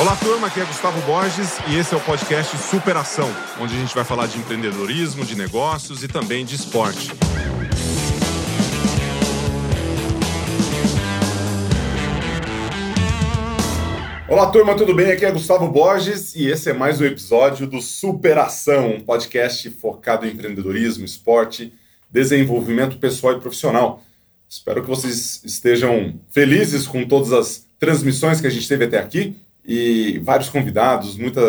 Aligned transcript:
Olá, 0.00 0.16
turma, 0.16 0.48
aqui 0.48 0.60
é 0.60 0.64
Gustavo 0.64 1.00
Borges 1.02 1.58
e 1.68 1.76
esse 1.76 1.94
é 1.94 1.96
o 1.96 2.00
podcast 2.00 2.56
Superação, 2.56 3.28
onde 3.60 3.76
a 3.76 3.78
gente 3.78 3.94
vai 3.94 4.02
falar 4.02 4.26
de 4.26 4.36
empreendedorismo, 4.38 5.24
de 5.24 5.36
negócios 5.36 6.02
e 6.02 6.08
também 6.08 6.44
de 6.44 6.56
esporte. 6.56 7.12
Olá, 14.28 14.50
turma, 14.50 14.76
tudo 14.76 14.92
bem? 14.92 15.12
Aqui 15.12 15.24
é 15.24 15.30
Gustavo 15.30 15.68
Borges 15.68 16.34
e 16.34 16.48
esse 16.48 16.70
é 16.70 16.72
mais 16.72 17.00
um 17.00 17.04
episódio 17.04 17.68
do 17.68 17.80
Superação, 17.80 18.94
um 18.94 19.00
podcast 19.00 19.70
focado 19.70 20.26
em 20.26 20.32
empreendedorismo, 20.32 21.04
esporte, 21.04 21.72
desenvolvimento 22.10 22.98
pessoal 22.98 23.34
e 23.34 23.40
profissional. 23.40 24.02
Espero 24.50 24.82
que 24.82 24.88
vocês 24.88 25.42
estejam 25.44 26.18
felizes 26.28 26.84
com 26.84 27.06
todas 27.06 27.32
as 27.32 27.68
transmissões 27.78 28.40
que 28.40 28.48
a 28.48 28.50
gente 28.50 28.66
teve 28.66 28.84
até 28.84 28.98
aqui 28.98 29.36
e 29.64 30.18
vários 30.24 30.48
convidados, 30.48 31.16
muita, 31.16 31.40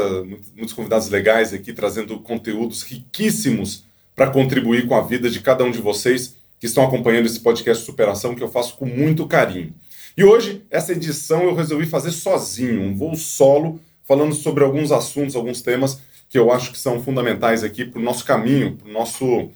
muitos 0.55 0.71
convidados 0.71 1.09
legais 1.09 1.51
aqui 1.51 1.73
trazendo 1.73 2.19
conteúdos 2.19 2.83
riquíssimos 2.83 3.83
para 4.15 4.29
contribuir 4.29 4.87
com 4.87 4.93
a 4.93 5.01
vida 5.01 5.31
de 5.31 5.39
cada 5.39 5.63
um 5.63 5.71
de 5.71 5.81
vocês 5.81 6.35
que 6.59 6.67
estão 6.67 6.83
acompanhando 6.83 7.25
esse 7.25 7.39
podcast 7.39 7.83
Superação 7.83 8.35
que 8.35 8.43
eu 8.43 8.51
faço 8.51 8.77
com 8.77 8.85
muito 8.85 9.25
carinho. 9.25 9.73
E 10.15 10.23
hoje, 10.23 10.61
essa 10.69 10.91
edição 10.91 11.41
eu 11.41 11.55
resolvi 11.55 11.87
fazer 11.87 12.11
sozinho, 12.11 12.83
um 12.83 12.95
voo 12.95 13.15
solo, 13.15 13.79
falando 14.07 14.35
sobre 14.35 14.63
alguns 14.63 14.91
assuntos, 14.91 15.35
alguns 15.35 15.63
temas 15.63 15.99
que 16.29 16.37
eu 16.37 16.51
acho 16.51 16.71
que 16.71 16.77
são 16.77 17.01
fundamentais 17.01 17.63
aqui 17.63 17.83
para 17.83 17.99
o 17.99 18.03
nosso 18.03 18.23
caminho, 18.23 18.77
para 18.77 18.87
o 18.87 18.93
nosso 18.93 19.49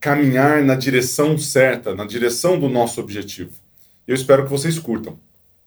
caminhar 0.00 0.62
na 0.62 0.74
direção 0.74 1.36
certa, 1.36 1.94
na 1.94 2.06
direção 2.06 2.58
do 2.58 2.68
nosso 2.68 3.00
objetivo. 3.00 3.52
Eu 4.08 4.14
espero 4.14 4.44
que 4.44 4.50
vocês 4.50 4.78
curtam. 4.78 5.18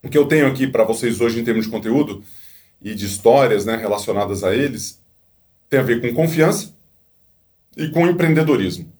O 0.01 0.09
que 0.09 0.17
eu 0.17 0.25
tenho 0.25 0.47
aqui 0.47 0.67
para 0.67 0.83
vocês 0.83 1.21
hoje 1.21 1.39
em 1.39 1.43
termos 1.43 1.65
de 1.65 1.71
conteúdo 1.71 2.23
e 2.81 2.93
de 2.93 3.05
histórias 3.05 3.63
né, 3.63 3.75
relacionadas 3.75 4.43
a 4.43 4.53
eles 4.53 4.99
tem 5.69 5.79
a 5.79 5.83
ver 5.83 6.01
com 6.01 6.13
confiança 6.13 6.73
e 7.77 7.87
com 7.89 8.05
empreendedorismo. 8.07 8.91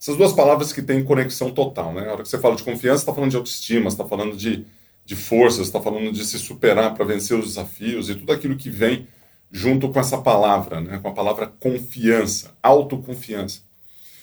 Essas 0.00 0.16
duas 0.16 0.32
palavras 0.32 0.72
que 0.72 0.80
têm 0.80 1.04
conexão 1.04 1.50
total, 1.50 1.92
né? 1.92 2.08
A 2.08 2.12
hora 2.12 2.22
que 2.22 2.28
você 2.28 2.38
fala 2.38 2.54
de 2.54 2.62
confiança, 2.62 3.02
está 3.02 3.12
falando 3.12 3.30
de 3.30 3.36
autoestima, 3.36 3.88
está 3.88 4.04
falando 4.04 4.36
de, 4.36 4.64
de 5.04 5.16
forças, 5.16 5.66
está 5.66 5.80
falando 5.80 6.12
de 6.12 6.24
se 6.24 6.38
superar 6.38 6.94
para 6.94 7.04
vencer 7.04 7.36
os 7.36 7.46
desafios 7.46 8.08
e 8.08 8.14
tudo 8.14 8.32
aquilo 8.32 8.56
que 8.56 8.70
vem 8.70 9.08
junto 9.50 9.88
com 9.88 9.98
essa 9.98 10.18
palavra, 10.18 10.80
né? 10.80 10.98
Com 10.98 11.08
a 11.08 11.12
palavra 11.12 11.46
confiança, 11.46 12.56
autoconfiança. 12.62 13.67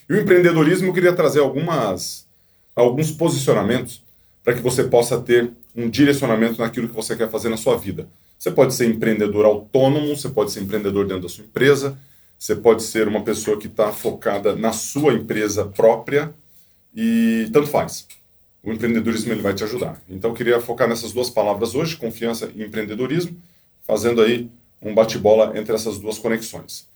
E 0.08 0.14
o 0.14 0.20
empreendedorismo 0.20 0.88
eu 0.88 0.92
queria 0.92 1.12
trazer 1.12 1.40
algumas, 1.40 2.26
alguns 2.74 3.10
posicionamentos 3.10 4.02
para 4.44 4.54
que 4.54 4.60
você 4.60 4.84
possa 4.84 5.20
ter 5.20 5.50
um 5.74 5.90
direcionamento 5.90 6.60
naquilo 6.60 6.88
que 6.88 6.94
você 6.94 7.16
quer 7.16 7.28
fazer 7.28 7.48
na 7.48 7.56
sua 7.56 7.76
vida. 7.76 8.08
Você 8.38 8.50
pode 8.50 8.74
ser 8.74 8.88
empreendedor 8.88 9.44
autônomo, 9.44 10.16
você 10.16 10.28
pode 10.28 10.52
ser 10.52 10.60
empreendedor 10.60 11.06
dentro 11.06 11.24
da 11.24 11.28
sua 11.28 11.44
empresa, 11.44 11.98
você 12.38 12.54
pode 12.54 12.82
ser 12.82 13.08
uma 13.08 13.22
pessoa 13.22 13.58
que 13.58 13.66
está 13.66 13.90
focada 13.90 14.54
na 14.54 14.72
sua 14.72 15.14
empresa 15.14 15.64
própria 15.64 16.32
e 16.94 17.48
tanto 17.52 17.66
faz. 17.66 18.06
O 18.62 18.72
empreendedorismo 18.72 19.32
ele 19.32 19.42
vai 19.42 19.54
te 19.54 19.64
ajudar. 19.64 20.00
Então 20.08 20.30
eu 20.30 20.34
queria 20.34 20.60
focar 20.60 20.88
nessas 20.88 21.12
duas 21.12 21.30
palavras 21.30 21.74
hoje, 21.74 21.96
confiança 21.96 22.50
e 22.54 22.62
empreendedorismo, 22.62 23.36
fazendo 23.82 24.20
aí 24.20 24.50
um 24.80 24.94
bate-bola 24.94 25.58
entre 25.58 25.74
essas 25.74 25.98
duas 25.98 26.18
conexões. 26.18 26.86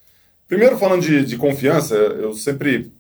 Primeiro 0.46 0.76
falando 0.78 1.02
de, 1.02 1.24
de 1.24 1.36
confiança, 1.36 1.94
eu 1.94 2.34
sempre 2.34 2.92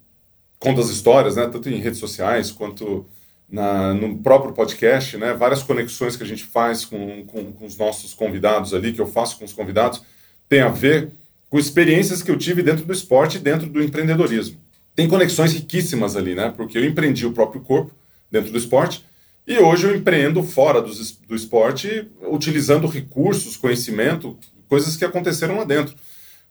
conto 0.60 0.80
as 0.80 0.90
histórias, 0.90 1.36
né, 1.36 1.48
tanto 1.48 1.68
em 1.68 1.80
redes 1.80 1.98
sociais 1.98 2.52
quanto 2.52 3.06
na, 3.50 3.92
no 3.92 4.18
próprio 4.18 4.52
podcast, 4.52 5.16
né, 5.16 5.32
várias 5.34 5.62
conexões 5.62 6.16
que 6.16 6.22
a 6.22 6.26
gente 6.26 6.44
faz 6.44 6.84
com, 6.84 7.24
com, 7.26 7.50
com 7.52 7.66
os 7.66 7.76
nossos 7.76 8.14
convidados 8.14 8.72
ali, 8.72 8.92
que 8.92 9.00
eu 9.00 9.06
faço 9.06 9.38
com 9.38 9.44
os 9.44 9.52
convidados, 9.52 10.02
tem 10.48 10.60
a 10.60 10.68
ver 10.68 11.10
com 11.48 11.58
experiências 11.58 12.22
que 12.22 12.30
eu 12.30 12.38
tive 12.38 12.62
dentro 12.62 12.84
do 12.84 12.92
esporte 12.92 13.38
e 13.38 13.40
dentro 13.40 13.68
do 13.68 13.82
empreendedorismo. 13.82 14.60
Tem 14.94 15.08
conexões 15.08 15.52
riquíssimas 15.52 16.14
ali, 16.14 16.34
né? 16.34 16.52
Porque 16.56 16.78
eu 16.78 16.84
empreendi 16.84 17.26
o 17.26 17.32
próprio 17.32 17.60
corpo 17.60 17.92
dentro 18.30 18.52
do 18.52 18.58
esporte 18.58 19.04
e 19.46 19.58
hoje 19.58 19.86
eu 19.86 19.96
empreendo 19.96 20.42
fora 20.42 20.80
do, 20.80 20.92
do 21.26 21.34
esporte, 21.34 22.06
utilizando 22.22 22.86
recursos, 22.86 23.56
conhecimento, 23.56 24.38
coisas 24.68 24.96
que 24.96 25.04
aconteceram 25.04 25.56
lá 25.56 25.64
dentro. 25.64 25.94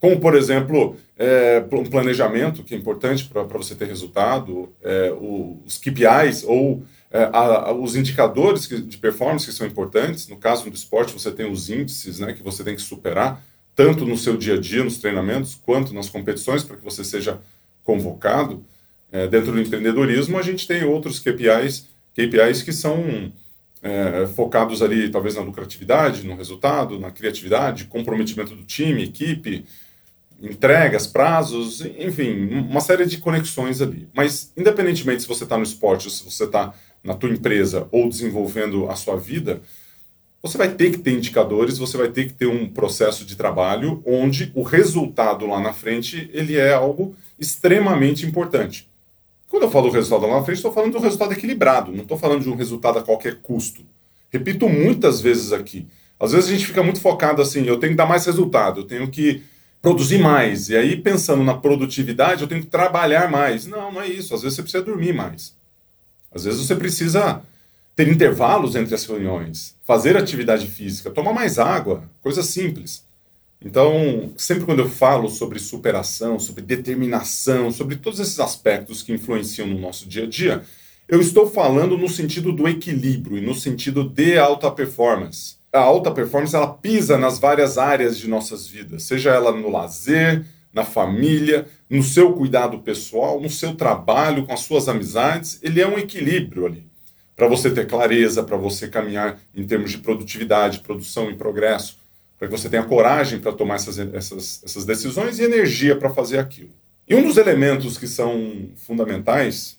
Como, 0.00 0.18
por 0.18 0.34
exemplo, 0.34 0.96
é, 1.18 1.62
um 1.70 1.84
planejamento, 1.84 2.64
que 2.64 2.74
é 2.74 2.78
importante 2.78 3.28
para 3.28 3.42
você 3.42 3.74
ter 3.74 3.86
resultado, 3.86 4.72
é, 4.82 5.12
os 5.12 5.76
KPIs 5.76 6.42
ou 6.44 6.82
é, 7.10 7.24
a, 7.24 7.68
a, 7.68 7.72
os 7.72 7.94
indicadores 7.94 8.66
de 8.66 8.96
performance 8.96 9.44
que 9.44 9.52
são 9.52 9.66
importantes. 9.66 10.26
No 10.26 10.38
caso 10.38 10.70
do 10.70 10.74
esporte, 10.74 11.12
você 11.12 11.30
tem 11.30 11.50
os 11.50 11.68
índices 11.68 12.18
né, 12.18 12.32
que 12.32 12.42
você 12.42 12.64
tem 12.64 12.74
que 12.74 12.80
superar 12.80 13.44
tanto 13.76 14.06
no 14.06 14.16
seu 14.16 14.36
dia 14.36 14.54
a 14.54 14.60
dia, 14.60 14.82
nos 14.82 14.98
treinamentos, 14.98 15.54
quanto 15.54 15.94
nas 15.94 16.08
competições, 16.08 16.62
para 16.62 16.76
que 16.76 16.84
você 16.84 17.04
seja 17.04 17.38
convocado. 17.84 18.64
É, 19.12 19.26
dentro 19.26 19.52
do 19.52 19.60
empreendedorismo, 19.60 20.38
a 20.38 20.42
gente 20.42 20.66
tem 20.66 20.84
outros 20.84 21.18
KPIs, 21.18 21.88
KPIs 22.14 22.62
que 22.62 22.72
são 22.72 23.32
é, 23.82 24.26
focados 24.34 24.82
ali, 24.82 25.10
talvez, 25.10 25.34
na 25.34 25.42
lucratividade, 25.42 26.26
no 26.26 26.36
resultado, 26.36 26.98
na 26.98 27.10
criatividade, 27.10 27.86
comprometimento 27.86 28.54
do 28.54 28.64
time, 28.64 29.04
equipe, 29.04 29.64
entregas, 30.40 31.06
prazos, 31.06 31.82
enfim, 31.98 32.48
uma 32.68 32.80
série 32.80 33.06
de 33.06 33.18
conexões 33.18 33.80
ali. 33.82 34.08
Mas, 34.14 34.52
independentemente 34.56 35.22
se 35.22 35.28
você 35.28 35.44
está 35.44 35.56
no 35.56 35.62
esporte, 35.62 36.06
ou 36.06 36.10
se 36.10 36.24
você 36.24 36.44
está 36.44 36.72
na 37.04 37.14
tua 37.14 37.30
empresa 37.30 37.86
ou 37.90 38.08
desenvolvendo 38.08 38.88
a 38.88 38.96
sua 38.96 39.16
vida, 39.16 39.60
você 40.42 40.56
vai 40.56 40.70
ter 40.70 40.90
que 40.90 40.98
ter 40.98 41.12
indicadores, 41.12 41.76
você 41.76 41.96
vai 41.96 42.08
ter 42.08 42.26
que 42.26 42.32
ter 42.32 42.46
um 42.46 42.66
processo 42.66 43.24
de 43.24 43.36
trabalho 43.36 44.02
onde 44.06 44.50
o 44.54 44.62
resultado 44.62 45.46
lá 45.46 45.60
na 45.60 45.72
frente 45.72 46.30
ele 46.32 46.56
é 46.56 46.72
algo 46.72 47.14
extremamente 47.38 48.24
importante. 48.24 48.88
Quando 49.48 49.64
eu 49.64 49.70
falo 49.70 49.88
do 49.88 49.94
resultado 49.94 50.26
lá 50.26 50.38
na 50.38 50.44
frente, 50.44 50.56
estou 50.56 50.72
falando 50.72 50.92
de 50.92 50.96
um 50.96 51.02
resultado 51.02 51.32
equilibrado, 51.32 51.92
não 51.92 52.02
estou 52.02 52.16
falando 52.16 52.42
de 52.42 52.48
um 52.48 52.54
resultado 52.54 52.98
a 52.98 53.02
qualquer 53.02 53.40
custo. 53.42 53.84
Repito 54.30 54.68
muitas 54.68 55.20
vezes 55.20 55.52
aqui. 55.52 55.86
Às 56.18 56.32
vezes 56.32 56.48
a 56.48 56.52
gente 56.52 56.66
fica 56.66 56.82
muito 56.82 57.00
focado 57.00 57.42
assim, 57.42 57.64
eu 57.64 57.78
tenho 57.78 57.92
que 57.92 57.96
dar 57.96 58.06
mais 58.06 58.24
resultado, 58.24 58.80
eu 58.80 58.84
tenho 58.84 59.10
que 59.10 59.42
produzir 59.82 60.18
mais. 60.18 60.68
E 60.68 60.76
aí, 60.76 60.96
pensando 60.96 61.42
na 61.42 61.54
produtividade, 61.54 62.42
eu 62.42 62.48
tenho 62.48 62.62
que 62.62 62.68
trabalhar 62.68 63.30
mais. 63.30 63.66
Não, 63.66 63.92
não 63.92 64.00
é 64.00 64.08
isso. 64.08 64.34
Às 64.34 64.42
vezes 64.42 64.56
você 64.56 64.62
precisa 64.62 64.84
dormir 64.84 65.12
mais. 65.12 65.54
Às 66.32 66.44
vezes 66.44 66.60
você 66.60 66.76
precisa 66.76 67.42
ter 67.96 68.08
intervalos 68.08 68.76
entre 68.76 68.94
as 68.94 69.04
reuniões, 69.04 69.76
fazer 69.84 70.16
atividade 70.16 70.66
física, 70.66 71.10
tomar 71.10 71.32
mais 71.32 71.58
água, 71.58 72.04
coisa 72.22 72.42
simples. 72.42 73.04
Então, 73.62 74.32
sempre 74.38 74.64
quando 74.64 74.78
eu 74.78 74.88
falo 74.88 75.28
sobre 75.28 75.58
superação, 75.58 76.38
sobre 76.38 76.62
determinação, 76.62 77.70
sobre 77.70 77.96
todos 77.96 78.18
esses 78.18 78.40
aspectos 78.40 79.02
que 79.02 79.12
influenciam 79.12 79.66
no 79.66 79.78
nosso 79.78 80.08
dia 80.08 80.24
a 80.24 80.26
dia, 80.26 80.62
eu 81.06 81.20
estou 81.20 81.50
falando 81.50 81.98
no 81.98 82.08
sentido 82.08 82.52
do 82.52 82.66
equilíbrio 82.66 83.36
e 83.36 83.40
no 83.42 83.54
sentido 83.54 84.08
de 84.08 84.38
alta 84.38 84.70
performance. 84.70 85.56
A 85.72 85.80
alta 85.80 86.10
performance 86.10 86.54
ela 86.54 86.74
pisa 86.74 87.16
nas 87.16 87.38
várias 87.38 87.78
áreas 87.78 88.18
de 88.18 88.28
nossas 88.28 88.66
vidas, 88.66 89.04
seja 89.04 89.30
ela 89.30 89.52
no 89.52 89.70
lazer, 89.70 90.44
na 90.72 90.84
família, 90.84 91.66
no 91.88 92.02
seu 92.02 92.32
cuidado 92.32 92.78
pessoal, 92.80 93.40
no 93.40 93.50
seu 93.50 93.74
trabalho, 93.74 94.46
com 94.46 94.52
as 94.52 94.60
suas 94.60 94.88
amizades, 94.88 95.58
ele 95.62 95.80
é 95.80 95.86
um 95.86 95.98
equilíbrio 95.98 96.66
ali 96.66 96.90
para 97.40 97.48
você 97.48 97.70
ter 97.70 97.86
clareza, 97.86 98.42
para 98.42 98.58
você 98.58 98.86
caminhar 98.86 99.40
em 99.54 99.64
termos 99.64 99.92
de 99.92 99.96
produtividade, 99.98 100.80
produção 100.80 101.30
e 101.30 101.34
progresso, 101.34 101.98
para 102.38 102.46
que 102.46 102.52
você 102.52 102.68
tenha 102.68 102.82
coragem 102.82 103.38
para 103.40 103.50
tomar 103.50 103.76
essas, 103.76 103.98
essas, 103.98 104.62
essas 104.62 104.84
decisões 104.84 105.38
e 105.38 105.44
energia 105.44 105.96
para 105.96 106.10
fazer 106.10 106.38
aquilo. 106.38 106.68
E 107.08 107.14
um 107.14 107.22
dos 107.22 107.38
elementos 107.38 107.96
que 107.96 108.06
são 108.06 108.68
fundamentais 108.76 109.78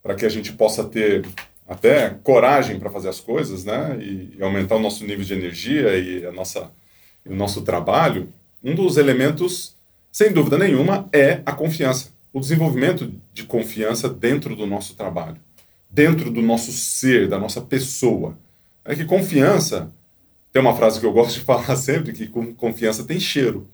para 0.00 0.14
que 0.14 0.24
a 0.24 0.28
gente 0.28 0.52
possa 0.52 0.84
ter 0.84 1.26
até 1.68 2.10
coragem 2.22 2.78
para 2.78 2.90
fazer 2.90 3.08
as 3.08 3.20
coisas, 3.20 3.64
né, 3.64 3.98
e, 4.00 4.36
e, 4.38 4.42
aumentar 4.42 4.76
o 4.76 4.80
nosso 4.80 5.04
nível 5.04 5.24
de 5.24 5.34
energia 5.34 5.96
e 5.96 6.24
a 6.24 6.32
nossa, 6.32 6.70
e 7.24 7.28
o 7.28 7.34
nosso 7.34 7.62
trabalho, 7.62 8.32
um 8.62 8.74
dos 8.74 8.96
elementos, 8.96 9.76
sem 10.12 10.32
dúvida 10.32 10.56
nenhuma, 10.56 11.08
é 11.12 11.40
a 11.44 11.52
confiança. 11.52 12.10
O 12.32 12.40
desenvolvimento 12.40 13.12
de 13.32 13.44
confiança 13.44 14.08
dentro 14.08 14.54
do 14.54 14.66
nosso 14.66 14.94
trabalho 14.94 15.40
dentro 15.96 16.30
do 16.30 16.42
nosso 16.42 16.72
ser, 16.72 17.26
da 17.26 17.38
nossa 17.38 17.60
pessoa. 17.60 18.38
É 18.84 18.94
que 18.94 19.06
confiança, 19.06 19.90
tem 20.52 20.60
uma 20.60 20.76
frase 20.76 21.00
que 21.00 21.06
eu 21.06 21.12
gosto 21.12 21.38
de 21.38 21.40
falar 21.44 21.74
sempre, 21.76 22.12
que 22.12 22.26
confiança 22.26 23.04
tem 23.04 23.18
cheiro. 23.18 23.66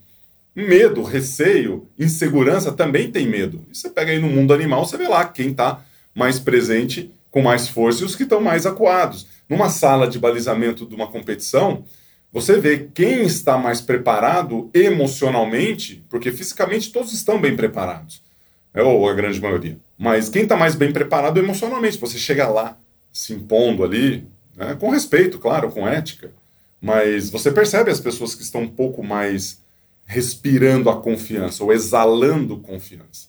Medo, 0.55 1.03
receio, 1.03 1.88
insegurança 1.99 2.71
também 2.71 3.11
tem 3.11 3.27
medo. 3.27 3.65
E 3.71 3.77
você 3.77 3.91
pega 3.91 4.12
aí 4.12 4.21
no 4.21 4.29
mundo 4.29 4.55
animal, 4.55 4.87
você 4.87 4.97
vê 4.97 5.09
lá 5.09 5.25
quem 5.25 5.50
está 5.50 5.85
mais 6.15 6.38
presente, 6.38 7.11
com 7.32 7.43
mais 7.43 7.67
força 7.67 8.02
e 8.02 8.05
os 8.05 8.14
que 8.14 8.23
estão 8.23 8.40
mais 8.40 8.67
acuados. 8.67 9.26
Numa 9.49 9.70
sala 9.70 10.06
de 10.06 10.19
balizamento 10.19 10.87
de 10.87 10.94
uma 10.94 11.08
competição, 11.08 11.84
você 12.31 12.61
vê 12.61 12.90
quem 12.94 13.23
está 13.23 13.58
mais 13.58 13.81
preparado 13.81 14.70
emocionalmente, 14.73 16.05
porque 16.08 16.31
fisicamente 16.31 16.93
todos 16.93 17.12
estão 17.12 17.40
bem 17.40 17.56
preparados, 17.56 18.23
é, 18.73 18.82
ou 18.82 19.08
a 19.08 19.14
grande 19.14 19.40
maioria. 19.40 19.79
Mas 19.99 20.29
quem 20.29 20.43
está 20.43 20.56
mais 20.56 20.75
bem 20.75 20.93
preparado 20.93 21.38
emocionalmente, 21.38 21.99
você 21.99 22.19
chega 22.19 22.49
lá, 22.49 22.79
se 23.11 23.32
impondo 23.32 23.82
ali, 23.82 24.26
né? 24.55 24.76
com 24.78 24.90
respeito, 24.90 25.38
claro, 25.38 25.70
com 25.70 25.88
ética, 25.88 26.32
mas 26.81 27.31
você 27.31 27.50
percebe 27.50 27.90
as 27.90 28.00
pessoas 28.00 28.35
que 28.35 28.43
estão 28.43 28.62
um 28.62 28.69
pouco 28.69 29.02
mais 29.02 29.62
respirando 30.05 30.90
a 30.90 31.00
confiança 31.00 31.64
ou 31.64 31.73
exalando 31.73 32.58
confiança. 32.58 33.28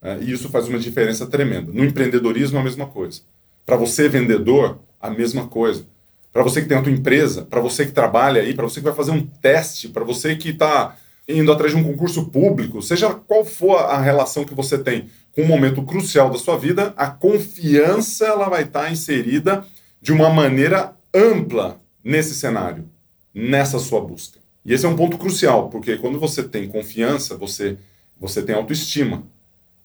Né? 0.00 0.20
E 0.22 0.32
isso 0.32 0.48
faz 0.48 0.68
uma 0.68 0.78
diferença 0.78 1.26
tremenda. 1.26 1.70
No 1.72 1.84
empreendedorismo, 1.84 2.58
a 2.58 2.62
mesma 2.62 2.86
coisa. 2.86 3.22
Para 3.64 3.76
você, 3.76 4.08
vendedor, 4.08 4.80
a 5.00 5.10
mesma 5.10 5.46
coisa. 5.46 5.86
Para 6.32 6.42
você 6.42 6.62
que 6.62 6.68
tem 6.68 6.78
a 6.78 6.82
tua 6.82 6.92
empresa, 6.92 7.42
para 7.42 7.60
você 7.60 7.84
que 7.84 7.92
trabalha 7.92 8.40
aí, 8.40 8.54
para 8.54 8.64
você 8.64 8.80
que 8.80 8.86
vai 8.86 8.94
fazer 8.94 9.10
um 9.10 9.26
teste, 9.26 9.88
para 9.88 10.04
você 10.04 10.34
que 10.34 10.50
está 10.50 10.96
indo 11.28 11.52
atrás 11.52 11.72
de 11.72 11.78
um 11.78 11.84
concurso 11.84 12.26
público, 12.26 12.82
seja 12.82 13.12
qual 13.14 13.44
for 13.44 13.76
a 13.76 14.00
relação 14.00 14.44
que 14.44 14.54
você 14.54 14.78
tem 14.78 15.08
com 15.32 15.42
um 15.42 15.46
momento 15.46 15.82
crucial 15.82 16.30
da 16.30 16.38
sua 16.38 16.56
vida, 16.58 16.92
a 16.96 17.06
confiança 17.06 18.26
ela 18.26 18.48
vai 18.48 18.62
estar 18.64 18.84
tá 18.84 18.90
inserida 18.90 19.64
de 20.00 20.12
uma 20.12 20.30
maneira 20.30 20.94
ampla 21.14 21.80
nesse 22.04 22.34
cenário, 22.34 22.88
nessa 23.34 23.78
sua 23.78 24.00
busca. 24.00 24.40
E 24.64 24.72
esse 24.72 24.86
é 24.86 24.88
um 24.88 24.96
ponto 24.96 25.18
crucial, 25.18 25.68
porque 25.68 25.96
quando 25.96 26.18
você 26.18 26.42
tem 26.42 26.68
confiança, 26.68 27.36
você, 27.36 27.78
você 28.18 28.42
tem 28.42 28.54
autoestima. 28.54 29.24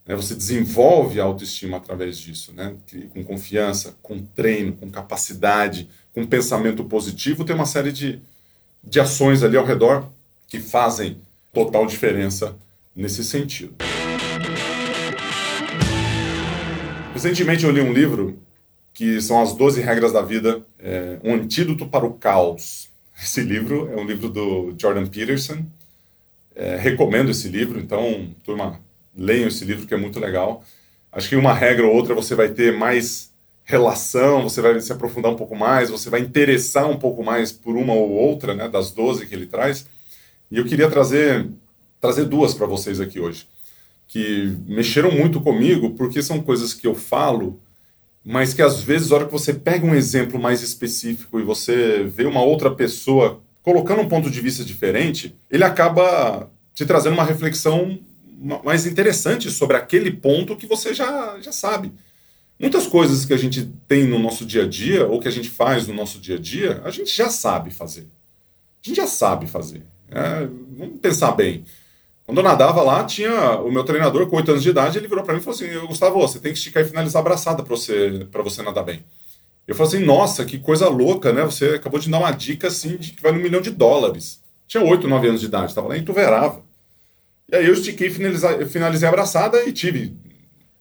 Né? 0.07 0.15
Você 0.15 0.33
desenvolve 0.33 1.19
a 1.19 1.25
autoestima 1.25 1.77
através 1.77 2.17
disso, 2.17 2.53
né? 2.53 2.75
com 3.13 3.23
confiança, 3.23 3.95
com 4.01 4.19
treino, 4.19 4.73
com 4.73 4.89
capacidade, 4.89 5.89
com 6.13 6.25
pensamento 6.25 6.83
positivo. 6.85 7.43
Tem 7.43 7.55
uma 7.55 7.65
série 7.65 7.91
de, 7.91 8.21
de 8.83 8.99
ações 8.99 9.43
ali 9.43 9.57
ao 9.57 9.65
redor 9.65 10.09
que 10.47 10.59
fazem 10.59 11.19
total 11.53 11.85
diferença 11.85 12.55
nesse 12.95 13.23
sentido. 13.23 13.75
Recentemente 17.13 17.65
eu 17.65 17.71
li 17.71 17.81
um 17.81 17.91
livro 17.91 18.39
que 18.93 19.21
são 19.21 19.41
as 19.41 19.53
12 19.53 19.81
regras 19.81 20.13
da 20.13 20.21
vida, 20.21 20.65
é, 20.79 21.19
um 21.23 21.35
antídoto 21.35 21.87
para 21.87 22.05
o 22.05 22.13
caos. 22.13 22.89
Esse 23.21 23.41
livro 23.41 23.91
é 23.91 23.95
um 23.95 24.05
livro 24.05 24.29
do 24.29 24.73
Jordan 24.77 25.05
Peterson. 25.05 25.65
É, 26.55 26.75
recomendo 26.77 27.29
esse 27.29 27.47
livro, 27.47 27.79
então, 27.79 28.31
turma, 28.43 28.79
leiam 29.17 29.47
esse 29.47 29.65
livro 29.65 29.87
que 29.87 29.93
é 29.93 29.97
muito 29.97 30.19
legal. 30.19 30.63
Acho 31.11 31.29
que 31.29 31.35
uma 31.35 31.53
regra 31.53 31.87
ou 31.87 31.93
outra 31.93 32.13
você 32.13 32.35
vai 32.35 32.49
ter 32.49 32.71
mais 32.71 33.33
relação, 33.63 34.43
você 34.43 34.61
vai 34.61 34.79
se 34.79 34.93
aprofundar 34.93 35.31
um 35.31 35.35
pouco 35.35 35.55
mais, 35.55 35.89
você 35.89 36.09
vai 36.09 36.21
interessar 36.21 36.89
um 36.89 36.97
pouco 36.97 37.23
mais 37.23 37.51
por 37.51 37.75
uma 37.75 37.93
ou 37.93 38.11
outra, 38.11 38.53
né, 38.53 38.69
das 38.69 38.91
12 38.91 39.25
que 39.25 39.35
ele 39.35 39.45
traz. 39.45 39.85
E 40.49 40.57
eu 40.57 40.63
queria 40.63 40.89
trazer, 40.89 41.49
trazer 41.99 42.25
duas 42.25 42.53
para 42.53 42.65
vocês 42.65 43.01
aqui 43.01 43.19
hoje, 43.19 43.45
que 44.07 44.55
mexeram 44.65 45.11
muito 45.11 45.41
comigo, 45.41 45.89
porque 45.95 46.21
são 46.21 46.41
coisas 46.41 46.73
que 46.73 46.87
eu 46.87 46.95
falo, 46.95 47.59
mas 48.23 48.53
que 48.53 48.61
às 48.61 48.81
vezes, 48.81 49.09
na 49.09 49.17
hora 49.17 49.25
que 49.25 49.33
você 49.33 49.53
pega 49.53 49.85
um 49.85 49.95
exemplo 49.95 50.39
mais 50.39 50.61
específico 50.61 51.37
e 51.37 51.43
você 51.43 52.03
vê 52.03 52.25
uma 52.25 52.41
outra 52.41 52.71
pessoa 52.73 53.41
colocando 53.61 54.01
um 54.01 54.07
ponto 54.07 54.31
de 54.31 54.39
vista 54.39 54.63
diferente, 54.63 55.35
ele 55.51 55.65
acaba 55.65 56.49
te 56.73 56.85
trazendo 56.85 57.15
uma 57.15 57.25
reflexão 57.25 57.99
mais 58.63 58.85
interessante 58.85 59.49
sobre 59.49 59.77
aquele 59.77 60.11
ponto 60.11 60.55
que 60.55 60.67
você 60.67 60.93
já, 60.93 61.39
já 61.39 61.51
sabe. 61.51 61.91
Muitas 62.59 62.87
coisas 62.87 63.25
que 63.25 63.33
a 63.33 63.37
gente 63.37 63.65
tem 63.87 64.05
no 64.05 64.17
nosso 64.17 64.45
dia 64.45 64.63
a 64.63 64.67
dia, 64.67 65.05
ou 65.07 65.19
que 65.19 65.27
a 65.27 65.31
gente 65.31 65.49
faz 65.49 65.87
no 65.87 65.93
nosso 65.93 66.19
dia 66.19 66.35
a 66.35 66.39
dia, 66.39 66.81
a 66.83 66.89
gente 66.89 67.15
já 67.15 67.29
sabe 67.29 67.71
fazer. 67.71 68.07
A 68.83 68.87
gente 68.87 68.97
já 68.97 69.07
sabe 69.07 69.47
fazer. 69.47 69.83
É, 70.09 70.47
vamos 70.77 70.99
pensar 70.99 71.31
bem. 71.33 71.63
Quando 72.25 72.39
eu 72.39 72.43
nadava 72.43 72.81
lá, 72.81 73.03
tinha 73.05 73.59
o 73.59 73.71
meu 73.71 73.83
treinador 73.83 74.27
com 74.27 74.35
8 74.35 74.51
anos 74.51 74.63
de 74.63 74.69
idade, 74.69 74.97
ele 74.97 75.07
virou 75.07 75.23
para 75.23 75.33
mim 75.33 75.39
e 75.39 75.43
falou 75.43 75.55
assim: 75.55 75.87
Gustavo, 75.87 76.19
você 76.19 76.39
tem 76.39 76.51
que 76.51 76.57
esticar 76.57 76.83
e 76.83 76.87
finalizar 76.87 77.21
a 77.21 77.23
braçada 77.23 77.63
para 77.63 77.75
você, 77.75 78.27
você 78.43 78.61
nadar 78.61 78.83
bem. 78.83 79.03
Eu 79.67 79.75
falei 79.75 79.93
assim: 79.93 80.05
nossa, 80.05 80.43
que 80.43 80.57
coisa 80.57 80.89
louca, 80.89 81.31
né? 81.31 81.43
Você 81.43 81.75
acabou 81.75 81.99
de 81.99 82.09
dar 82.09 82.19
uma 82.19 82.31
dica 82.31 82.67
assim 82.67 82.97
de 82.97 83.13
que 83.13 83.21
vale 83.21 83.37
um 83.37 83.41
milhão 83.41 83.61
de 83.61 83.69
dólares. 83.69 84.41
Tinha 84.67 84.83
8, 84.83 85.07
9 85.07 85.27
anos 85.27 85.41
de 85.41 85.47
idade, 85.47 85.67
estava 85.67 85.87
lá 85.87 85.97
em 85.97 86.03
Tuverava. 86.03 86.66
E 87.49 87.55
aí 87.55 87.65
eu 87.65 87.73
estiquei, 87.73 88.09
finalizei, 88.09 88.65
finalizei 88.65 89.07
abraçada 89.07 89.63
e 89.63 89.71
tive 89.71 90.15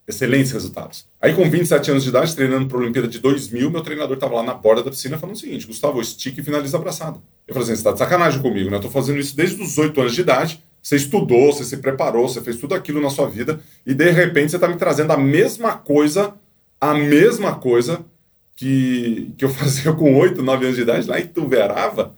excelentes 0.07 0.53
resultados. 0.53 1.07
Aí 1.21 1.35
com 1.35 1.49
27 1.49 1.91
anos 1.91 2.03
de 2.05 2.11
idade, 2.11 2.35
treinando 2.35 2.67
para 2.67 2.77
a 2.77 2.81
Olimpíada 2.81 3.09
de 3.09 3.19
2000, 3.19 3.71
meu 3.71 3.83
treinador 3.83 4.15
estava 4.15 4.35
lá 4.37 4.43
na 4.43 4.55
borda 4.55 4.83
da 4.83 4.91
piscina 4.91 5.19
falando 5.19 5.35
o 5.35 5.39
seguinte, 5.39 5.67
Gustavo, 5.67 6.01
estique 6.01 6.41
e 6.41 6.45
finaliza 6.45 6.77
abraçada. 6.77 7.19
Eu 7.47 7.55
falei 7.55 7.65
assim, 7.65 7.75
você 7.75 7.81
está 7.81 7.93
de 7.93 7.99
sacanagem 7.99 8.41
comigo, 8.41 8.71
né? 8.71 8.77
Eu 8.77 8.81
estou 8.81 8.91
fazendo 8.91 9.19
isso 9.19 9.37
desde 9.37 9.61
os 9.61 9.77
8 9.77 10.01
anos 10.01 10.15
de 10.15 10.21
idade, 10.21 10.63
você 10.81 10.97
estudou, 10.97 11.53
você 11.53 11.65
se 11.65 11.79
preparou, 11.79 12.29
você 12.29 12.41
fez 12.41 12.57
tudo 12.57 12.75
aquilo 12.75 13.01
na 13.01 13.11
sua 13.11 13.29
vida 13.29 13.61
e 13.85 13.93
de 13.93 14.11
repente 14.11 14.51
você 14.51 14.57
está 14.57 14.69
me 14.69 14.77
trazendo 14.77 15.13
a 15.13 15.17
mesma 15.17 15.77
coisa, 15.77 16.35
a 16.81 16.95
mesma 16.95 17.57
coisa 17.57 18.05
que, 18.55 19.33
que 19.37 19.45
eu 19.45 19.49
fazia 19.51 19.93
com 19.93 20.17
8, 20.17 20.43
9 20.43 20.65
anos 20.65 20.77
de 20.77 20.83
idade 20.83 21.09
lá 21.09 21.19
em 21.19 21.27
Tuverava? 21.27 22.15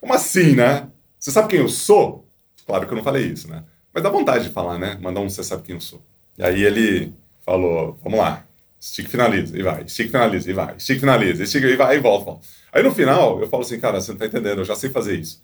Como 0.00 0.14
assim, 0.14 0.54
né? 0.54 0.88
Você 1.18 1.30
sabe 1.30 1.48
quem 1.48 1.60
eu 1.60 1.68
sou? 1.68 2.26
Claro 2.66 2.86
que 2.86 2.92
eu 2.92 2.96
não 2.96 3.04
falei 3.04 3.26
isso, 3.26 3.48
né? 3.48 3.64
Mas 3.98 4.02
dá 4.04 4.10
vontade 4.10 4.44
de 4.44 4.50
falar, 4.50 4.78
né? 4.78 4.96
Mandar 5.02 5.20
um 5.20 5.28
você 5.28 5.42
sabe 5.42 5.64
quem 5.64 5.74
eu 5.74 5.80
sou. 5.80 6.00
E 6.38 6.42
aí 6.44 6.62
ele 6.62 7.12
falou, 7.44 7.98
vamos 8.00 8.16
lá, 8.16 8.44
estica 8.80 9.08
finaliza, 9.08 9.58
e 9.58 9.60
vai, 9.60 9.82
estica 9.82 10.08
finaliza, 10.08 10.48
e 10.48 10.52
vai, 10.52 10.76
estica 10.76 11.00
finaliza, 11.00 11.42
estica 11.42 11.66
e 11.66 11.74
vai, 11.74 11.96
e 11.96 12.00
volta, 12.00 12.24
volta. 12.26 12.46
Aí 12.72 12.80
no 12.80 12.94
final, 12.94 13.40
eu 13.40 13.48
falo 13.48 13.64
assim, 13.64 13.80
cara, 13.80 14.00
você 14.00 14.12
não 14.12 14.18
tá 14.18 14.26
entendendo, 14.26 14.60
eu 14.60 14.64
já 14.64 14.76
sei 14.76 14.88
fazer 14.88 15.18
isso. 15.18 15.42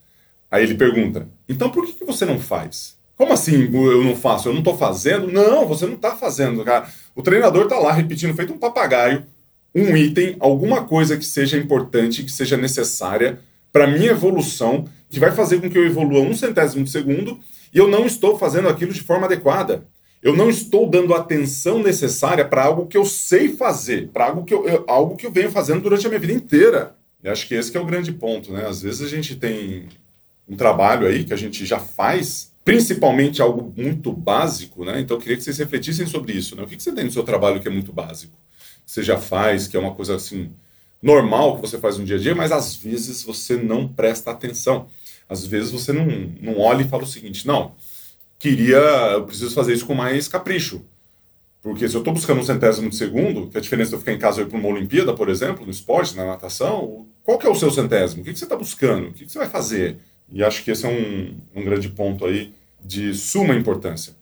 Aí 0.48 0.62
ele 0.62 0.76
pergunta, 0.76 1.26
então 1.48 1.68
por 1.68 1.84
que, 1.84 1.94
que 1.94 2.04
você 2.04 2.24
não 2.24 2.38
faz? 2.38 2.96
Como 3.16 3.32
assim 3.32 3.68
eu 3.74 4.04
não 4.04 4.14
faço? 4.14 4.48
Eu 4.48 4.54
não 4.54 4.62
tô 4.62 4.76
fazendo? 4.76 5.26
Não, 5.32 5.66
você 5.66 5.84
não 5.84 5.96
tá 5.96 6.14
fazendo, 6.14 6.64
cara. 6.64 6.86
O 7.12 7.22
treinador 7.24 7.66
tá 7.66 7.76
lá 7.76 7.90
repetindo, 7.90 8.36
feito 8.36 8.52
um 8.52 8.58
papagaio, 8.58 9.26
um 9.74 9.96
item, 9.96 10.36
alguma 10.38 10.84
coisa 10.84 11.16
que 11.16 11.26
seja 11.26 11.58
importante, 11.58 12.22
que 12.22 12.30
seja 12.30 12.56
necessária 12.56 13.40
para 13.72 13.88
minha 13.88 14.12
evolução, 14.12 14.88
que 15.14 15.20
vai 15.20 15.32
fazer 15.32 15.60
com 15.60 15.70
que 15.70 15.78
eu 15.78 15.84
evolua 15.86 16.20
um 16.20 16.34
centésimo 16.34 16.84
de 16.84 16.90
segundo, 16.90 17.40
e 17.72 17.78
eu 17.78 17.88
não 17.88 18.06
estou 18.06 18.38
fazendo 18.38 18.68
aquilo 18.68 18.92
de 18.92 19.00
forma 19.00 19.26
adequada. 19.26 19.86
Eu 20.22 20.34
não 20.34 20.48
estou 20.48 20.88
dando 20.88 21.12
a 21.12 21.18
atenção 21.18 21.82
necessária 21.82 22.44
para 22.44 22.64
algo 22.64 22.86
que 22.86 22.96
eu 22.96 23.04
sei 23.04 23.50
fazer, 23.50 24.08
para 24.08 24.26
algo 24.26 24.44
que 24.44 24.54
eu, 24.54 24.84
algo 24.86 25.16
que 25.16 25.26
eu 25.26 25.30
venho 25.30 25.50
fazendo 25.50 25.82
durante 25.82 26.06
a 26.06 26.08
minha 26.08 26.20
vida 26.20 26.32
inteira. 26.32 26.94
E 27.22 27.28
acho 27.28 27.46
que 27.46 27.54
esse 27.54 27.70
que 27.70 27.76
é 27.76 27.80
o 27.80 27.86
grande 27.86 28.12
ponto, 28.12 28.52
né? 28.52 28.66
Às 28.66 28.80
vezes 28.82 29.02
a 29.02 29.08
gente 29.08 29.36
tem 29.36 29.88
um 30.48 30.56
trabalho 30.56 31.06
aí 31.06 31.24
que 31.24 31.32
a 31.32 31.36
gente 31.36 31.66
já 31.66 31.78
faz, 31.78 32.52
principalmente 32.64 33.42
algo 33.42 33.72
muito 33.76 34.12
básico, 34.12 34.84
né? 34.84 35.00
Então 35.00 35.16
eu 35.16 35.20
queria 35.20 35.36
que 35.36 35.42
vocês 35.42 35.58
refletissem 35.58 36.06
sobre 36.06 36.32
isso, 36.32 36.56
né? 36.56 36.62
O 36.62 36.66
que 36.66 36.82
você 36.82 36.92
tem 36.92 37.04
no 37.04 37.10
seu 37.10 37.22
trabalho 37.22 37.60
que 37.60 37.68
é 37.68 37.70
muito 37.70 37.92
básico? 37.92 38.36
Que 38.84 38.90
você 38.90 39.02
já 39.02 39.18
faz, 39.18 39.66
que 39.66 39.76
é 39.76 39.80
uma 39.80 39.94
coisa 39.94 40.16
assim 40.16 40.50
normal 41.02 41.56
que 41.56 41.60
você 41.60 41.78
faz 41.78 41.98
no 41.98 42.04
dia 42.04 42.16
a 42.16 42.18
dia, 42.18 42.34
mas 42.34 42.50
às 42.50 42.74
vezes 42.74 43.22
você 43.22 43.56
não 43.56 43.86
presta 43.86 44.30
atenção. 44.30 44.88
Às 45.28 45.46
vezes 45.46 45.70
você 45.70 45.92
não, 45.92 46.06
não 46.40 46.58
olha 46.58 46.82
e 46.82 46.88
fala 46.88 47.04
o 47.04 47.06
seguinte: 47.06 47.46
não, 47.46 47.74
queria, 48.38 48.76
eu 49.12 49.24
preciso 49.24 49.54
fazer 49.54 49.74
isso 49.74 49.86
com 49.86 49.94
mais 49.94 50.28
capricho. 50.28 50.82
Porque 51.62 51.88
se 51.88 51.94
eu 51.94 52.00
estou 52.00 52.12
buscando 52.12 52.40
um 52.40 52.44
centésimo 52.44 52.90
de 52.90 52.96
segundo, 52.96 53.48
que 53.48 53.56
é 53.56 53.58
a 53.58 53.62
diferença 53.62 53.88
de 53.88 53.96
eu 53.96 54.00
ficar 54.00 54.12
em 54.12 54.18
casa 54.18 54.40
e 54.40 54.44
ir 54.44 54.48
para 54.48 54.58
uma 54.58 54.68
Olimpíada, 54.68 55.14
por 55.14 55.30
exemplo, 55.30 55.64
no 55.64 55.70
esporte, 55.70 56.14
na 56.14 56.26
natação, 56.26 57.06
qual 57.22 57.38
que 57.38 57.46
é 57.46 57.50
o 57.50 57.54
seu 57.54 57.70
centésimo? 57.70 58.20
O 58.20 58.24
que, 58.24 58.34
que 58.34 58.38
você 58.38 58.44
está 58.44 58.54
buscando? 58.54 59.08
O 59.08 59.12
que, 59.14 59.24
que, 59.24 59.32
você 59.32 59.38
vai 59.38 59.48
fazer? 59.48 59.96
E 60.30 60.44
acho 60.44 60.62
que 60.62 60.70
esse 60.70 60.84
é 60.84 60.88
um, 60.90 61.34
um 61.58 61.64
grande 61.64 61.88
ponto 61.88 62.26
aí 62.26 62.52
de 62.84 63.14
suma 63.14 63.54
importância. 63.54 64.14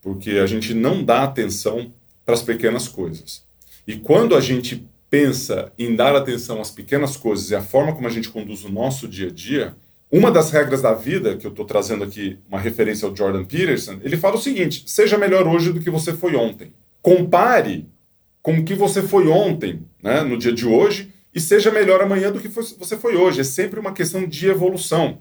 Porque 0.00 0.30
a 0.30 0.46
gente 0.46 0.72
não 0.72 1.04
dá 1.04 1.24
atenção 1.24 1.92
para 2.24 2.34
as 2.34 2.42
pequenas 2.42 2.88
coisas. 2.88 3.44
E 3.86 3.96
quando 3.96 4.34
a 4.34 4.40
gente 4.40 4.86
pensa 5.10 5.70
em 5.78 5.94
dar 5.94 6.16
atenção 6.16 6.58
às 6.58 6.70
pequenas 6.70 7.18
coisas 7.18 7.50
e 7.50 7.54
a 7.54 7.62
forma 7.62 7.94
como 7.94 8.06
a 8.06 8.10
gente 8.10 8.30
conduz 8.30 8.64
o 8.64 8.72
nosso 8.72 9.06
dia 9.06 9.28
a 9.28 9.30
dia, 9.30 9.76
uma 10.10 10.30
das 10.30 10.50
regras 10.50 10.80
da 10.80 10.94
vida, 10.94 11.36
que 11.36 11.46
eu 11.46 11.50
estou 11.50 11.66
trazendo 11.66 12.02
aqui 12.02 12.38
uma 12.48 12.58
referência 12.58 13.06
ao 13.06 13.14
Jordan 13.14 13.44
Peterson, 13.44 13.98
ele 14.02 14.16
fala 14.16 14.36
o 14.36 14.40
seguinte: 14.40 14.84
seja 14.86 15.18
melhor 15.18 15.46
hoje 15.46 15.72
do 15.72 15.80
que 15.80 15.90
você 15.90 16.14
foi 16.14 16.34
ontem. 16.34 16.72
Compare 17.02 17.86
com 18.40 18.54
o 18.54 18.64
que 18.64 18.74
você 18.74 19.02
foi 19.02 19.28
ontem, 19.28 19.82
né, 20.02 20.22
no 20.22 20.38
dia 20.38 20.52
de 20.52 20.66
hoje, 20.66 21.12
e 21.34 21.40
seja 21.40 21.70
melhor 21.70 22.00
amanhã 22.00 22.32
do 22.32 22.40
que 22.40 22.48
você 22.48 22.96
foi 22.96 23.16
hoje. 23.16 23.40
É 23.40 23.44
sempre 23.44 23.78
uma 23.78 23.92
questão 23.92 24.26
de 24.26 24.48
evolução. 24.48 25.18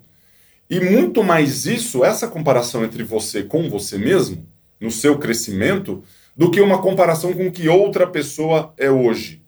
E 0.69 0.79
muito 0.79 1.23
mais 1.23 1.65
isso, 1.65 2.03
essa 2.03 2.27
comparação 2.27 2.83
entre 2.83 3.03
você 3.03 3.43
com 3.43 3.69
você 3.69 3.97
mesmo, 3.97 4.45
no 4.79 4.91
seu 4.91 5.17
crescimento, 5.17 6.03
do 6.35 6.51
que 6.51 6.61
uma 6.61 6.81
comparação 6.81 7.33
com 7.33 7.51
que 7.51 7.67
outra 7.67 8.07
pessoa 8.07 8.73
é 8.77 8.89
hoje. 8.89 9.41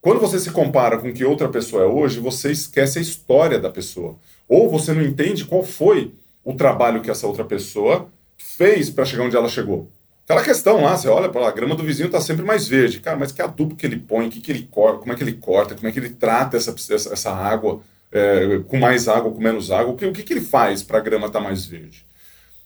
Quando 0.00 0.20
você 0.20 0.38
se 0.38 0.50
compara 0.50 0.98
com 0.98 1.08
o 1.08 1.12
que 1.14 1.24
outra 1.24 1.48
pessoa 1.48 1.82
é 1.82 1.86
hoje, 1.86 2.20
você 2.20 2.52
esquece 2.52 2.98
a 2.98 3.02
história 3.02 3.58
da 3.58 3.70
pessoa. 3.70 4.18
Ou 4.48 4.70
você 4.70 4.92
não 4.92 5.02
entende 5.02 5.44
qual 5.44 5.62
foi 5.62 6.12
o 6.44 6.54
trabalho 6.54 7.00
que 7.00 7.10
essa 7.10 7.26
outra 7.26 7.44
pessoa 7.44 8.08
fez 8.36 8.90
para 8.90 9.04
chegar 9.04 9.24
onde 9.24 9.36
ela 9.36 9.48
chegou. 9.48 9.90
Aquela 10.24 10.42
questão 10.42 10.82
lá, 10.82 10.96
você 10.96 11.06
olha 11.08 11.28
para 11.28 11.46
a 11.46 11.50
grama 11.50 11.74
do 11.74 11.82
vizinho 11.82 12.06
está 12.06 12.20
sempre 12.20 12.44
mais 12.44 12.66
verde. 12.66 13.00
Cara, 13.00 13.16
mas 13.16 13.30
que 13.30 13.42
adubo 13.42 13.76
que 13.76 13.84
ele 13.84 13.98
põe, 13.98 14.30
que 14.30 14.40
que 14.40 14.50
ele 14.50 14.68
corta, 14.70 15.00
como 15.00 15.12
é 15.12 15.16
que 15.16 15.22
ele 15.22 15.34
corta, 15.34 15.74
como 15.74 15.86
é 15.86 15.92
que 15.92 15.98
ele 15.98 16.10
trata 16.10 16.56
essa, 16.56 16.74
essa, 16.90 17.12
essa 17.12 17.30
água, 17.30 17.82
é, 18.10 18.58
com 18.66 18.78
mais 18.78 19.06
água, 19.06 19.30
com 19.30 19.40
menos 19.40 19.70
água, 19.70 19.92
o 19.92 19.96
que, 19.96 20.06
o 20.06 20.12
que, 20.12 20.22
que 20.22 20.32
ele 20.32 20.40
faz 20.40 20.82
para 20.82 20.98
a 20.98 21.00
grama 21.00 21.26
estar 21.26 21.40
tá 21.40 21.44
mais 21.44 21.66
verde? 21.66 22.06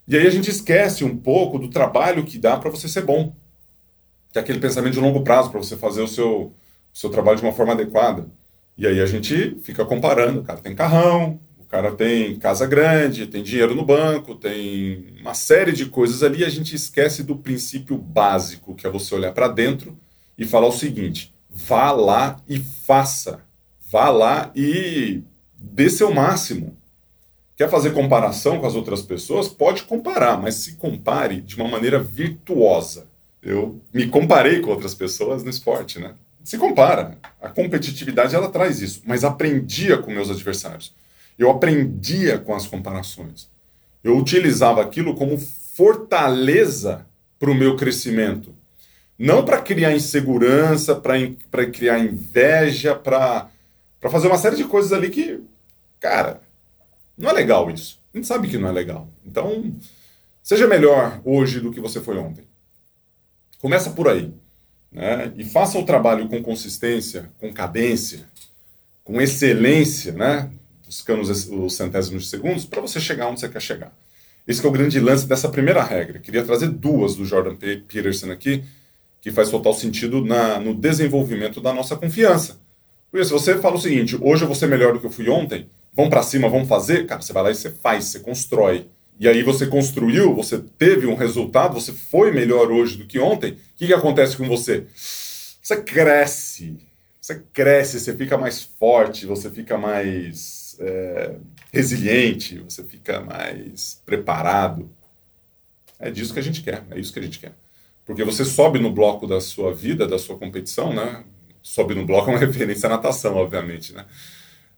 E 0.06 0.16
aí 0.16 0.26
a 0.26 0.30
gente 0.30 0.48
esquece 0.50 1.04
um 1.04 1.16
pouco 1.16 1.58
do 1.58 1.68
trabalho 1.68 2.24
que 2.24 2.38
dá 2.38 2.56
para 2.56 2.70
você 2.70 2.88
ser 2.88 3.02
bom. 3.02 3.34
Que 4.32 4.38
é 4.38 4.42
aquele 4.42 4.60
pensamento 4.60 4.94
de 4.94 5.00
longo 5.00 5.22
prazo, 5.22 5.50
para 5.50 5.58
você 5.58 5.76
fazer 5.76 6.00
o 6.00 6.08
seu, 6.08 6.30
o 6.40 6.52
seu 6.92 7.10
trabalho 7.10 7.38
de 7.38 7.42
uma 7.42 7.52
forma 7.52 7.72
adequada. 7.72 8.26
E 8.76 8.86
aí 8.86 9.00
a 9.00 9.06
gente 9.06 9.58
fica 9.62 9.84
comparando. 9.84 10.42
Cara 10.42 10.60
tem 10.60 10.74
carrão, 10.74 11.40
cara 11.68 11.92
tem 11.92 12.38
casa 12.38 12.66
grande, 12.66 13.26
tem 13.26 13.42
dinheiro 13.42 13.74
no 13.74 13.84
banco, 13.84 14.34
tem 14.34 15.14
uma 15.20 15.34
série 15.34 15.72
de 15.72 15.86
coisas 15.86 16.22
ali. 16.22 16.44
A 16.44 16.48
gente 16.48 16.74
esquece 16.74 17.22
do 17.22 17.36
princípio 17.36 17.96
básico, 17.96 18.74
que 18.74 18.86
é 18.86 18.90
você 18.90 19.14
olhar 19.14 19.32
para 19.32 19.48
dentro 19.48 19.96
e 20.36 20.46
falar 20.46 20.68
o 20.68 20.72
seguinte: 20.72 21.34
vá 21.50 21.92
lá 21.92 22.40
e 22.48 22.58
faça. 22.58 23.40
Vá 23.90 24.10
lá 24.10 24.50
e 24.54 25.22
dê 25.58 25.88
seu 25.88 26.12
máximo. 26.12 26.76
Quer 27.56 27.68
fazer 27.68 27.90
comparação 27.90 28.60
com 28.60 28.66
as 28.66 28.74
outras 28.74 29.02
pessoas? 29.02 29.48
Pode 29.48 29.82
comparar, 29.82 30.40
mas 30.40 30.54
se 30.56 30.74
compare 30.74 31.40
de 31.40 31.56
uma 31.56 31.68
maneira 31.68 31.98
virtuosa. 31.98 33.06
Eu 33.42 33.80
me 33.92 34.06
comparei 34.06 34.60
com 34.60 34.70
outras 34.70 34.94
pessoas 34.94 35.42
no 35.42 35.50
esporte, 35.50 35.98
né? 35.98 36.14
Se 36.44 36.56
compara. 36.56 37.18
A 37.40 37.48
competitividade 37.48 38.34
ela 38.34 38.48
traz 38.48 38.80
isso, 38.80 39.02
mas 39.04 39.24
aprendia 39.24 39.98
com 39.98 40.10
meus 40.10 40.30
adversários. 40.30 40.94
Eu 41.38 41.50
aprendia 41.50 42.38
com 42.38 42.54
as 42.54 42.66
comparações. 42.66 43.48
Eu 44.02 44.16
utilizava 44.16 44.82
aquilo 44.82 45.14
como 45.14 45.38
fortaleza 45.38 47.06
para 47.38 47.50
o 47.50 47.54
meu 47.54 47.76
crescimento. 47.76 48.54
Não 49.18 49.44
para 49.44 49.60
criar 49.62 49.94
insegurança, 49.94 50.94
para 50.94 51.66
criar 51.66 51.98
inveja, 51.98 52.94
para 52.94 53.50
fazer 54.10 54.28
uma 54.28 54.38
série 54.38 54.56
de 54.56 54.64
coisas 54.64 54.92
ali 54.92 55.10
que, 55.10 55.40
cara, 56.00 56.40
não 57.16 57.30
é 57.30 57.32
legal 57.32 57.70
isso. 57.70 58.00
A 58.12 58.16
gente 58.16 58.26
sabe 58.26 58.48
que 58.48 58.58
não 58.58 58.68
é 58.68 58.72
legal. 58.72 59.08
Então, 59.24 59.72
seja 60.42 60.66
melhor 60.66 61.20
hoje 61.24 61.60
do 61.60 61.72
que 61.72 61.80
você 61.80 62.00
foi 62.00 62.16
ontem. 62.18 62.44
Começa 63.60 63.90
por 63.90 64.08
aí. 64.08 64.32
Né? 64.90 65.32
E 65.36 65.44
faça 65.44 65.78
o 65.78 65.84
trabalho 65.84 66.28
com 66.28 66.42
consistência, 66.42 67.30
com 67.38 67.52
cadência, 67.52 68.26
com 69.04 69.20
excelência, 69.20 70.12
né? 70.12 70.50
Buscando 70.88 71.20
os, 71.20 71.48
os 71.48 71.74
centésimos 71.74 72.24
de 72.24 72.28
segundos, 72.30 72.64
para 72.64 72.80
você 72.80 72.98
chegar 72.98 73.28
onde 73.28 73.40
você 73.40 73.48
quer 73.48 73.60
chegar. 73.60 73.92
Esse 74.46 74.64
é 74.64 74.68
o 74.68 74.72
grande 74.72 74.98
lance 74.98 75.26
dessa 75.26 75.50
primeira 75.50 75.82
regra. 75.82 76.18
Queria 76.18 76.42
trazer 76.42 76.68
duas 76.68 77.14
do 77.14 77.26
Jordan 77.26 77.54
Peterson 77.54 78.32
aqui, 78.32 78.64
que 79.20 79.30
faz 79.30 79.50
total 79.50 79.74
sentido 79.74 80.24
na, 80.24 80.58
no 80.58 80.74
desenvolvimento 80.74 81.60
da 81.60 81.74
nossa 81.74 81.94
confiança. 81.96 82.58
Porque 83.10 83.26
se 83.26 83.30
você 83.30 83.58
fala 83.58 83.76
o 83.76 83.80
seguinte, 83.80 84.16
hoje 84.18 84.44
eu 84.44 84.46
vou 84.46 84.56
ser 84.56 84.66
melhor 84.66 84.94
do 84.94 85.00
que 85.00 85.06
eu 85.06 85.10
fui 85.10 85.28
ontem, 85.28 85.68
vamos 85.92 86.08
para 86.08 86.22
cima, 86.22 86.48
vamos 86.48 86.66
fazer, 86.66 87.06
cara, 87.06 87.20
você 87.20 87.32
vai 87.32 87.42
lá 87.42 87.50
e 87.50 87.54
você 87.54 87.70
faz, 87.70 88.06
você 88.06 88.20
constrói. 88.20 88.86
E 89.20 89.28
aí 89.28 89.42
você 89.42 89.66
construiu, 89.66 90.34
você 90.34 90.58
teve 90.78 91.06
um 91.06 91.14
resultado, 91.14 91.74
você 91.74 91.92
foi 91.92 92.32
melhor 92.32 92.70
hoje 92.70 92.96
do 92.96 93.06
que 93.06 93.18
ontem. 93.18 93.52
O 93.52 93.56
que, 93.76 93.88
que 93.88 93.94
acontece 93.94 94.34
com 94.36 94.48
você? 94.48 94.86
Você 94.94 95.82
cresce, 95.82 96.78
você 97.20 97.42
cresce, 97.52 98.00
você 98.00 98.14
fica 98.14 98.38
mais 98.38 98.62
forte, 98.62 99.26
você 99.26 99.50
fica 99.50 99.76
mais 99.76 100.57
é, 100.78 101.36
resiliente, 101.72 102.58
você 102.60 102.84
fica 102.84 103.20
mais 103.20 104.02
preparado. 104.06 104.90
É 105.98 106.10
disso 106.10 106.32
que 106.32 106.38
a 106.38 106.42
gente 106.42 106.62
quer, 106.62 106.84
é 106.90 106.98
isso 106.98 107.12
que 107.12 107.18
a 107.18 107.22
gente 107.22 107.38
quer. 107.38 107.54
Porque 108.04 108.24
você 108.24 108.44
sobe 108.44 108.78
no 108.78 108.90
bloco 108.90 109.26
da 109.26 109.40
sua 109.40 109.74
vida, 109.74 110.06
da 110.06 110.18
sua 110.18 110.38
competição, 110.38 110.94
né? 110.94 111.24
Sobe 111.62 111.94
no 111.94 112.06
bloco 112.06 112.30
é 112.30 112.34
uma 112.34 112.38
referência 112.40 112.86
à 112.86 112.90
natação, 112.90 113.36
obviamente, 113.36 113.92
né? 113.92 114.06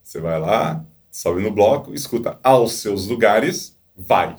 Você 0.02 0.18
vai 0.18 0.40
lá, 0.40 0.84
sobe 1.10 1.42
no 1.42 1.52
bloco, 1.52 1.94
escuta 1.94 2.40
aos 2.42 2.72
seus 2.72 3.06
lugares, 3.06 3.78
vai. 3.96 4.34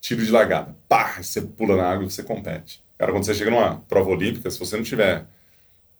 Tiro 0.00 0.24
de 0.24 0.32
largada. 0.32 0.76
Pá, 0.88 1.22
você 1.22 1.40
pula 1.40 1.76
na 1.76 1.84
água 1.88 2.04
e 2.04 2.10
você 2.10 2.24
compete. 2.24 2.82
Cara, 2.98 3.12
quando 3.12 3.24
você 3.24 3.34
chega 3.34 3.50
numa 3.50 3.76
prova 3.88 4.10
olímpica, 4.10 4.50
se 4.50 4.58
você 4.58 4.76
não 4.76 4.82
tiver 4.82 5.24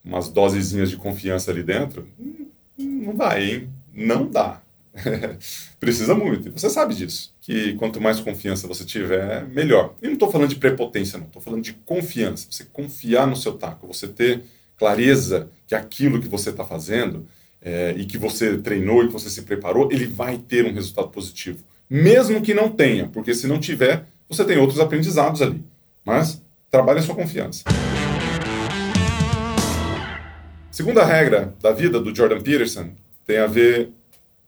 umas 0.05 0.29
dosezinhas 0.29 0.91
de 0.91 0.97
confiança 0.97 1.53
ali 1.53 1.63
dentro, 1.63 2.09
hum, 2.19 2.49
não 2.77 3.17
vai, 3.17 3.45
hein? 3.45 3.71
Não 3.93 4.29
dá. 4.29 4.61
Precisa 5.81 6.15
muito. 6.15 6.49
E 6.49 6.51
você 6.51 6.69
sabe 6.69 6.95
disso. 6.95 7.35
Que 7.41 7.75
quanto 7.75 8.01
mais 8.01 8.21
confiança 8.21 8.69
você 8.69 8.85
tiver, 8.85 9.47
melhor. 9.49 9.95
E 10.03 10.07
não 10.07 10.15
estou 10.15 10.31
falando 10.31 10.51
de 10.51 10.57
prepotência, 10.57 11.19
não. 11.19 11.27
Estou 11.27 11.43
falando 11.43 11.63
de 11.63 11.73
confiança. 11.73 12.47
Você 12.51 12.65
confiar 12.65 13.27
no 13.27 13.37
seu 13.37 13.55
taco. 13.55 13.87
Você 13.87 14.07
ter 14.09 14.43
clareza 14.77 15.49
que 15.67 15.75
aquilo 15.75 16.21
que 16.21 16.29
você 16.29 16.51
está 16.51 16.65
fazendo 16.65 17.27
é, 17.61 17.95
e 17.97 18.05
que 18.05 18.19
você 18.19 18.59
treinou 18.59 19.03
e 19.03 19.07
que 19.07 19.13
você 19.13 19.31
se 19.31 19.43
preparou, 19.43 19.89
ele 19.93 20.07
vai 20.07 20.39
ter 20.39 20.65
um 20.67 20.73
resultado 20.73 21.09
positivo. 21.09 21.59
Mesmo 21.89 22.43
que 22.43 22.55
não 22.55 22.71
tenha, 22.71 23.07
porque 23.07 23.35
se 23.35 23.47
não 23.47 23.61
tiver, 23.61 24.07
você 24.29 24.45
tem 24.45 24.59
outros 24.59 24.81
aprendizados 24.81 25.43
ali. 25.43 25.63
Mas 26.05 26.43
trabalhe 26.71 26.99
a 26.99 27.03
sua 27.03 27.15
confiança. 27.15 27.65
Segunda 30.71 31.05
regra 31.05 31.55
da 31.61 31.71
vida 31.71 32.01
do 32.01 32.15
Jordan 32.15 32.41
Peterson 32.41 32.91
tem 33.27 33.39
a 33.39 33.47
ver 33.47 33.91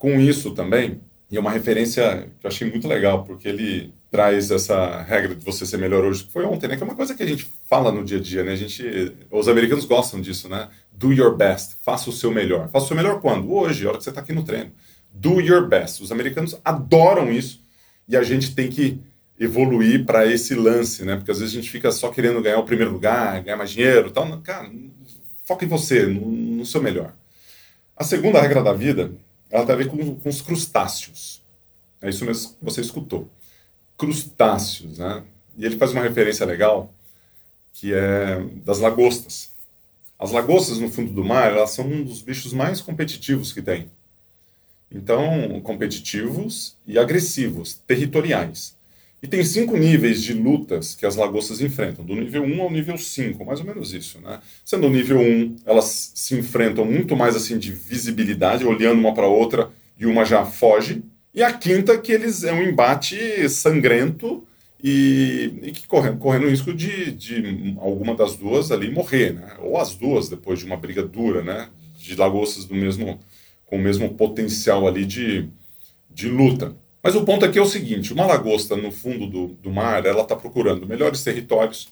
com 0.05 0.21
isso 0.21 0.51
também, 0.51 1.01
e 1.31 1.37
é 1.39 1.41
uma 1.41 1.51
referência 1.51 2.29
que 2.39 2.47
eu 2.47 2.51
achei 2.51 2.69
muito 2.69 2.87
legal, 2.87 3.25
porque 3.25 3.49
ele 3.49 3.95
traz 4.11 4.51
essa 4.51 5.01
regra 5.01 5.35
de 5.35 5.43
você 5.43 5.65
ser 5.65 5.79
melhor 5.79 6.05
hoje 6.05 6.25
que 6.25 6.31
foi 6.31 6.45
ontem, 6.45 6.69
né? 6.69 6.77
Que 6.77 6.83
é 6.83 6.85
uma 6.85 6.95
coisa 6.95 7.15
que 7.15 7.23
a 7.23 7.27
gente 7.27 7.51
fala 7.71 7.91
no 7.91 8.05
dia 8.05 8.19
a 8.19 8.21
dia, 8.21 8.45
né? 8.45 8.53
A 8.53 8.57
gente, 8.57 9.15
os 9.31 9.49
americanos 9.49 9.87
gostam 9.87 10.21
disso, 10.21 10.47
né? 10.47 10.69
Do 10.93 11.11
your 11.11 11.35
best, 11.35 11.77
faça 11.83 12.11
o 12.11 12.13
seu 12.13 12.31
melhor. 12.31 12.69
Faça 12.69 12.85
o 12.85 12.89
seu 12.89 12.97
melhor 12.99 13.19
quando? 13.19 13.51
Hoje, 13.51 13.87
a 13.87 13.89
hora 13.89 13.97
que 13.97 14.05
você 14.05 14.11
está 14.11 14.21
aqui 14.21 14.35
no 14.35 14.45
treino. 14.45 14.73
Do 15.11 15.41
your 15.41 15.67
best. 15.67 16.03
Os 16.03 16.13
americanos 16.13 16.55
adoram 16.63 17.33
isso 17.33 17.63
e 18.07 18.15
a 18.15 18.23
gente 18.23 18.55
tem 18.55 18.69
que 18.69 19.01
evoluir 19.41 20.05
para 20.05 20.27
esse 20.27 20.55
lance, 20.55 21.03
né? 21.03 21.17
Porque 21.17 21.31
às 21.31 21.39
vezes 21.39 21.55
a 21.55 21.57
gente 21.59 21.71
fica 21.71 21.91
só 21.91 22.11
querendo 22.11 22.43
ganhar 22.43 22.59
o 22.59 22.65
primeiro 22.67 22.93
lugar, 22.93 23.43
ganhar 23.43 23.57
mais 23.57 23.71
dinheiro, 23.71 24.11
tal. 24.11 24.39
Cara, 24.43 24.71
foca 25.45 25.65
em 25.65 25.69
você, 25.69 26.05
no, 26.05 26.31
no 26.31 26.67
seu 26.67 26.83
melhor. 26.83 27.15
A 27.97 28.05
segunda 28.05 28.39
regra 28.39 28.63
da 28.63 28.75
vida, 28.75 29.13
ela 29.55 29.65
tem 29.65 29.75
a 29.75 29.79
ver 29.79 29.89
com, 29.89 30.17
com 30.17 30.29
os 30.29 30.43
crustáceos. 30.43 31.43
É 32.03 32.11
isso 32.11 32.25
mesmo 32.25 32.51
que 32.51 32.65
você 32.65 32.81
escutou 32.81 33.29
crustáceos, 33.97 34.99
né? 34.99 35.23
E 35.57 35.65
ele 35.65 35.77
faz 35.77 35.93
uma 35.93 36.03
referência 36.03 36.45
legal 36.45 36.93
que 37.73 37.93
é 37.95 38.41
das 38.65 38.79
lagostas. 38.79 39.51
As 40.19 40.31
lagostas 40.31 40.79
no 40.79 40.91
fundo 40.91 41.13
do 41.13 41.25
mar, 41.25 41.51
elas 41.51 41.71
são 41.71 41.87
um 41.87 42.05
dos 42.05 42.23
bichos 42.23 42.53
mais 42.53 42.81
competitivos 42.81 43.53
que 43.53 43.61
tem. 43.61 43.91
Então, 44.91 45.61
competitivos 45.61 46.77
e 46.87 46.99
agressivos, 46.99 47.75
territoriais. 47.87 48.77
E 49.25 49.27
tem 49.27 49.43
cinco 49.43 49.75
níveis 49.79 50.23
de 50.23 50.35
lutas 50.35 50.95
que 50.95 51.07
as 51.07 51.17
lagostas 51.17 51.63
enfrentam, 51.63 52.05
do 52.05 52.15
nível 52.15 52.43
1 52.43 52.61
ao 52.61 52.71
nível 52.71 52.99
5, 52.99 53.43
mais 53.43 53.59
ou 53.59 53.65
menos 53.65 53.95
isso, 53.95 54.21
né? 54.21 54.39
Sendo 54.63 54.87
o 54.87 54.91
nível 54.91 55.19
1, 55.19 55.57
elas 55.65 56.13
se 56.15 56.35
enfrentam 56.35 56.85
muito 56.85 57.17
mais 57.17 57.35
assim 57.35 57.57
de 57.57 57.73
visibilidade, 57.73 58.67
olhando 58.67 59.01
uma 59.01 59.15
para 59.15 59.27
outra 59.27 59.71
e 59.99 60.05
uma 60.05 60.27
já 60.27 60.45
foge, 60.45 61.03
e 61.35 61.43
a 61.43 61.51
quinta, 61.55 61.97
que 61.97 62.13
eles 62.13 62.45
é 62.45 62.53
um 62.53 62.63
embate 62.63 63.49
sangrento 63.49 64.47
e, 64.83 65.55
e 65.63 65.73
que 65.73 65.87
correndo, 65.87 66.19
correndo 66.19 66.45
o 66.45 66.51
risco 66.51 66.75
de, 66.75 67.11
de 67.13 67.77
alguma 67.81 68.15
das 68.15 68.37
duas 68.37 68.71
ali 68.71 68.91
morrer, 68.91 69.33
né? 69.33 69.55
Ou 69.61 69.79
as 69.79 69.95
duas 69.95 70.29
depois 70.29 70.59
de 70.59 70.67
uma 70.67 70.77
briga 70.77 71.03
dura, 71.03 71.43
né? 71.43 71.71
De 71.97 72.15
lagostas 72.15 72.67
do 72.67 72.75
mesmo 72.75 73.19
com 73.65 73.77
o 73.77 73.81
mesmo 73.81 74.13
potencial 74.17 74.87
ali 74.87 75.07
de, 75.07 75.49
de 76.11 76.29
luta. 76.29 76.77
Mas 77.05 77.15
o 77.15 77.23
ponto 77.23 77.45
aqui 77.45 77.59
é 77.59 77.63
o 77.63 77.67
seguinte: 77.67 78.15
uma 78.15 78.25
lagosta 78.25 78.75
no 78.75 78.91
fundo 78.91 79.27
do, 79.27 79.49
do 79.49 79.71
mar, 79.71 80.07
ela 80.07 80.23
está 80.23 80.35
procurando 80.35 80.87
melhores 80.87 81.23
territórios, 81.23 81.89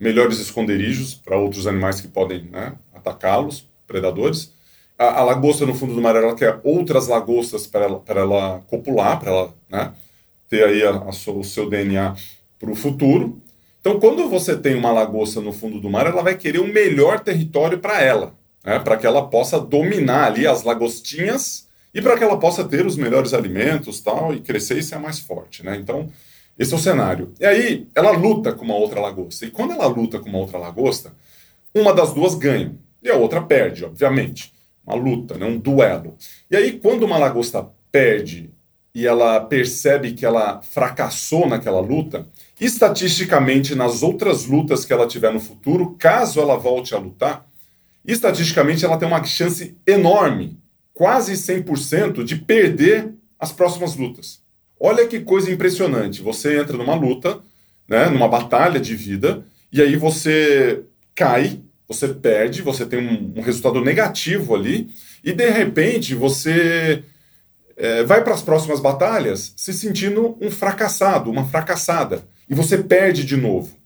melhores 0.00 0.40
esconderijos 0.40 1.14
para 1.14 1.36
outros 1.36 1.66
animais 1.66 2.00
que 2.00 2.08
podem 2.08 2.44
né, 2.44 2.72
atacá-los, 2.94 3.68
predadores, 3.86 4.50
a, 4.98 5.20
a, 5.20 5.24
lagosta 5.24 5.66
no 5.66 5.74
fundo 5.74 5.94
do 5.94 6.00
mar 6.00 6.16
ela 6.16 6.34
quer 6.34 6.58
outras 6.64 7.06
lagostas 7.06 7.66
para 7.66 7.84
ela, 7.84 8.02
ela 8.08 8.62
copular, 8.66 9.20
para 9.20 9.30
ela 9.30 9.54
né, 9.68 9.92
ter 10.48 10.64
aí 10.64 10.82
a, 10.82 10.90
a 10.90 11.10
o 11.10 11.44
seu 11.44 11.68
DNA 11.68 12.16
para 12.58 12.70
o 12.70 12.74
futuro. 12.74 13.38
Então, 13.78 14.00
quando 14.00 14.26
você 14.26 14.56
tem 14.56 14.74
uma 14.74 14.90
lagosta 14.90 15.40
no 15.40 15.52
fundo 15.52 15.78
do 15.78 15.90
mar, 15.90 16.06
ela 16.06 16.22
vai 16.22 16.34
querer 16.34 16.60
o 16.60 16.66
melhor 16.66 17.20
território 17.20 17.78
para 17.78 18.00
ela, 18.00 18.34
né, 18.64 18.78
para 18.78 18.96
que 18.96 19.06
ela 19.06 19.28
possa 19.28 19.60
dominar 19.60 20.28
ali 20.28 20.46
as 20.46 20.64
lagostinhas 20.64 21.65
e 21.96 22.02
para 22.02 22.18
que 22.18 22.22
ela 22.22 22.38
possa 22.38 22.62
ter 22.62 22.84
os 22.84 22.94
melhores 22.94 23.32
alimentos 23.32 24.02
tal 24.02 24.34
e 24.34 24.40
crescer 24.40 24.76
e 24.76 24.82
ser 24.82 24.98
mais 24.98 25.18
forte. 25.18 25.64
Né? 25.64 25.76
Então, 25.76 26.10
esse 26.58 26.74
é 26.74 26.76
o 26.76 26.78
cenário. 26.78 27.32
E 27.40 27.46
aí, 27.46 27.88
ela 27.94 28.10
luta 28.10 28.52
com 28.52 28.66
uma 28.66 28.76
outra 28.76 29.00
lagosta. 29.00 29.46
E 29.46 29.50
quando 29.50 29.72
ela 29.72 29.86
luta 29.86 30.18
com 30.18 30.28
uma 30.28 30.38
outra 30.38 30.58
lagosta, 30.58 31.14
uma 31.74 31.94
das 31.94 32.12
duas 32.12 32.34
ganha 32.34 32.74
e 33.02 33.08
a 33.08 33.16
outra 33.16 33.40
perde, 33.40 33.82
obviamente 33.82 34.52
uma 34.86 34.94
luta, 34.94 35.38
né? 35.38 35.46
um 35.46 35.56
duelo. 35.56 36.14
E 36.50 36.56
aí, 36.56 36.78
quando 36.78 37.04
uma 37.04 37.16
lagosta 37.16 37.66
perde 37.90 38.50
e 38.94 39.06
ela 39.06 39.40
percebe 39.40 40.12
que 40.12 40.26
ela 40.26 40.60
fracassou 40.60 41.48
naquela 41.48 41.80
luta, 41.80 42.28
estatisticamente, 42.60 43.74
nas 43.74 44.02
outras 44.02 44.44
lutas 44.44 44.84
que 44.84 44.92
ela 44.92 45.06
tiver 45.06 45.32
no 45.32 45.40
futuro, 45.40 45.96
caso 45.98 46.40
ela 46.42 46.58
volte 46.58 46.94
a 46.94 46.98
lutar, 46.98 47.46
estatisticamente 48.04 48.84
ela 48.84 48.98
tem 48.98 49.08
uma 49.08 49.24
chance 49.24 49.74
enorme, 49.86 50.58
quase 50.96 51.34
100%, 51.34 52.24
de 52.24 52.36
perder 52.36 53.12
as 53.38 53.52
próximas 53.52 53.94
lutas. 53.94 54.40
Olha 54.80 55.06
que 55.06 55.20
coisa 55.20 55.52
impressionante. 55.52 56.22
Você 56.22 56.58
entra 56.58 56.76
numa 56.76 56.94
luta, 56.94 57.38
né, 57.86 58.08
numa 58.08 58.26
batalha 58.26 58.80
de 58.80 58.96
vida, 58.96 59.44
e 59.70 59.80
aí 59.82 59.94
você 59.94 60.82
cai 61.14 61.60
você 61.88 62.08
perde, 62.08 62.62
você 62.62 62.84
tem 62.84 62.98
um, 62.98 63.34
um 63.36 63.40
resultado 63.42 63.80
negativo 63.80 64.54
ali, 64.54 64.90
e 65.22 65.32
de 65.32 65.48
repente 65.50 66.14
você 66.14 67.04
é, 67.76 68.02
vai 68.02 68.24
para 68.24 68.34
as 68.34 68.42
próximas 68.42 68.80
batalhas 68.80 69.52
se 69.56 69.72
sentindo 69.72 70.36
um 70.40 70.50
fracassado, 70.50 71.30
uma 71.30 71.44
fracassada, 71.44 72.24
e 72.48 72.54
você 72.54 72.78
perde 72.78 73.24
de 73.24 73.36
novo. 73.36 73.76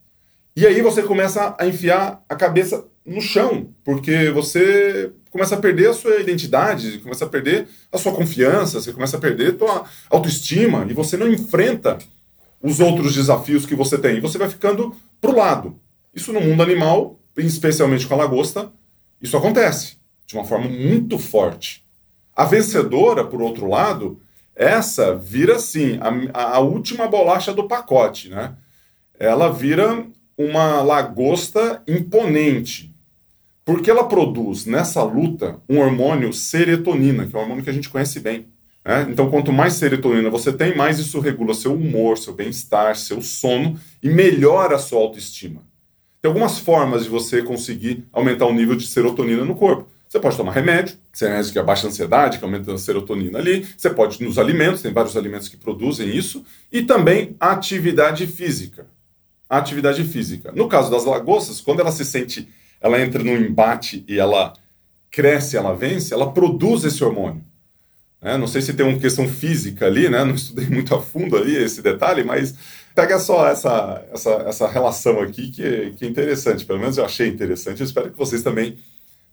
E 0.57 0.67
aí 0.67 0.81
você 0.81 1.03
começa 1.03 1.55
a 1.59 1.67
enfiar 1.67 2.25
a 2.29 2.35
cabeça 2.35 2.85
no 3.05 3.21
chão, 3.21 3.69
porque 3.85 4.31
você 4.31 5.13
começa 5.31 5.55
a 5.55 5.59
perder 5.59 5.91
a 5.91 5.95
sua 5.95 6.21
identidade, 6.21 6.99
começa 6.99 7.25
a 7.25 7.29
perder 7.29 7.69
a 7.91 7.99
sua 7.99 8.13
confiança, 8.13 8.81
você 8.81 8.93
começa 8.93 9.17
a 9.17 9.21
perder 9.21 9.55
a 9.55 9.59
sua 9.59 9.85
autoestima, 10.11 10.87
e 10.89 10.93
você 10.93 11.17
não 11.17 11.29
enfrenta 11.29 11.99
os 12.63 12.81
outros 12.81 13.15
desafios 13.15 13.65
que 13.65 13.75
você 13.75 13.97
tem, 13.97 14.21
você 14.21 14.37
vai 14.37 14.49
ficando 14.49 14.95
pro 15.21 15.37
lado. 15.37 15.79
Isso 16.15 16.33
no 16.33 16.41
mundo 16.41 16.63
animal 16.63 17.21
especialmente 17.37 18.07
com 18.07 18.15
a 18.15 18.19
lagosta, 18.19 18.73
isso 19.21 19.37
acontece 19.37 19.99
de 20.27 20.35
uma 20.35 20.45
forma 20.45 20.69
muito 20.69 21.19
forte. 21.19 21.85
A 22.35 22.45
vencedora, 22.45 23.25
por 23.25 23.43
outro 23.43 23.69
lado, 23.69 24.21
essa 24.55 25.15
vira 25.15 25.57
assim, 25.57 25.99
a, 26.33 26.55
a 26.55 26.59
última 26.61 27.09
bolacha 27.09 27.53
do 27.53 27.67
pacote, 27.67 28.29
né? 28.29 28.55
Ela 29.19 29.53
vira 29.53 30.07
uma 30.39 30.83
lagosta 30.83 31.83
imponente, 31.87 32.90
porque 33.65 33.91
ela 33.91 34.05
produz 34.05 34.67
nessa 34.67 35.03
luta 35.03 35.61
um 35.69 35.79
hormônio 35.79 36.33
serotonina, 36.33 37.27
que 37.27 37.35
é 37.35 37.39
um 37.39 37.43
hormônio 37.43 37.63
que 37.63 37.71
a 37.71 37.73
gente 37.73 37.89
conhece 37.89 38.21
bem. 38.21 38.47
Né? 38.85 39.07
Então, 39.11 39.31
quanto 39.31 39.53
mais 39.53 39.75
serotonina 39.75 40.31
você 40.31 40.53
tem, 40.53 40.77
mais 40.77 40.99
isso 40.99 41.21
regula 41.21 41.55
seu 41.55 41.75
humor, 41.75 42.19
seu 42.19 42.33
bem-estar, 42.33 42.97
seu 42.97 43.21
sono 43.21 43.79
e 44.03 44.09
melhora 44.09 44.77
a 44.77 44.79
sua 44.79 44.99
autoestima. 45.01 45.63
Tem 46.21 46.29
algumas 46.29 46.59
formas 46.59 47.05
de 47.05 47.09
você 47.09 47.43
conseguir 47.43 48.05
aumentar 48.13 48.47
o 48.47 48.53
nível 48.53 48.77
de 48.77 48.87
serotonina 48.87 49.45
no 49.45 49.55
corpo. 49.55 49.89
Você 50.09 50.19
pode 50.19 50.37
tomar 50.37 50.53
remédio, 50.53 50.97
remédio 51.19 51.53
que 51.53 51.59
abaixa 51.59 51.87
a 51.87 51.91
ansiedade, 51.91 52.39
que 52.39 52.45
aumenta 52.45 52.75
a 52.75 52.79
serotonina 52.79 53.39
ali. 53.39 53.65
Você 53.77 53.89
pode 53.89 54.23
nos 54.23 54.39
alimentos, 54.39 54.83
tem 54.83 54.93
vários 54.93 55.17
alimentos 55.17 55.49
que 55.49 55.57
produzem 55.57 56.15
isso. 56.15 56.45
E 56.73 56.83
também 56.83 57.37
atividade 57.39 58.27
física. 58.27 58.87
atividade 59.49 60.03
física. 60.05 60.53
No 60.53 60.69
caso 60.69 60.91
das 60.91 61.05
lagostas, 61.05 61.61
quando 61.61 61.81
ela 61.81 61.93
se 61.93 62.05
sente, 62.05 62.49
ela 62.81 63.01
entra 63.01 63.23
num 63.23 63.37
embate 63.37 64.05
e 64.09 64.19
ela 64.19 64.53
cresce, 65.11 65.57
ela 65.57 65.75
vence, 65.75 66.15
ela 66.15 66.33
produz 66.33 66.85
esse 66.85 67.03
hormônio. 67.03 67.45
É, 68.23 68.37
não 68.37 68.47
sei 68.47 68.61
se 68.61 68.75
tem 68.75 68.87
uma 68.87 68.99
questão 68.99 69.27
física 69.27 69.87
ali, 69.87 70.09
né? 70.09 70.25
Não 70.25 70.35
estudei 70.37 70.69
muito 70.69 70.95
a 70.95 71.01
fundo 71.01 71.37
ali 71.37 71.57
esse 71.57 71.83
detalhe, 71.83 72.23
mas 72.23 72.55
pega 72.95 73.19
só 73.19 73.49
essa, 73.49 74.05
essa, 74.13 74.31
essa 74.47 74.69
relação 74.69 75.21
aqui 75.21 75.51
que, 75.51 75.93
que 75.93 76.05
é 76.05 76.09
interessante. 76.09 76.65
Pelo 76.65 76.79
menos 76.79 76.99
eu 76.99 77.05
achei 77.05 77.29
interessante. 77.29 77.81
Eu 77.81 77.87
espero 77.87 78.11
que 78.11 78.19
vocês 78.19 78.43
também 78.43 78.79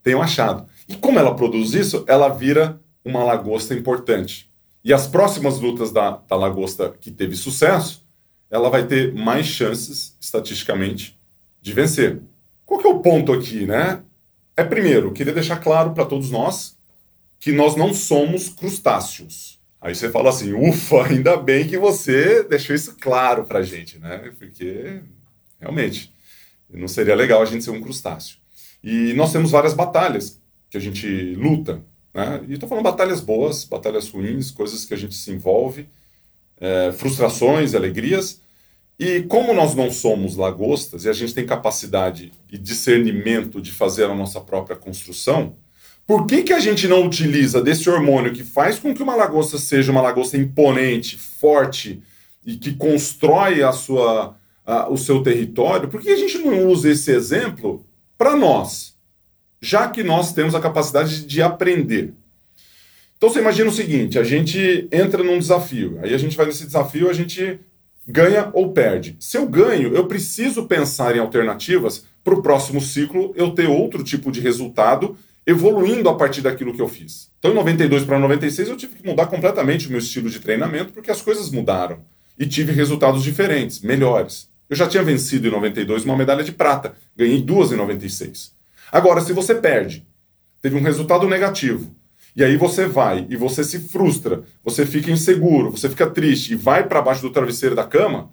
tenham 0.01 0.21
achado. 0.21 0.67
E 0.87 0.95
como 0.95 1.19
ela 1.19 1.35
produz 1.35 1.73
isso, 1.73 2.05
ela 2.07 2.29
vira 2.29 2.79
uma 3.03 3.23
lagosta 3.23 3.73
importante. 3.73 4.49
E 4.83 4.93
as 4.93 5.05
próximas 5.05 5.59
lutas 5.59 5.91
da, 5.91 6.11
da 6.11 6.35
lagosta 6.35 6.93
que 6.99 7.11
teve 7.11 7.35
sucesso, 7.35 8.05
ela 8.49 8.69
vai 8.69 8.85
ter 8.85 9.13
mais 9.13 9.45
chances, 9.45 10.15
estatisticamente, 10.19 11.19
de 11.61 11.73
vencer. 11.73 12.21
Qual 12.67 12.81
que 12.81 12.85
é 12.85 12.89
o 12.89 12.99
ponto 12.99 13.31
aqui, 13.31 13.65
né? 13.65 14.03
É 14.55 14.63
primeiro, 14.63 15.13
queria 15.13 15.33
deixar 15.33 15.57
claro 15.57 15.93
para 15.93 16.05
todos 16.05 16.29
nós 16.29 16.77
que 17.39 17.53
nós 17.53 17.77
não 17.77 17.93
somos 17.93 18.49
crustáceos. 18.49 19.57
Aí 19.79 19.95
você 19.95 20.09
fala 20.09 20.29
assim, 20.29 20.53
ufa, 20.53 21.05
ainda 21.07 21.37
bem 21.37 21.65
que 21.65 21.77
você 21.77 22.43
deixou 22.43 22.75
isso 22.75 22.97
claro 22.99 23.45
pra 23.45 23.61
gente, 23.61 23.97
né? 23.97 24.33
Porque 24.37 25.01
realmente 25.59 26.13
não 26.69 26.89
seria 26.89 27.15
legal 27.15 27.41
a 27.41 27.45
gente 27.45 27.63
ser 27.63 27.71
um 27.71 27.81
crustáceo. 27.81 28.37
E 28.83 29.13
nós 29.13 29.31
temos 29.31 29.49
várias 29.49 29.73
batalhas 29.73 30.41
que 30.69 30.75
a 30.75 30.81
gente 30.81 31.35
luta, 31.35 31.81
né? 32.13 32.43
E 32.49 32.55
estou 32.55 32.67
falando 32.67 32.83
batalhas 32.83 33.21
boas, 33.21 33.63
batalhas 33.63 34.09
ruins, 34.09 34.51
coisas 34.51 34.83
que 34.83 34.93
a 34.93 34.97
gente 34.97 35.15
se 35.15 35.31
envolve, 35.31 35.87
é, 36.59 36.91
frustrações, 36.91 37.73
alegrias. 37.73 38.41
E 38.99 39.21
como 39.23 39.53
nós 39.53 39.75
não 39.75 39.91
somos 39.91 40.35
lagostas 40.35 41.05
e 41.05 41.09
a 41.09 41.13
gente 41.13 41.33
tem 41.33 41.45
capacidade 41.45 42.31
e 42.51 42.57
discernimento 42.57 43.61
de 43.61 43.71
fazer 43.71 44.05
a 44.05 44.15
nossa 44.15 44.41
própria 44.41 44.75
construção, 44.75 45.55
por 46.05 46.25
que, 46.25 46.41
que 46.41 46.53
a 46.53 46.59
gente 46.59 46.87
não 46.87 47.05
utiliza 47.05 47.61
desse 47.61 47.89
hormônio 47.89 48.33
que 48.33 48.43
faz 48.43 48.79
com 48.79 48.93
que 48.95 49.03
uma 49.03 49.15
lagosta 49.15 49.57
seja 49.57 49.91
uma 49.91 50.01
lagosta 50.01 50.37
imponente, 50.37 51.17
forte 51.17 52.01
e 52.45 52.55
que 52.55 52.73
constrói 52.73 53.61
a 53.61 53.71
sua, 53.71 54.35
a, 54.65 54.89
o 54.89 54.97
seu 54.97 55.21
território? 55.21 55.89
Por 55.89 56.01
que 56.01 56.09
a 56.09 56.15
gente 56.15 56.39
não 56.39 56.65
usa 56.65 56.89
esse 56.89 57.11
exemplo 57.11 57.85
para 58.17 58.35
nós, 58.35 58.95
já 59.61 59.89
que 59.89 60.01
nós 60.01 60.33
temos 60.33 60.55
a 60.55 60.61
capacidade 60.61 61.25
de 61.25 61.41
aprender? 61.41 62.13
Então 63.17 63.29
você 63.29 63.39
imagina 63.39 63.69
o 63.69 63.73
seguinte: 63.73 64.17
a 64.17 64.23
gente 64.23 64.87
entra 64.91 65.23
num 65.23 65.37
desafio, 65.37 65.99
aí 66.01 66.13
a 66.13 66.17
gente 66.17 66.37
vai 66.37 66.45
nesse 66.45 66.65
desafio, 66.65 67.09
a 67.09 67.13
gente 67.13 67.59
ganha 68.07 68.49
ou 68.53 68.71
perde. 68.71 69.17
Se 69.19 69.37
eu 69.37 69.47
ganho, 69.47 69.93
eu 69.93 70.07
preciso 70.07 70.65
pensar 70.65 71.15
em 71.15 71.19
alternativas 71.19 72.05
para 72.23 72.33
o 72.33 72.41
próximo 72.41 72.79
ciclo 72.79 73.33
eu 73.35 73.51
ter 73.51 73.67
outro 73.67 74.03
tipo 74.03 74.31
de 74.31 74.39
resultado 74.39 75.17
evoluindo 75.45 76.09
a 76.09 76.15
partir 76.15 76.41
daquilo 76.41 76.73
que 76.73 76.81
eu 76.81 76.89
fiz. 76.89 77.29
Então, 77.39 77.51
em 77.51 77.55
92 77.55 78.03
para 78.03 78.19
96, 78.19 78.69
eu 78.69 78.75
tive 78.75 78.95
que 78.95 79.07
mudar 79.07 79.27
completamente 79.27 79.87
o 79.87 79.89
meu 79.89 79.99
estilo 79.99 80.29
de 80.29 80.39
treinamento, 80.39 80.91
porque 80.91 81.09
as 81.11 81.21
coisas 81.21 81.49
mudaram. 81.49 81.99
E 82.37 82.45
tive 82.45 82.73
resultados 82.73 83.23
diferentes, 83.23 83.81
melhores. 83.81 84.49
Eu 84.69 84.75
já 84.75 84.87
tinha 84.87 85.01
vencido 85.01 85.47
em 85.47 85.51
92 85.51 86.03
uma 86.03 86.17
medalha 86.17 86.43
de 86.43 86.51
prata, 86.51 86.95
ganhei 87.15 87.41
duas 87.41 87.71
em 87.71 87.77
96. 87.77 88.53
Agora, 88.91 89.21
se 89.21 89.31
você 89.31 89.55
perde, 89.55 90.05
teve 90.61 90.75
um 90.75 90.81
resultado 90.81 91.27
negativo, 91.27 91.95
e 92.37 92.43
aí 92.43 92.55
você 92.55 92.85
vai 92.85 93.25
e 93.31 93.35
você 93.35 93.63
se 93.63 93.79
frustra, 93.79 94.43
você 94.63 94.85
fica 94.85 95.09
inseguro, 95.09 95.71
você 95.71 95.89
fica 95.89 96.07
triste 96.07 96.53
e 96.53 96.55
vai 96.55 96.87
para 96.87 97.01
baixo 97.01 97.23
do 97.23 97.31
travesseiro 97.31 97.73
da 97.73 97.83
cama, 97.83 98.29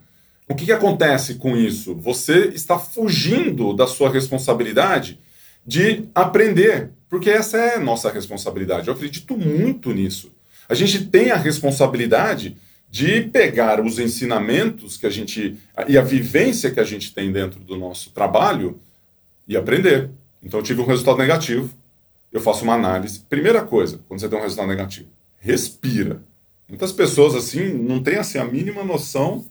o 0.46 0.54
que, 0.54 0.66
que 0.66 0.72
acontece 0.72 1.36
com 1.36 1.56
isso? 1.56 1.94
Você 1.94 2.48
está 2.48 2.78
fugindo 2.78 3.72
da 3.72 3.86
sua 3.86 4.10
responsabilidade 4.10 5.18
de 5.66 6.04
aprender, 6.14 6.90
porque 7.08 7.30
essa 7.30 7.56
é 7.56 7.78
nossa 7.78 8.10
responsabilidade. 8.10 8.88
Eu 8.88 8.94
acredito 8.94 9.38
muito 9.38 9.90
nisso. 9.90 10.30
A 10.68 10.74
gente 10.74 11.06
tem 11.06 11.30
a 11.30 11.36
responsabilidade 11.36 12.58
de 12.90 13.22
pegar 13.22 13.80
os 13.80 13.98
ensinamentos 13.98 14.98
que 14.98 15.06
a 15.06 15.10
gente 15.10 15.56
e 15.88 15.96
a 15.96 16.02
vivência 16.02 16.70
que 16.70 16.78
a 16.78 16.84
gente 16.84 17.14
tem 17.14 17.32
dentro 17.32 17.60
do 17.60 17.78
nosso 17.78 18.10
trabalho 18.10 18.78
e 19.48 19.56
aprender. 19.56 20.10
Então 20.42 20.60
eu 20.60 20.64
tive 20.64 20.82
um 20.82 20.86
resultado 20.86 21.16
negativo, 21.16 21.74
eu 22.34 22.40
faço 22.42 22.64
uma 22.64 22.74
análise. 22.74 23.20
Primeira 23.20 23.62
coisa, 23.62 24.00
quando 24.06 24.20
você 24.20 24.28
tem 24.28 24.38
um 24.38 24.42
resultado 24.42 24.68
negativo, 24.68 25.08
respira. 25.38 26.20
Muitas 26.68 26.92
pessoas 26.92 27.34
assim 27.34 27.72
não 27.72 28.02
têm 28.02 28.16
assim 28.16 28.36
a 28.36 28.44
mínima 28.44 28.84
noção 28.84 29.46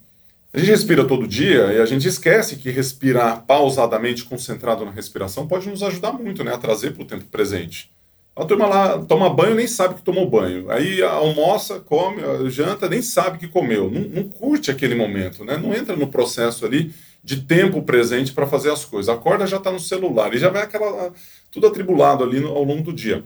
a 0.55 0.59
gente 0.59 0.69
respira 0.69 1.03
todo 1.03 1.27
dia 1.27 1.73
e 1.73 1.81
a 1.81 1.85
gente 1.85 2.07
esquece 2.07 2.57
que 2.57 2.69
respirar 2.69 3.43
pausadamente, 3.47 4.23
concentrado 4.23 4.85
na 4.85 4.91
respiração, 4.91 5.47
pode 5.47 5.67
nos 5.67 5.81
ajudar 5.81 6.11
muito, 6.13 6.43
né? 6.43 6.53
A 6.53 6.59
trazer 6.59 6.91
para 6.91 7.01
o 7.01 7.07
tempo 7.07 7.25
presente. 7.25 7.91
A 8.35 8.45
turma 8.45 8.65
lá 8.65 8.97
toma 9.05 9.29
banho 9.29 9.53
nem 9.53 9.67
sabe 9.67 9.95
que 9.95 10.01
tomou 10.01 10.27
banho. 10.27 10.69
Aí 10.71 11.03
almoça, 11.03 11.79
come, 11.79 12.21
janta, 12.49 12.89
nem 12.89 13.01
sabe 13.01 13.37
que 13.37 13.47
comeu. 13.47 13.91
Não, 13.91 14.01
não 14.01 14.23
curte 14.27 14.71
aquele 14.71 14.95
momento, 14.95 15.45
né? 15.45 15.55
Não 15.57 15.73
entra 15.73 15.95
no 15.95 16.07
processo 16.07 16.65
ali 16.65 16.91
de 17.23 17.41
tempo 17.41 17.83
presente 17.83 18.33
para 18.33 18.47
fazer 18.47 18.71
as 18.71 18.83
coisas. 18.83 19.13
Acorda 19.13 19.45
já 19.45 19.57
está 19.57 19.71
no 19.71 19.79
celular 19.79 20.33
e 20.33 20.39
já 20.39 20.49
vai 20.49 20.63
aquela 20.63 21.13
tudo 21.51 21.67
atribulado 21.67 22.23
ali 22.23 22.39
no, 22.39 22.49
ao 22.49 22.63
longo 22.63 22.81
do 22.81 22.93
dia. 22.93 23.23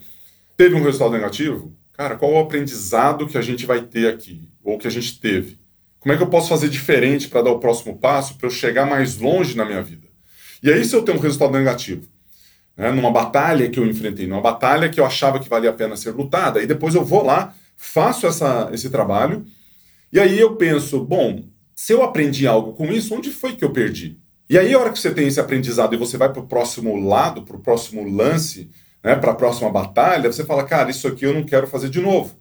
Teve 0.58 0.76
um 0.76 0.84
resultado 0.84 1.12
negativo? 1.12 1.74
Cara, 1.94 2.16
qual 2.16 2.34
o 2.34 2.40
aprendizado 2.40 3.28
que 3.28 3.38
a 3.38 3.42
gente 3.42 3.66
vai 3.66 3.82
ter 3.82 4.08
aqui? 4.08 4.50
Ou 4.64 4.78
que 4.78 4.88
a 4.88 4.92
gente 4.92 5.20
teve? 5.20 5.58
Como 6.00 6.14
é 6.14 6.18
que 6.18 6.24
eu 6.24 6.30
posso 6.30 6.50
fazer 6.50 6.70
diferente 6.70 7.28
para 7.28 7.42
dar 7.42 7.52
o 7.52 7.60
próximo 7.60 7.98
passo, 7.98 8.36
para 8.36 8.48
eu 8.48 8.52
chegar 8.52 8.86
mais 8.86 9.18
longe 9.18 9.56
na 9.56 9.66
minha 9.66 9.82
vida? 9.82 10.08
E 10.62 10.72
aí, 10.72 10.84
se 10.84 10.96
eu 10.96 11.02
tenho 11.02 11.18
um 11.18 11.22
resultado 11.22 11.54
negativo, 11.54 12.08
né, 12.78 12.92
numa 12.92 13.12
batalha 13.12 13.70
que 13.70 13.80
eu 13.80 13.86
enfrentei, 13.86 14.28
numa 14.28 14.42
batalha 14.42 14.88
que 14.88 15.00
eu 15.00 15.06
achava 15.06 15.40
que 15.40 15.50
valia 15.50 15.72
a 15.72 15.74
pena 15.74 15.98
ser 15.98 16.12
lutada, 16.12 16.62
e 16.62 16.68
depois 16.68 16.94
eu 16.94 17.04
vou 17.04 17.26
lá, 17.26 17.54
faço 17.76 18.28
essa, 18.28 18.70
esse 18.72 18.90
trabalho, 18.90 19.46
e 20.14 20.20
aí 20.20 20.40
eu 20.40 20.56
penso, 20.56 21.04
bom, 21.04 21.44
se 21.76 21.92
eu 21.92 22.04
aprendi 22.04 22.48
algo 22.48 22.74
com 22.74 22.86
isso, 22.86 23.16
onde 23.16 23.32
foi 23.32 23.56
que 23.56 23.66
eu 23.66 23.74
perdi? 23.74 24.18
E 24.50 24.58
aí, 24.58 24.74
a 24.74 24.80
hora 24.80 24.92
que 24.92 25.00
você 25.00 25.14
tem 25.14 25.28
esse 25.28 25.42
aprendizado 25.42 25.94
e 25.94 25.98
você 25.98 26.18
vai 26.18 26.32
para 26.32 26.42
o 26.42 26.48
próximo 26.48 26.96
lado, 26.96 27.44
para 27.44 27.58
o 27.58 27.60
próximo 27.60 28.04
lance, 28.10 28.70
né, 29.04 29.16
para 29.16 29.32
a 29.32 29.36
próxima 29.36 29.70
batalha, 29.70 30.32
você 30.32 30.46
fala, 30.46 30.64
cara, 30.64 30.90
isso 30.90 31.08
aqui 31.08 31.26
eu 31.26 31.34
não 31.34 31.44
quero 31.44 31.68
fazer 31.68 31.90
de 31.90 32.00
novo. 32.00 32.40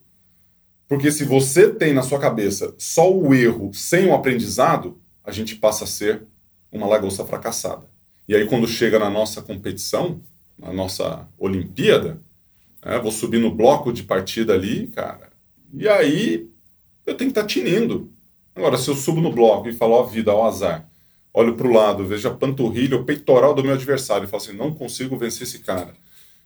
Porque 0.87 1.11
se 1.11 1.25
você 1.25 1.69
tem 1.69 1.93
na 1.93 2.03
sua 2.03 2.21
cabeça 2.21 2.73
só 2.79 3.13
o 3.13 3.35
erro 3.35 3.73
sem 3.75 4.07
o 4.07 4.15
aprendizado, 4.15 5.01
a 5.25 5.33
gente 5.33 5.57
passa 5.57 5.83
a 5.83 5.87
ser 5.87 6.23
uma 6.71 6.87
lagosta 6.87 7.25
fracassada. 7.25 7.89
E 8.29 8.35
aí, 8.35 8.47
quando 8.47 8.67
chega 8.67 8.99
na 8.99 9.11
nossa 9.11 9.43
competição, 9.43 10.21
na 10.59 10.73
nossa 10.73 11.29
Olimpíada, 11.39 12.21
né, 12.85 12.99
vou 12.99 13.13
subir 13.13 13.39
no 13.39 13.55
bloco 13.55 13.93
de 13.93 14.03
partida 14.03 14.55
ali, 14.55 14.89
cara, 14.89 15.31
e 15.73 15.89
aí 15.89 16.49
eu 17.05 17.15
tenho 17.15 17.31
que 17.31 17.39
estar 17.39 17.43
tá 17.43 17.47
tinindo. 17.47 18.11
Agora, 18.55 18.79
se 18.79 18.89
eu 18.89 18.97
subo 18.97 19.21
no 19.21 19.33
bloco 19.33 19.69
e 19.69 19.73
falo, 19.73 19.93
ó, 19.93 20.03
vida, 20.05 20.35
ó, 20.35 20.47
azar, 20.47 20.89
olho 21.33 21.55
para 21.55 21.67
o 21.67 21.73
lado, 21.73 22.07
vejo 22.07 22.27
a 22.29 22.35
panturrilha, 22.35 22.97
o 22.97 23.05
peitoral 23.05 23.55
do 23.55 23.63
meu 23.63 23.75
adversário 23.75 24.25
e 24.25 24.29
falo 24.29 24.43
assim: 24.43 24.57
não 24.57 24.75
consigo 24.75 25.17
vencer 25.19 25.43
esse 25.43 25.59
cara. 25.59 25.95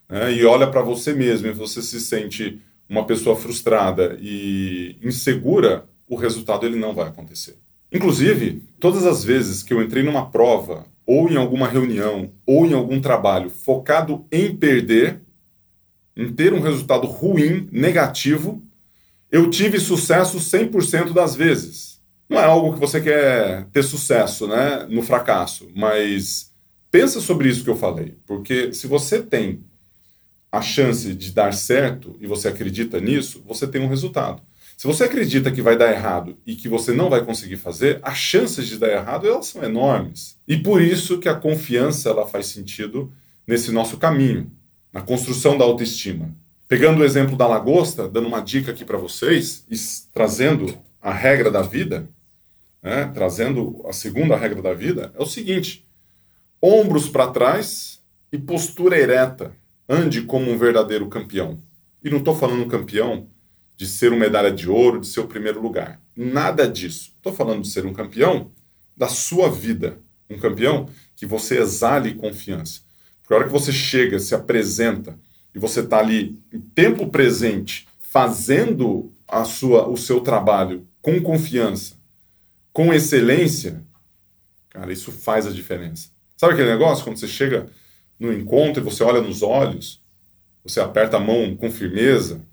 É, 0.09 0.33
e 0.33 0.45
olha 0.45 0.67
para 0.69 0.83
você 0.83 1.15
mesmo 1.15 1.47
e 1.47 1.53
você 1.53 1.81
se 1.81 2.01
sente 2.01 2.61
uma 2.89 3.07
pessoa 3.07 3.37
frustrada 3.37 4.19
e 4.21 4.97
insegura, 5.01 5.89
o 6.09 6.17
resultado 6.17 6.67
ele 6.67 6.75
não 6.77 6.93
vai 6.93 7.07
acontecer. 7.07 7.57
Inclusive, 7.93 8.65
todas 8.81 9.07
as 9.07 9.23
vezes 9.23 9.63
que 9.63 9.73
eu 9.73 9.81
entrei 9.81 10.03
numa 10.03 10.29
prova, 10.29 10.85
ou 11.13 11.29
em 11.29 11.35
alguma 11.35 11.67
reunião, 11.67 12.31
ou 12.47 12.65
em 12.65 12.73
algum 12.73 13.01
trabalho 13.01 13.51
focado 13.51 14.25
em 14.31 14.55
perder, 14.55 15.21
em 16.17 16.33
ter 16.33 16.55
um 16.55 16.61
resultado 16.61 17.05
ruim, 17.05 17.69
negativo, 17.73 18.63
eu 19.29 19.51
tive 19.51 19.81
sucesso 19.81 20.39
100% 20.39 21.13
das 21.13 21.35
vezes. 21.35 22.01
Não 22.29 22.39
é 22.39 22.45
algo 22.45 22.75
que 22.75 22.79
você 22.79 23.01
quer 23.01 23.67
ter 23.73 23.83
sucesso, 23.83 24.47
né, 24.47 24.87
no 24.89 25.03
fracasso, 25.03 25.69
mas 25.75 26.53
pensa 26.93 27.21
sobre 27.21 27.49
isso 27.49 27.65
que 27.65 27.71
eu 27.71 27.77
falei, 27.77 28.15
porque 28.25 28.73
se 28.73 28.87
você 28.87 29.21
tem 29.21 29.65
a 30.53 30.63
chance 30.63 31.13
de 31.13 31.33
dar 31.33 31.53
certo 31.53 32.17
e 32.21 32.27
você 32.29 32.47
acredita 32.47 33.01
nisso, 33.01 33.43
você 33.45 33.67
tem 33.67 33.83
um 33.83 33.89
resultado. 33.89 34.41
Se 34.81 34.87
você 34.87 35.05
acredita 35.05 35.53
que 35.53 35.61
vai 35.61 35.77
dar 35.77 35.93
errado 35.93 36.39
e 36.47 36.57
que 36.57 36.67
você 36.67 36.91
não 36.91 37.11
vai 37.11 37.23
conseguir 37.23 37.59
fazer, 37.59 38.01
as 38.03 38.17
chances 38.17 38.67
de 38.67 38.79
dar 38.79 38.89
errado 38.89 39.29
elas 39.29 39.45
são 39.45 39.63
enormes. 39.63 40.39
E 40.49 40.57
por 40.57 40.81
isso 40.81 41.19
que 41.19 41.29
a 41.29 41.35
confiança 41.35 42.09
ela 42.09 42.27
faz 42.27 42.47
sentido 42.47 43.13
nesse 43.47 43.71
nosso 43.73 43.99
caminho, 43.99 44.51
na 44.91 45.03
construção 45.03 45.59
da 45.59 45.67
autoestima. 45.67 46.35
Pegando 46.67 47.03
o 47.03 47.05
exemplo 47.05 47.37
da 47.37 47.47
lagosta, 47.47 48.09
dando 48.09 48.27
uma 48.27 48.41
dica 48.41 48.71
aqui 48.71 48.83
para 48.83 48.97
vocês, 48.97 49.67
e 49.71 49.77
trazendo 50.15 50.75
a 50.99 51.13
regra 51.13 51.51
da 51.51 51.61
vida, 51.61 52.09
né, 52.83 53.05
trazendo 53.13 53.83
a 53.87 53.93
segunda 53.93 54.35
regra 54.35 54.63
da 54.63 54.73
vida, 54.73 55.13
é 55.15 55.23
o 55.23 55.27
seguinte: 55.27 55.87
ombros 56.59 57.07
para 57.07 57.31
trás 57.31 58.01
e 58.33 58.39
postura 58.39 58.99
ereta. 58.99 59.53
Ande 59.87 60.23
como 60.23 60.51
um 60.51 60.57
verdadeiro 60.57 61.07
campeão. 61.07 61.59
E 62.03 62.09
não 62.09 62.17
estou 62.17 62.35
falando 62.35 62.67
campeão 62.67 63.29
de 63.81 63.87
ser 63.87 64.13
uma 64.13 64.21
medalha 64.21 64.53
de 64.53 64.69
ouro, 64.69 65.01
de 65.01 65.07
ser 65.07 65.21
o 65.21 65.27
primeiro 65.27 65.59
lugar. 65.59 65.99
Nada 66.15 66.69
disso. 66.69 67.15
Estou 67.17 67.33
falando 67.33 67.63
de 67.63 67.69
ser 67.69 67.87
um 67.87 67.95
campeão 67.95 68.51
da 68.95 69.09
sua 69.09 69.51
vida. 69.51 69.99
Um 70.29 70.39
campeão 70.39 70.87
que 71.17 71.25
você 71.25 71.59
exale 71.59 72.15
confiança. 72.15 72.83
Porque 73.23 73.33
a 73.33 73.37
hora 73.39 73.47
que 73.47 73.53
você 73.53 73.73
chega, 73.73 74.19
se 74.19 74.35
apresenta 74.35 75.19
e 75.55 75.59
você 75.59 75.81
está 75.81 75.99
ali 75.99 76.39
em 76.53 76.61
tempo 76.61 77.09
presente, 77.09 77.89
fazendo 77.99 79.15
a 79.27 79.45
sua, 79.45 79.89
o 79.89 79.97
seu 79.97 80.21
trabalho 80.21 80.87
com 81.01 81.19
confiança, 81.23 81.95
com 82.75 82.93
excelência, 82.93 83.83
cara, 84.69 84.93
isso 84.93 85.11
faz 85.11 85.47
a 85.47 85.51
diferença. 85.51 86.11
Sabe 86.37 86.53
aquele 86.53 86.71
negócio 86.71 87.03
quando 87.03 87.17
você 87.17 87.27
chega 87.27 87.71
no 88.19 88.31
encontro 88.31 88.83
e 88.83 88.85
você 88.85 89.03
olha 89.03 89.23
nos 89.23 89.43
olhos, 89.43 90.03
você 90.63 90.81
aperta 90.81 91.17
a 91.17 91.21
mão 91.21 91.57
com 91.57 91.71
firmeza, 91.71 92.47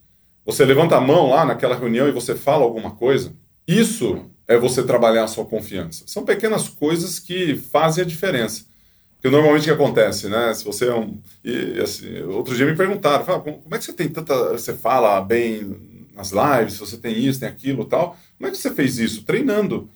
você 0.47 0.63
levanta 0.63 0.95
a 0.95 1.01
mão 1.01 1.29
lá 1.29 1.43
naquela 1.43 1.75
reunião 1.75 2.07
e 2.07 2.11
você 2.13 2.33
fala 2.33 2.63
alguma 2.63 2.91
coisa, 2.91 3.33
isso 3.67 4.31
é 4.47 4.57
você 4.57 4.81
trabalhar 4.81 5.25
a 5.25 5.27
sua 5.27 5.43
confiança. 5.43 6.05
São 6.07 6.23
pequenas 6.23 6.69
coisas 6.69 7.19
que 7.19 7.57
fazem 7.57 8.01
a 8.01 8.07
diferença. 8.07 8.65
Porque 9.15 9.29
normalmente 9.29 9.63
o 9.63 9.65
que 9.65 9.71
acontece, 9.71 10.29
né? 10.29 10.53
Se 10.53 10.63
você 10.63 10.85
é 10.85 10.95
um. 10.95 11.19
E, 11.43 11.81
assim, 11.81 12.21
outro 12.21 12.55
dia 12.55 12.65
me 12.65 12.77
perguntaram, 12.77 13.25
como 13.41 13.75
é 13.75 13.77
que 13.77 13.83
você 13.83 13.91
tem 13.91 14.07
tanta. 14.07 14.53
Você 14.53 14.73
fala 14.73 15.19
bem 15.19 16.07
nas 16.15 16.31
lives, 16.31 16.79
você 16.79 16.97
tem 16.97 17.19
isso, 17.19 17.41
tem 17.41 17.49
aquilo 17.49 17.83
tal. 17.83 18.17
Como 18.37 18.47
é 18.47 18.51
que 18.51 18.57
você 18.57 18.73
fez 18.73 18.99
isso? 18.99 19.23
Treinando. 19.25 19.89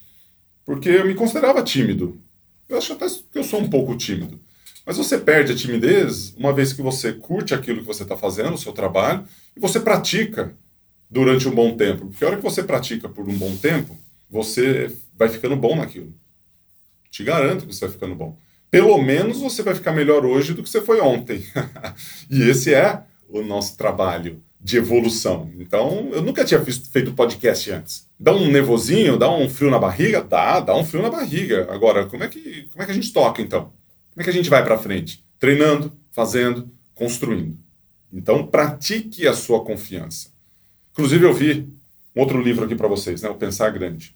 Porque 0.65 0.89
eu 0.89 1.07
me 1.07 1.15
considerava 1.15 1.63
tímido. 1.63 2.19
Eu 2.67 2.77
acho 2.77 2.91
até 2.91 3.05
que 3.07 3.39
eu 3.39 3.43
sou 3.43 3.61
um 3.61 3.69
pouco 3.69 3.95
tímido. 3.95 4.37
Mas 4.85 4.97
você 4.97 5.17
perde 5.17 5.51
a 5.51 5.55
timidez 5.55 6.33
uma 6.37 6.51
vez 6.51 6.73
que 6.73 6.81
você 6.81 7.13
curte 7.13 7.53
aquilo 7.53 7.81
que 7.81 7.87
você 7.87 8.03
está 8.03 8.17
fazendo, 8.17 8.55
o 8.55 8.57
seu 8.57 8.73
trabalho, 8.73 9.25
e 9.55 9.59
você 9.59 9.79
pratica 9.79 10.55
durante 11.09 11.47
um 11.47 11.53
bom 11.53 11.75
tempo. 11.75 12.07
Porque 12.07 12.23
a 12.23 12.29
hora 12.29 12.37
que 12.37 12.43
você 12.43 12.63
pratica 12.63 13.07
por 13.07 13.27
um 13.27 13.37
bom 13.37 13.55
tempo, 13.57 13.97
você 14.29 14.91
vai 15.15 15.29
ficando 15.29 15.55
bom 15.55 15.75
naquilo. 15.75 16.13
Te 17.11 17.23
garanto 17.23 17.67
que 17.67 17.75
você 17.75 17.85
vai 17.85 17.93
ficando 17.93 18.15
bom. 18.15 18.37
Pelo 18.71 18.97
menos 19.01 19.39
você 19.39 19.61
vai 19.61 19.75
ficar 19.75 19.91
melhor 19.91 20.25
hoje 20.25 20.53
do 20.53 20.63
que 20.63 20.69
você 20.69 20.81
foi 20.81 21.01
ontem. 21.01 21.45
e 22.31 22.41
esse 22.43 22.73
é 22.73 23.03
o 23.27 23.41
nosso 23.41 23.77
trabalho 23.77 24.41
de 24.59 24.77
evolução. 24.77 25.51
Então, 25.59 26.09
eu 26.13 26.21
nunca 26.21 26.45
tinha 26.45 26.63
feito 26.63 27.13
podcast 27.13 27.71
antes. 27.71 28.07
Dá 28.17 28.33
um 28.33 28.49
nervosinho, 28.49 29.17
dá 29.17 29.29
um 29.29 29.49
frio 29.49 29.69
na 29.69 29.79
barriga? 29.79 30.23
Dá, 30.23 30.59
dá 30.59 30.77
um 30.77 30.85
frio 30.85 31.01
na 31.01 31.09
barriga. 31.09 31.67
Agora, 31.69 32.05
como 32.05 32.23
é 32.23 32.27
que, 32.27 32.69
como 32.71 32.83
é 32.83 32.85
que 32.85 32.91
a 32.91 32.95
gente 32.95 33.11
toca 33.11 33.41
então? 33.41 33.73
Como 34.21 34.29
é 34.29 34.33
que 34.33 34.37
a 34.37 34.43
gente 34.43 34.51
vai 34.51 34.63
para 34.63 34.77
frente? 34.77 35.25
Treinando, 35.39 35.91
fazendo, 36.11 36.71
construindo. 36.93 37.57
Então, 38.13 38.45
pratique 38.45 39.27
a 39.27 39.33
sua 39.33 39.65
confiança. 39.65 40.29
Inclusive, 40.91 41.25
eu 41.25 41.33
vi 41.33 41.67
um 42.15 42.21
outro 42.21 42.39
livro 42.39 42.65
aqui 42.65 42.75
para 42.75 42.87
vocês, 42.87 43.23
né? 43.23 43.29
O 43.29 43.33
Pensar 43.33 43.71
Grande. 43.71 44.15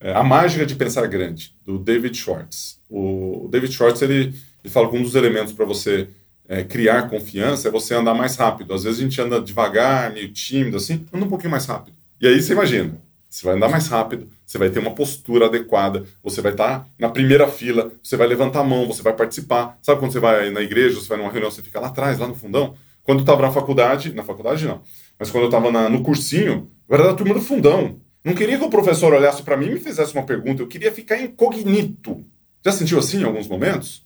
É, 0.00 0.14
a 0.14 0.22
Mágica 0.22 0.64
de 0.64 0.74
Pensar 0.74 1.06
Grande, 1.06 1.54
do 1.62 1.78
David 1.78 2.16
Schwartz. 2.16 2.80
O 2.88 3.46
David 3.52 3.74
Schwartz, 3.74 4.00
ele, 4.00 4.34
ele 4.64 4.72
fala 4.72 4.88
que 4.88 4.96
um 4.96 5.02
dos 5.02 5.14
elementos 5.14 5.52
para 5.52 5.66
você 5.66 6.08
é, 6.48 6.64
criar 6.64 7.10
confiança 7.10 7.68
é 7.68 7.70
você 7.70 7.94
andar 7.94 8.14
mais 8.14 8.36
rápido. 8.36 8.72
Às 8.72 8.84
vezes 8.84 9.00
a 9.00 9.02
gente 9.02 9.20
anda 9.20 9.38
devagar, 9.38 10.14
meio 10.14 10.32
tímido, 10.32 10.78
assim, 10.78 11.06
anda 11.12 11.26
um 11.26 11.28
pouquinho 11.28 11.50
mais 11.50 11.66
rápido. 11.66 11.94
E 12.18 12.26
aí 12.26 12.40
você 12.40 12.54
imagina, 12.54 12.98
você 13.32 13.46
vai 13.46 13.56
andar 13.56 13.70
mais 13.70 13.88
rápido, 13.88 14.28
você 14.44 14.58
vai 14.58 14.68
ter 14.68 14.78
uma 14.78 14.94
postura 14.94 15.46
adequada, 15.46 16.04
você 16.22 16.42
vai 16.42 16.52
estar 16.52 16.86
na 16.98 17.08
primeira 17.08 17.48
fila, 17.48 17.90
você 18.02 18.14
vai 18.14 18.26
levantar 18.26 18.60
a 18.60 18.64
mão, 18.64 18.86
você 18.86 19.02
vai 19.02 19.14
participar. 19.14 19.78
Sabe 19.80 20.00
quando 20.00 20.12
você 20.12 20.20
vai 20.20 20.50
na 20.50 20.60
igreja, 20.60 21.00
você 21.00 21.08
vai 21.08 21.16
numa 21.16 21.30
reunião, 21.30 21.50
você 21.50 21.62
fica 21.62 21.80
lá 21.80 21.86
atrás, 21.86 22.18
lá 22.18 22.28
no 22.28 22.34
fundão? 22.34 22.76
Quando 23.02 23.20
eu 23.20 23.22
estava 23.22 23.40
na 23.40 23.50
faculdade, 23.50 24.12
na 24.12 24.22
faculdade 24.22 24.66
não, 24.66 24.82
mas 25.18 25.30
quando 25.30 25.44
eu 25.44 25.48
estava 25.48 25.88
no 25.88 26.02
cursinho, 26.02 26.70
eu 26.86 26.94
era 26.94 27.04
da 27.04 27.14
turma 27.14 27.32
do 27.32 27.40
fundão. 27.40 27.98
Não 28.22 28.34
queria 28.34 28.58
que 28.58 28.64
o 28.64 28.68
professor 28.68 29.14
olhasse 29.14 29.42
para 29.42 29.56
mim 29.56 29.68
e 29.68 29.74
me 29.74 29.80
fizesse 29.80 30.12
uma 30.12 30.24
pergunta, 30.24 30.60
eu 30.60 30.68
queria 30.68 30.92
ficar 30.92 31.18
incognito. 31.18 32.22
Já 32.62 32.70
sentiu 32.70 32.98
assim 32.98 33.22
em 33.22 33.24
alguns 33.24 33.48
momentos? 33.48 34.04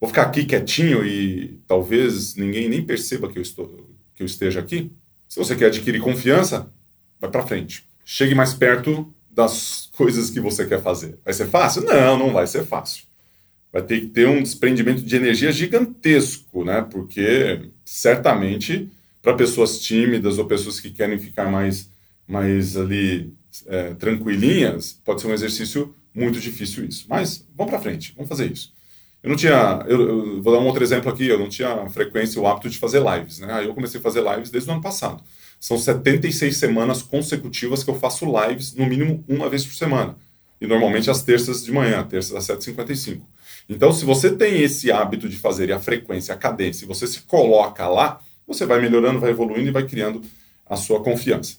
Vou 0.00 0.08
ficar 0.08 0.22
aqui 0.22 0.44
quietinho 0.44 1.06
e 1.06 1.60
talvez 1.68 2.34
ninguém 2.34 2.68
nem 2.68 2.84
perceba 2.84 3.28
que 3.28 3.38
eu, 3.38 3.42
estou, 3.42 3.88
que 4.12 4.24
eu 4.24 4.26
esteja 4.26 4.58
aqui? 4.58 4.90
Se 5.28 5.38
você 5.38 5.54
quer 5.54 5.66
adquirir 5.66 6.00
confiança, 6.00 6.68
vai 7.20 7.30
para 7.30 7.46
frente 7.46 7.86
chegue 8.08 8.36
mais 8.36 8.54
perto 8.54 9.12
das 9.28 9.90
coisas 9.96 10.30
que 10.30 10.40
você 10.40 10.64
quer 10.64 10.80
fazer. 10.80 11.18
Vai 11.24 11.34
ser 11.34 11.48
fácil? 11.48 11.82
Não, 11.82 12.16
não 12.16 12.32
vai 12.32 12.46
ser 12.46 12.64
fácil. 12.64 13.02
Vai 13.72 13.82
ter 13.82 14.00
que 14.00 14.06
ter 14.06 14.28
um 14.28 14.42
desprendimento 14.42 15.02
de 15.02 15.16
energia 15.16 15.50
gigantesco, 15.50 16.64
né? 16.64 16.86
Porque 16.88 17.68
certamente 17.84 18.88
para 19.20 19.34
pessoas 19.34 19.80
tímidas 19.80 20.38
ou 20.38 20.46
pessoas 20.46 20.78
que 20.78 20.88
querem 20.88 21.18
ficar 21.18 21.50
mais, 21.50 21.90
mais 22.28 22.76
ali 22.76 23.34
é, 23.66 23.92
tranquilinhas, 23.94 25.00
pode 25.04 25.20
ser 25.20 25.26
um 25.26 25.34
exercício 25.34 25.92
muito 26.14 26.38
difícil 26.38 26.86
isso. 26.86 27.06
Mas 27.08 27.44
vamos 27.56 27.72
para 27.72 27.82
frente, 27.82 28.14
vamos 28.14 28.28
fazer 28.28 28.50
isso. 28.50 28.72
Eu 29.20 29.30
não 29.30 29.36
tinha, 29.36 29.84
eu, 29.88 30.00
eu, 30.00 30.42
vou 30.42 30.52
dar 30.52 30.60
um 30.60 30.66
outro 30.66 30.84
exemplo 30.84 31.10
aqui, 31.10 31.26
eu 31.26 31.38
não 31.38 31.48
tinha 31.48 31.90
frequência 31.90 32.40
o 32.40 32.46
hábito 32.46 32.70
de 32.70 32.78
fazer 32.78 33.02
lives, 33.02 33.40
né? 33.40 33.52
Aí 33.52 33.66
eu 33.66 33.74
comecei 33.74 33.98
a 33.98 34.02
fazer 34.02 34.22
lives 34.22 34.50
desde 34.50 34.70
o 34.70 34.72
ano 34.72 34.82
passado. 34.82 35.24
São 35.58 35.78
76 35.78 36.56
semanas 36.56 37.02
consecutivas 37.02 37.82
que 37.82 37.90
eu 37.90 37.98
faço 37.98 38.26
lives, 38.26 38.74
no 38.74 38.86
mínimo 38.86 39.24
uma 39.28 39.48
vez 39.48 39.64
por 39.64 39.74
semana. 39.74 40.16
E 40.60 40.66
normalmente 40.66 41.10
às 41.10 41.22
terças 41.22 41.64
de 41.64 41.72
manhã, 41.72 42.02
terças 42.04 42.34
às 42.34 42.58
7h55. 42.58 43.20
Então, 43.68 43.92
se 43.92 44.04
você 44.04 44.30
tem 44.30 44.62
esse 44.62 44.92
hábito 44.92 45.28
de 45.28 45.36
fazer 45.36 45.68
e 45.68 45.72
a 45.72 45.80
frequência, 45.80 46.32
a 46.32 46.36
cadência, 46.36 46.84
e 46.84 46.88
você 46.88 47.06
se 47.06 47.22
coloca 47.22 47.88
lá, 47.88 48.20
você 48.46 48.64
vai 48.64 48.80
melhorando, 48.80 49.18
vai 49.18 49.30
evoluindo 49.30 49.68
e 49.68 49.72
vai 49.72 49.84
criando 49.84 50.22
a 50.68 50.76
sua 50.76 51.02
confiança. 51.02 51.56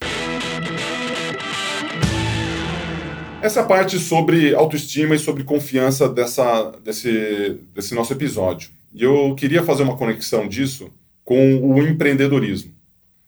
Essa 3.42 3.64
parte 3.64 4.00
sobre 4.00 4.56
autoestima 4.56 5.16
e 5.16 5.20
sobre 5.20 5.44
confiança 5.44 6.08
dessa, 6.08 6.72
desse, 6.84 7.60
desse 7.74 7.94
nosso 7.94 8.14
episódio. 8.14 8.70
E 8.94 9.04
eu 9.04 9.36
queria 9.36 9.64
fazer 9.64 9.84
uma 9.84 9.98
conexão 9.98 10.48
disso 10.48 10.90
com 11.24 11.58
o 11.58 11.86
empreendedorismo 11.86 12.77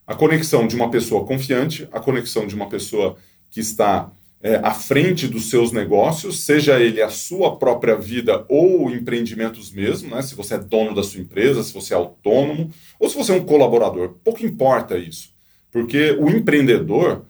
a 0.10 0.16
conexão 0.16 0.66
de 0.66 0.76
uma 0.76 0.90
pessoa 0.90 1.24
confiante, 1.24 1.88
a 1.92 2.00
conexão 2.00 2.48
de 2.48 2.56
uma 2.56 2.68
pessoa 2.68 3.16
que 3.48 3.60
está 3.60 4.12
é, 4.42 4.56
à 4.56 4.72
frente 4.72 5.28
dos 5.28 5.52
seus 5.52 5.72
negócios, 5.72 6.40
seja 6.40 6.80
ele 6.80 7.00
a 7.00 7.10
sua 7.10 7.58
própria 7.58 7.96
vida 7.96 8.44
ou 8.50 8.90
empreendimentos 8.90 9.72
mesmo, 9.72 10.10
né? 10.10 10.24
se 10.24 10.34
você 10.34 10.56
é 10.56 10.58
dono 10.58 10.96
da 10.96 11.04
sua 11.04 11.22
empresa, 11.22 11.62
se 11.62 11.72
você 11.72 11.94
é 11.94 11.98
autônomo, 11.98 12.72
ou 13.00 13.08
se 13.08 13.16
você 13.16 13.32
é 13.32 13.36
um 13.36 13.46
colaborador. 13.46 14.16
Pouco 14.24 14.44
importa 14.44 14.98
isso, 14.98 15.30
porque 15.72 16.18
o 16.20 16.28
empreendedor 16.28 17.26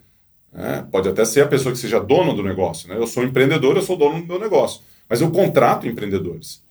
né, 0.50 0.88
pode 0.90 1.10
até 1.10 1.26
ser 1.26 1.42
a 1.42 1.48
pessoa 1.48 1.74
que 1.74 1.80
seja 1.80 2.00
dono 2.00 2.34
do 2.34 2.42
negócio. 2.42 2.88
Né? 2.88 2.96
Eu 2.96 3.08
sou 3.08 3.26
empreendedor, 3.26 3.76
eu 3.76 3.82
sou 3.82 3.98
dono 3.98 4.22
do 4.22 4.26
meu 4.28 4.40
negócio, 4.40 4.84
mas 5.10 5.20
eu 5.20 5.30
contrato 5.32 5.86
empreendedores. 5.86 6.64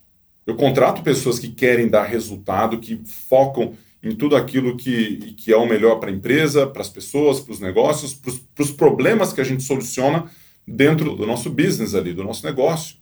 Eu 0.46 0.56
contrato 0.56 1.02
pessoas 1.02 1.38
que 1.38 1.50
querem 1.50 1.86
dar 1.86 2.04
resultado, 2.04 2.78
que 2.78 2.98
focam 3.04 3.74
em 4.02 4.14
tudo 4.14 4.36
aquilo 4.36 4.76
que, 4.76 5.34
que 5.36 5.52
é 5.52 5.56
o 5.56 5.66
melhor 5.66 5.96
para 5.96 6.10
a 6.10 6.12
empresa, 6.12 6.66
para 6.66 6.82
as 6.82 6.88
pessoas, 6.88 7.40
para 7.40 7.52
os 7.52 7.60
negócios, 7.60 8.14
para 8.14 8.62
os 8.62 8.70
problemas 8.70 9.32
que 9.32 9.40
a 9.40 9.44
gente 9.44 9.62
soluciona 9.62 10.30
dentro 10.66 11.16
do 11.16 11.26
nosso 11.26 11.50
business 11.50 11.94
ali, 11.94 12.12
do 12.12 12.22
nosso 12.22 12.44
negócio. 12.44 12.96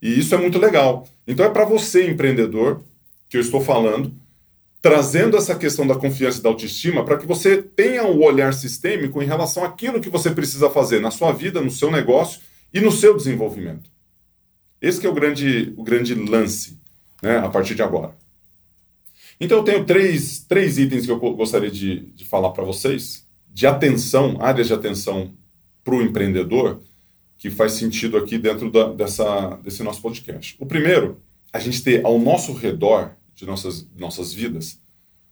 E 0.00 0.18
isso 0.18 0.34
é 0.34 0.38
muito 0.38 0.58
legal. 0.58 1.06
Então 1.26 1.46
é 1.46 1.50
para 1.50 1.64
você, 1.64 2.10
empreendedor, 2.10 2.82
que 3.28 3.36
eu 3.36 3.40
estou 3.40 3.60
falando, 3.60 4.12
trazendo 4.80 5.36
essa 5.36 5.54
questão 5.54 5.86
da 5.86 5.94
confiança 5.94 6.40
e 6.40 6.42
da 6.42 6.48
autoestima 6.48 7.04
para 7.04 7.16
que 7.16 7.26
você 7.26 7.62
tenha 7.62 8.04
um 8.04 8.20
olhar 8.20 8.52
sistêmico 8.52 9.22
em 9.22 9.26
relação 9.26 9.64
àquilo 9.64 10.00
que 10.00 10.10
você 10.10 10.30
precisa 10.32 10.68
fazer 10.68 11.00
na 11.00 11.12
sua 11.12 11.32
vida, 11.32 11.60
no 11.60 11.70
seu 11.70 11.90
negócio 11.90 12.40
e 12.74 12.80
no 12.80 12.90
seu 12.90 13.16
desenvolvimento. 13.16 13.88
Esse 14.80 15.06
é 15.06 15.08
o 15.08 15.14
grande, 15.14 15.72
o 15.76 15.84
grande 15.84 16.14
lance 16.14 16.76
né, 17.22 17.38
a 17.38 17.48
partir 17.48 17.76
de 17.76 17.82
agora. 17.82 18.16
Então 19.42 19.58
eu 19.58 19.64
tenho 19.64 19.84
três, 19.84 20.38
três 20.38 20.78
itens 20.78 21.04
que 21.04 21.10
eu 21.10 21.18
gostaria 21.18 21.68
de, 21.68 22.12
de 22.12 22.24
falar 22.24 22.52
para 22.52 22.62
vocês, 22.62 23.26
de 23.52 23.66
atenção, 23.66 24.36
áreas 24.40 24.68
de 24.68 24.72
atenção 24.72 25.34
para 25.82 25.96
o 25.96 26.00
empreendedor, 26.00 26.80
que 27.36 27.50
faz 27.50 27.72
sentido 27.72 28.16
aqui 28.16 28.38
dentro 28.38 28.70
da, 28.70 28.92
dessa, 28.92 29.56
desse 29.56 29.82
nosso 29.82 30.00
podcast. 30.00 30.54
O 30.60 30.64
primeiro, 30.64 31.20
a 31.52 31.58
gente 31.58 31.82
ter 31.82 32.06
ao 32.06 32.20
nosso 32.20 32.52
redor 32.52 33.16
de 33.34 33.44
nossas, 33.44 33.84
nossas 33.98 34.32
vidas 34.32 34.80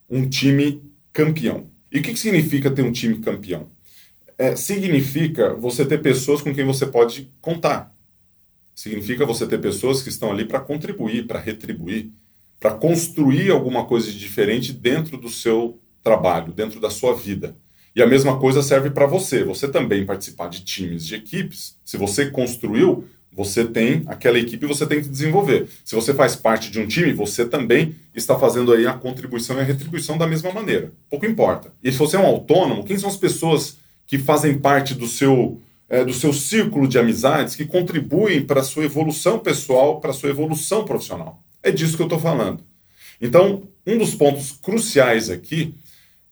um 0.09 0.29
time 0.29 0.83
campeão. 1.13 1.71
E 1.93 2.01
o 2.01 2.03
que, 2.03 2.13
que 2.13 2.19
significa 2.19 2.69
ter 2.69 2.83
um 2.83 2.91
time 2.91 3.21
campeão? 3.21 3.71
É, 4.37 4.57
significa 4.57 5.55
você 5.55 5.87
ter 5.87 6.03
pessoas 6.03 6.43
com 6.43 6.53
quem 6.53 6.65
você 6.65 6.85
pode 6.85 7.31
contar. 7.41 7.97
Significa 8.75 9.25
você 9.25 9.47
ter 9.47 9.61
pessoas 9.61 10.03
que 10.03 10.09
estão 10.09 10.33
ali 10.33 10.45
para 10.45 10.59
contribuir, 10.59 11.29
para 11.29 11.39
retribuir, 11.39 12.11
para 12.61 12.73
construir 12.73 13.51
alguma 13.51 13.87
coisa 13.87 14.13
de 14.13 14.19
diferente 14.19 14.71
dentro 14.71 15.17
do 15.17 15.31
seu 15.31 15.81
trabalho, 16.03 16.53
dentro 16.53 16.79
da 16.79 16.91
sua 16.91 17.15
vida. 17.15 17.57
E 17.97 18.03
a 18.03 18.07
mesma 18.07 18.39
coisa 18.39 18.63
serve 18.63 18.91
para 18.91 19.07
você. 19.07 19.43
Você 19.43 19.67
também 19.67 20.05
participar 20.05 20.49
de 20.49 20.63
times, 20.63 21.07
de 21.07 21.15
equipes. 21.15 21.77
Se 21.85 21.97
você 21.97 22.31
construiu, 22.31 23.05
você 23.33 23.65
tem 23.65 24.03
aquela 24.07 24.39
equipe 24.39 24.67
você 24.67 24.87
tem 24.87 25.01
que 25.01 25.09
desenvolver. 25.09 25.69
Se 25.85 25.95
você 25.95 26.13
faz 26.13 26.37
parte 26.37 26.71
de 26.71 26.79
um 26.79 26.87
time, 26.87 27.13
você 27.13 27.45
também 27.45 27.97
está 28.15 28.39
fazendo 28.39 28.73
aí 28.73 28.87
a 28.87 28.93
contribuição 28.93 29.57
e 29.57 29.61
a 29.61 29.65
retribuição 29.65 30.19
da 30.19 30.27
mesma 30.27 30.53
maneira. 30.53 30.93
Pouco 31.09 31.27
importa. 31.27 31.73
E 31.83 31.91
se 31.91 31.99
você 31.99 32.17
é 32.17 32.21
um 32.21 32.27
autônomo, 32.27 32.85
quem 32.85 32.99
são 32.99 33.09
as 33.09 33.17
pessoas 33.17 33.79
que 34.07 34.19
fazem 34.19 34.59
parte 34.59 34.95
do 34.95 35.07
seu 35.07 35.61
é, 35.89 36.05
do 36.05 36.13
seu 36.13 36.33
círculo 36.33 36.87
de 36.87 36.99
amizades 36.99 37.57
que 37.57 37.65
contribuem 37.65 38.45
para 38.45 38.61
a 38.61 38.65
sua 38.65 38.85
evolução 38.85 39.41
pessoal, 39.41 40.01
para 40.01 40.11
a 40.11 40.15
sua 40.15 40.31
evolução 40.31 40.85
profissional? 40.85 41.43
É 41.63 41.71
disso 41.71 41.97
que 41.97 42.03
eu 42.03 42.07
estou 42.07 42.19
falando. 42.19 42.65
Então, 43.21 43.69
um 43.87 43.99
dos 43.99 44.15
pontos 44.15 44.53
cruciais 44.53 45.31
aqui 45.31 45.75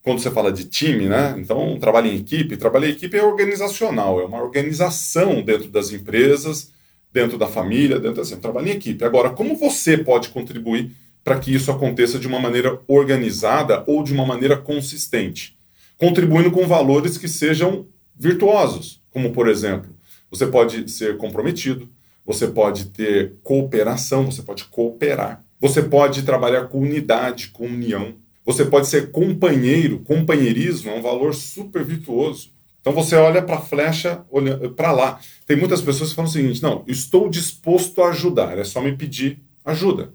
quando 0.02 0.20
você 0.20 0.30
fala 0.30 0.50
de 0.50 0.64
time, 0.64 1.06
né? 1.06 1.34
Então, 1.36 1.78
trabalho 1.78 2.06
em 2.06 2.16
equipe, 2.16 2.56
trabalho 2.56 2.86
em 2.86 2.92
equipe 2.92 3.16
é 3.16 3.22
organizacional, 3.22 4.20
é 4.20 4.24
uma 4.24 4.42
organização 4.42 5.42
dentro 5.42 5.68
das 5.68 5.92
empresas 5.92 6.72
dentro 7.12 7.38
da 7.38 7.46
família, 7.46 7.98
dentro 7.98 8.20
assim, 8.20 8.36
trabalho 8.36 8.68
em 8.68 8.72
equipe. 8.72 9.04
Agora, 9.04 9.30
como 9.30 9.56
você 9.56 9.96
pode 9.96 10.28
contribuir 10.28 10.92
para 11.24 11.38
que 11.38 11.54
isso 11.54 11.70
aconteça 11.70 12.18
de 12.18 12.26
uma 12.26 12.40
maneira 12.40 12.80
organizada 12.86 13.82
ou 13.86 14.02
de 14.02 14.12
uma 14.12 14.26
maneira 14.26 14.56
consistente? 14.56 15.56
Contribuindo 15.96 16.50
com 16.50 16.66
valores 16.66 17.18
que 17.18 17.28
sejam 17.28 17.86
virtuosos, 18.16 19.02
como 19.10 19.32
por 19.32 19.48
exemplo, 19.48 19.94
você 20.30 20.46
pode 20.46 20.90
ser 20.90 21.16
comprometido, 21.16 21.88
você 22.28 22.46
pode 22.46 22.90
ter 22.90 23.36
cooperação, 23.42 24.30
você 24.30 24.42
pode 24.42 24.66
cooperar, 24.66 25.42
você 25.58 25.82
pode 25.82 26.24
trabalhar 26.24 26.68
com 26.68 26.82
unidade, 26.82 27.48
com 27.48 27.64
união, 27.64 28.16
você 28.44 28.66
pode 28.66 28.86
ser 28.86 29.10
companheiro, 29.10 30.00
companheirismo 30.00 30.90
é 30.90 30.94
um 30.94 31.00
valor 31.00 31.34
super 31.34 31.82
virtuoso. 31.82 32.50
Então 32.82 32.92
você 32.92 33.16
olha 33.16 33.40
para 33.40 33.56
a 33.56 33.60
flecha, 33.62 34.26
olha 34.30 34.68
para 34.68 34.92
lá. 34.92 35.18
Tem 35.46 35.56
muitas 35.56 35.80
pessoas 35.80 36.10
que 36.10 36.16
falam 36.16 36.28
o 36.28 36.32
seguinte: 36.32 36.62
não, 36.62 36.84
estou 36.86 37.30
disposto 37.30 38.02
a 38.02 38.10
ajudar, 38.10 38.58
é 38.58 38.64
só 38.64 38.82
me 38.82 38.94
pedir 38.94 39.40
ajuda. 39.64 40.12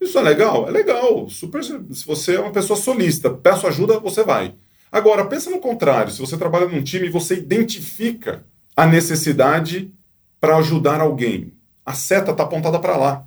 Isso 0.00 0.16
é 0.16 0.22
legal? 0.22 0.68
É 0.68 0.70
legal. 0.70 1.28
Super, 1.28 1.64
se 1.64 2.06
você 2.06 2.36
é 2.36 2.40
uma 2.40 2.52
pessoa 2.52 2.78
solista, 2.78 3.30
peço 3.30 3.66
ajuda, 3.66 3.98
você 3.98 4.22
vai. 4.22 4.54
Agora, 4.92 5.26
pensa 5.26 5.50
no 5.50 5.58
contrário: 5.58 6.12
se 6.12 6.20
você 6.20 6.36
trabalha 6.36 6.68
num 6.68 6.84
time 6.84 7.08
e 7.08 7.10
você 7.10 7.34
identifica 7.34 8.44
a 8.76 8.86
necessidade 8.86 9.92
para 10.40 10.56
ajudar 10.56 11.00
alguém, 11.00 11.52
a 11.84 11.94
seta 11.94 12.32
está 12.32 12.44
apontada 12.44 12.78
para 12.78 12.96
lá. 12.96 13.26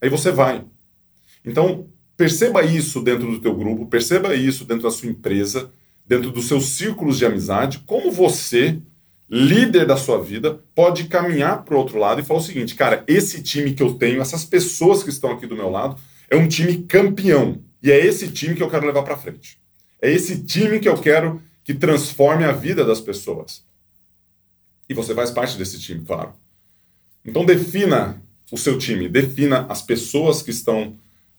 Aí 0.00 0.08
você 0.08 0.30
vai. 0.30 0.64
Então, 1.44 1.86
perceba 2.16 2.62
isso 2.62 3.00
dentro 3.00 3.30
do 3.30 3.40
teu 3.40 3.54
grupo, 3.54 3.86
perceba 3.86 4.34
isso 4.34 4.64
dentro 4.64 4.84
da 4.84 4.90
sua 4.90 5.08
empresa 5.08 5.70
dentro 6.06 6.30
dos 6.30 6.46
seus 6.46 6.66
círculos 6.66 7.18
de 7.18 7.26
amizade, 7.26 7.82
como 7.86 8.10
você, 8.10 8.78
líder 9.30 9.86
da 9.86 9.96
sua 9.96 10.22
vida, 10.22 10.60
pode 10.74 11.04
caminhar 11.04 11.64
para 11.64 11.74
o 11.74 11.78
outro 11.78 11.98
lado 11.98 12.20
e 12.20 12.24
falar 12.24 12.40
o 12.40 12.42
seguinte, 12.42 12.74
cara, 12.74 13.04
esse 13.06 13.42
time 13.42 13.72
que 13.72 13.82
eu 13.82 13.94
tenho, 13.94 14.20
essas 14.20 14.44
pessoas 14.44 15.02
que 15.02 15.10
estão 15.10 15.30
aqui 15.32 15.46
do 15.46 15.56
meu 15.56 15.70
lado, 15.70 15.96
é 16.28 16.36
um 16.36 16.48
time 16.48 16.82
campeão. 16.82 17.62
E 17.82 17.90
é 17.90 17.98
esse 17.98 18.28
time 18.28 18.54
que 18.54 18.62
eu 18.62 18.70
quero 18.70 18.86
levar 18.86 19.02
para 19.02 19.16
frente. 19.16 19.58
É 20.00 20.10
esse 20.10 20.42
time 20.42 20.78
que 20.78 20.88
eu 20.88 20.98
quero 20.98 21.40
que 21.64 21.74
transforme 21.74 22.44
a 22.44 22.52
vida 22.52 22.84
das 22.84 23.00
pessoas. 23.00 23.64
E 24.88 24.94
você 24.94 25.14
faz 25.14 25.30
parte 25.30 25.56
desse 25.56 25.78
time, 25.80 26.04
claro. 26.04 26.32
Então 27.24 27.44
defina 27.44 28.22
o 28.50 28.58
seu 28.58 28.76
time, 28.76 29.08
defina 29.08 29.66
as 29.68 29.80
pessoas 29.80 30.42
que 30.42 30.50
estão 30.50 30.96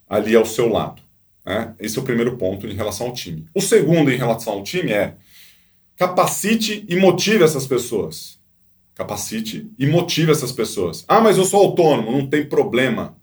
ali 0.10 0.36
ao 0.36 0.46
seu 0.46 0.70
lado. 0.70 1.02
Né? 1.46 1.74
Esse 1.80 1.98
é 1.98 2.02
o 2.02 2.06
primeiro 2.06 2.38
ponto 2.38 2.68
em 2.68 2.74
relação 2.74 3.08
ao 3.08 3.14
time. 3.14 3.46
O 3.54 3.62
segundo 3.62 4.12
em 4.12 4.18
relação 4.18 4.54
ao 4.54 4.64
time 4.64 4.92
é 4.92 5.16
capacite 5.96 6.86
e 6.88 6.96
motive 6.96 7.44
essas 7.44 7.68
pessoas. 7.68 8.40
Capacite 8.96 9.72
e 9.78 9.86
motive 9.88 10.32
essas 10.32 10.52
pessoas. 10.52 11.04
Ah, 11.08 11.20
mas 11.20 11.38
eu 11.38 11.46
sou 11.46 11.62
autônomo, 11.62 12.12
não 12.12 12.28
tem 12.28 12.46
problema. 12.46 13.18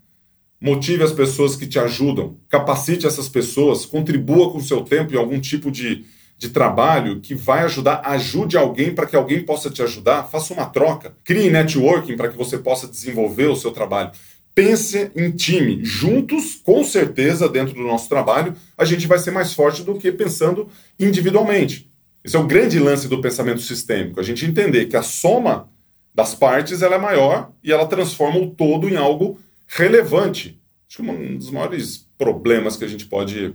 Motive 0.60 1.02
as 1.02 1.12
pessoas 1.12 1.56
que 1.56 1.66
te 1.66 1.78
ajudam. 1.78 2.36
Capacite 2.48 3.06
essas 3.06 3.28
pessoas, 3.28 3.86
contribua 3.86 4.52
com 4.52 4.58
o 4.58 4.62
seu 4.62 4.82
tempo 4.82 5.14
em 5.14 5.16
algum 5.16 5.40
tipo 5.40 5.70
de, 5.70 6.04
de 6.40 6.48
trabalho 6.48 7.20
que 7.20 7.34
vai 7.34 7.64
ajudar. 7.64 8.00
Ajude 8.02 8.56
alguém 8.56 8.94
para 8.94 9.06
que 9.06 9.14
alguém 9.14 9.44
possa 9.44 9.68
te 9.68 9.82
ajudar. 9.82 10.24
Faça 10.24 10.54
uma 10.54 10.64
troca. 10.64 11.14
Crie 11.22 11.50
networking 11.50 12.16
para 12.16 12.30
que 12.30 12.38
você 12.38 12.56
possa 12.56 12.88
desenvolver 12.88 13.46
o 13.46 13.56
seu 13.56 13.70
trabalho 13.70 14.10
pense 14.52 15.10
em 15.14 15.30
time. 15.30 15.82
Juntos, 15.84 16.56
com 16.56 16.84
certeza, 16.84 17.48
dentro 17.48 17.72
do 17.72 17.82
nosso 17.82 18.08
trabalho, 18.08 18.54
a 18.76 18.84
gente 18.84 19.06
vai 19.06 19.18
ser 19.18 19.30
mais 19.30 19.54
forte 19.54 19.82
do 19.82 19.94
que 19.94 20.10
pensando 20.10 20.68
individualmente. 20.98 21.88
Esse 22.22 22.36
é 22.36 22.38
o 22.38 22.46
grande 22.46 22.78
lance 22.78 23.08
do 23.08 23.20
pensamento 23.20 23.60
sistêmico, 23.60 24.20
a 24.20 24.22
gente 24.22 24.44
entender 24.44 24.86
que 24.86 24.96
a 24.96 25.02
soma 25.02 25.70
das 26.14 26.34
partes 26.34 26.82
ela 26.82 26.96
é 26.96 26.98
maior 26.98 27.52
e 27.62 27.72
ela 27.72 27.86
transforma 27.86 28.38
o 28.38 28.50
todo 28.50 28.88
em 28.88 28.96
algo 28.96 29.38
relevante. 29.66 30.60
Acho 30.88 31.02
que 31.02 31.10
um 31.10 31.38
dos 31.38 31.50
maiores 31.50 32.06
problemas 32.18 32.76
que 32.76 32.84
a 32.84 32.88
gente 32.88 33.06
pode 33.06 33.54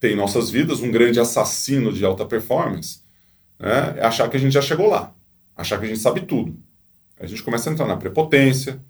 ter 0.00 0.12
em 0.12 0.16
nossas 0.16 0.50
vidas, 0.50 0.80
um 0.80 0.90
grande 0.90 1.20
assassino 1.20 1.92
de 1.92 2.04
alta 2.04 2.24
performance, 2.24 3.00
né, 3.58 3.94
é 3.98 4.04
achar 4.04 4.28
que 4.28 4.36
a 4.36 4.40
gente 4.40 4.52
já 4.52 4.62
chegou 4.62 4.88
lá, 4.88 5.14
achar 5.54 5.78
que 5.78 5.84
a 5.84 5.88
gente 5.88 6.00
sabe 6.00 6.22
tudo. 6.22 6.58
A 7.20 7.26
gente 7.26 7.42
começa 7.42 7.68
a 7.68 7.72
entrar 7.72 7.86
na 7.86 7.98
prepotência, 7.98 8.80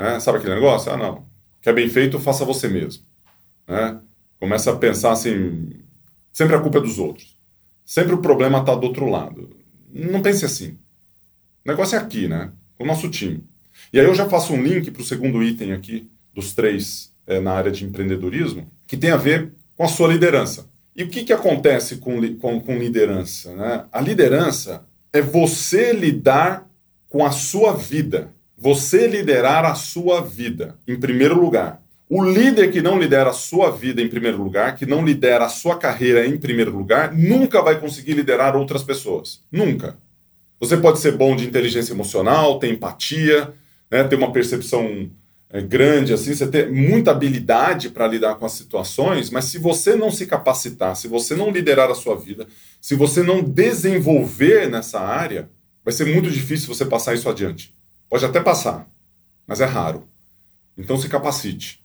né? 0.00 0.18
Sabe 0.18 0.38
aquele 0.38 0.54
negócio? 0.54 0.90
Ah, 0.90 0.96
não. 0.96 1.26
Quer 1.60 1.74
bem 1.74 1.88
feito, 1.88 2.18
faça 2.18 2.42
você 2.42 2.68
mesmo. 2.68 3.04
Né? 3.68 4.00
Começa 4.38 4.72
a 4.72 4.76
pensar 4.76 5.12
assim: 5.12 5.70
sempre 6.32 6.56
a 6.56 6.60
culpa 6.60 6.78
é 6.78 6.80
dos 6.80 6.98
outros. 6.98 7.36
Sempre 7.84 8.14
o 8.14 8.22
problema 8.22 8.60
está 8.60 8.74
do 8.74 8.86
outro 8.86 9.06
lado. 9.06 9.56
Não 9.92 10.22
pense 10.22 10.44
assim. 10.44 10.78
O 11.64 11.68
negócio 11.68 11.96
é 11.96 11.98
aqui, 11.98 12.28
né? 12.28 12.50
Com 12.76 12.84
o 12.84 12.86
nosso 12.86 13.10
time. 13.10 13.44
E 13.92 14.00
aí 14.00 14.06
eu 14.06 14.14
já 14.14 14.26
faço 14.26 14.54
um 14.54 14.62
link 14.62 14.90
para 14.90 15.02
o 15.02 15.04
segundo 15.04 15.42
item 15.42 15.72
aqui, 15.72 16.10
dos 16.34 16.54
três 16.54 17.12
é, 17.26 17.38
na 17.38 17.52
área 17.52 17.70
de 17.70 17.84
empreendedorismo, 17.84 18.70
que 18.86 18.96
tem 18.96 19.10
a 19.10 19.16
ver 19.16 19.52
com 19.80 19.84
a 19.84 19.88
sua 19.88 20.08
liderança. 20.08 20.66
E 20.94 21.02
o 21.04 21.08
que, 21.08 21.24
que 21.24 21.32
acontece 21.32 21.96
com, 21.96 22.20
com, 22.36 22.60
com 22.60 22.76
liderança? 22.76 23.56
Né? 23.56 23.86
A 23.90 23.98
liderança 23.98 24.84
é 25.10 25.22
você 25.22 25.94
lidar 25.94 26.68
com 27.08 27.24
a 27.24 27.30
sua 27.30 27.72
vida. 27.72 28.28
Você 28.58 29.06
liderar 29.06 29.64
a 29.64 29.74
sua 29.74 30.20
vida, 30.20 30.76
em 30.86 31.00
primeiro 31.00 31.40
lugar. 31.40 31.82
O 32.10 32.22
líder 32.22 32.70
que 32.70 32.82
não 32.82 32.98
lidera 32.98 33.30
a 33.30 33.32
sua 33.32 33.70
vida 33.70 34.02
em 34.02 34.08
primeiro 34.10 34.36
lugar, 34.36 34.76
que 34.76 34.84
não 34.84 35.02
lidera 35.02 35.46
a 35.46 35.48
sua 35.48 35.78
carreira 35.78 36.26
em 36.26 36.36
primeiro 36.36 36.76
lugar, 36.76 37.14
nunca 37.14 37.62
vai 37.62 37.80
conseguir 37.80 38.12
liderar 38.12 38.54
outras 38.54 38.82
pessoas. 38.82 39.42
Nunca. 39.50 39.96
Você 40.60 40.76
pode 40.76 40.98
ser 40.98 41.12
bom 41.12 41.34
de 41.34 41.46
inteligência 41.46 41.94
emocional, 41.94 42.58
ter 42.58 42.70
empatia, 42.70 43.54
né, 43.90 44.04
ter 44.04 44.16
uma 44.16 44.30
percepção 44.30 45.10
é, 45.52 45.60
grande, 45.60 46.12
assim, 46.12 46.32
você 46.32 46.46
ter 46.46 46.70
muita 46.70 47.10
habilidade 47.10 47.90
para 47.90 48.06
lidar 48.06 48.36
com 48.36 48.46
as 48.46 48.52
situações, 48.52 49.30
mas 49.30 49.46
se 49.46 49.58
você 49.58 49.96
não 49.96 50.10
se 50.10 50.24
capacitar, 50.26 50.94
se 50.94 51.08
você 51.08 51.34
não 51.34 51.50
liderar 51.50 51.90
a 51.90 51.94
sua 51.94 52.14
vida, 52.16 52.46
se 52.80 52.94
você 52.94 53.20
não 53.22 53.42
desenvolver 53.42 54.70
nessa 54.70 55.00
área, 55.00 55.50
vai 55.84 55.92
ser 55.92 56.06
muito 56.06 56.30
difícil 56.30 56.72
você 56.72 56.84
passar 56.84 57.14
isso 57.14 57.28
adiante. 57.28 57.74
Pode 58.08 58.24
até 58.24 58.40
passar, 58.40 58.88
mas 59.44 59.60
é 59.60 59.64
raro. 59.64 60.08
Então 60.78 60.96
se 60.96 61.08
capacite, 61.08 61.82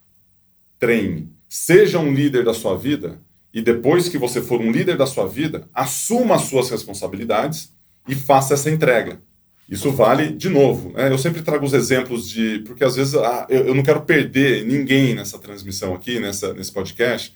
treine, 0.78 1.28
seja 1.48 1.98
um 1.98 2.14
líder 2.14 2.44
da 2.44 2.54
sua 2.54 2.78
vida 2.78 3.20
e 3.52 3.60
depois 3.60 4.08
que 4.08 4.16
você 4.16 4.40
for 4.40 4.60
um 4.60 4.70
líder 4.70 4.96
da 4.96 5.06
sua 5.06 5.26
vida, 5.26 5.68
assuma 5.74 6.36
as 6.36 6.42
suas 6.42 6.70
responsabilidades 6.70 7.74
e 8.06 8.14
faça 8.14 8.54
essa 8.54 8.70
entrega. 8.70 9.20
Isso 9.68 9.90
vale 9.90 10.28
de 10.32 10.48
novo. 10.48 10.92
Né? 10.92 11.10
Eu 11.10 11.18
sempre 11.18 11.42
trago 11.42 11.64
os 11.64 11.72
exemplos 11.72 12.28
de. 12.28 12.60
Porque 12.60 12.84
às 12.84 12.94
vezes 12.94 13.14
ah, 13.16 13.46
eu, 13.48 13.66
eu, 13.66 13.74
não 13.74 13.82
quero 13.82 14.02
perder 14.02 14.64
ninguém 14.64 15.14
nessa 15.14 15.38
transmissão 15.38 15.94
aqui, 15.94 16.20
nessa, 16.20 16.54
nesse 16.54 16.72
podcast. 16.72 17.34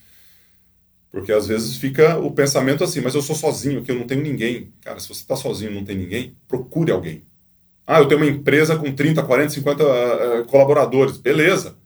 Porque 1.11 1.33
às 1.33 1.49
vezes 1.49 1.77
fica 1.77 2.19
o 2.19 2.31
pensamento 2.31 2.85
assim, 2.85 3.01
mas 3.01 3.17
eu 3.17 3.23
sou 3.23 3.35
sozinho 3.35 3.81
aqui, 3.81 3.91
eu 3.91 3.97
não 3.97 4.07
tenho 4.07 4.23
ninguém. 4.23 4.73
Cara, 4.81 5.01
se 5.01 5.09
você 5.09 5.23
está 5.23 5.35
sozinho 5.35 5.73
e 5.73 5.75
não 5.75 5.85
tem 5.85 5.97
ninguém, 5.97 6.37
procure 6.47 6.93
alguém. 6.93 7.25
Ah, 7.85 7.99
eu 7.99 8.07
tenho 8.07 8.21
uma 8.21 8.31
empresa 8.31 8.77
com 8.77 8.93
30, 8.93 9.21
40, 9.25 9.51
50 9.51 9.85
uh, 9.85 10.45
colaboradores. 10.47 11.17
Beleza. 11.17 11.77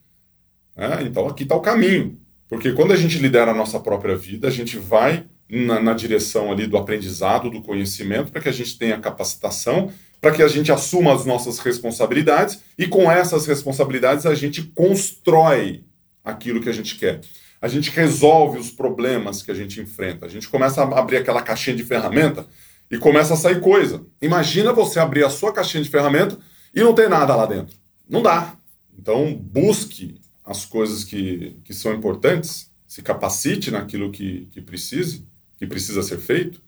É, 0.77 1.03
então 1.03 1.27
aqui 1.27 1.45
está 1.45 1.55
o 1.55 1.61
caminho. 1.61 2.19
Porque 2.47 2.73
quando 2.73 2.93
a 2.93 2.97
gente 2.97 3.19
lidera 3.19 3.53
a 3.53 3.55
nossa 3.55 3.81
própria 3.81 4.15
vida, 4.15 4.49
a 4.49 4.51
gente 4.51 4.77
vai 4.77 5.25
na, 5.49 5.81
na 5.81 5.95
direção 5.95 6.53
ali 6.53 6.67
do 6.67 6.77
aprendizado, 6.77 7.51
do 7.51 7.63
conhecimento, 7.63 8.31
para 8.31 8.43
que 8.43 8.49
a 8.49 8.53
gente 8.53 8.77
tenha 8.77 9.01
capacitação, 9.01 9.91
para 10.25 10.33
que 10.33 10.43
a 10.43 10.49
gente 10.49 10.73
assuma 10.73 11.15
as 11.15 11.27
nossas 11.27 11.59
responsabilidades 11.59 12.63
e 12.79 12.87
com 12.87 13.13
essas 13.13 13.45
responsabilidades 13.45 14.25
a 14.25 14.35
gente 14.35 14.63
constrói 14.63 15.85
aquilo 16.25 16.63
que 16.63 16.69
a 16.71 16.73
gente 16.73 16.97
quer. 16.97 17.21
A 17.61 17.69
gente 17.69 17.91
resolve 17.91 18.59
os 18.59 18.71
problemas 18.71 19.43
que 19.43 19.51
a 19.51 19.55
gente 19.55 19.83
enfrenta. 19.83 20.25
A 20.25 20.29
gente 20.31 20.49
começa 20.49 20.83
a 20.83 20.99
abrir 20.99 21.19
aquela 21.19 21.43
caixinha 21.43 21.77
de 21.77 21.85
ferramenta 21.85 22.47
e 22.91 22.97
começa 22.97 23.35
a 23.35 23.37
sair 23.37 23.61
coisa. 23.61 24.07
Imagina 24.23 24.73
você 24.73 24.99
abrir 24.99 25.27
a 25.27 25.29
sua 25.29 25.53
caixinha 25.53 25.85
de 25.85 25.91
ferramenta 25.91 26.39
e 26.75 26.81
não 26.81 26.95
ter 26.95 27.11
nada 27.11 27.37
lá 27.37 27.45
dentro. 27.45 27.77
Não 28.09 28.23
dá. 28.23 28.57
Então, 28.99 29.35
busque 29.35 30.23
as 30.43 30.65
coisas 30.65 31.05
que, 31.05 31.59
que 31.65 31.75
são 31.75 31.93
importantes, 31.93 32.71
se 32.89 33.03
capacite 33.03 33.71
naquilo 33.71 34.11
que, 34.11 34.49
que 34.53 34.63
precise, 34.63 35.29
que 35.59 35.67
precisa 35.67 36.03
ser 36.03 36.17
feito 36.17 36.63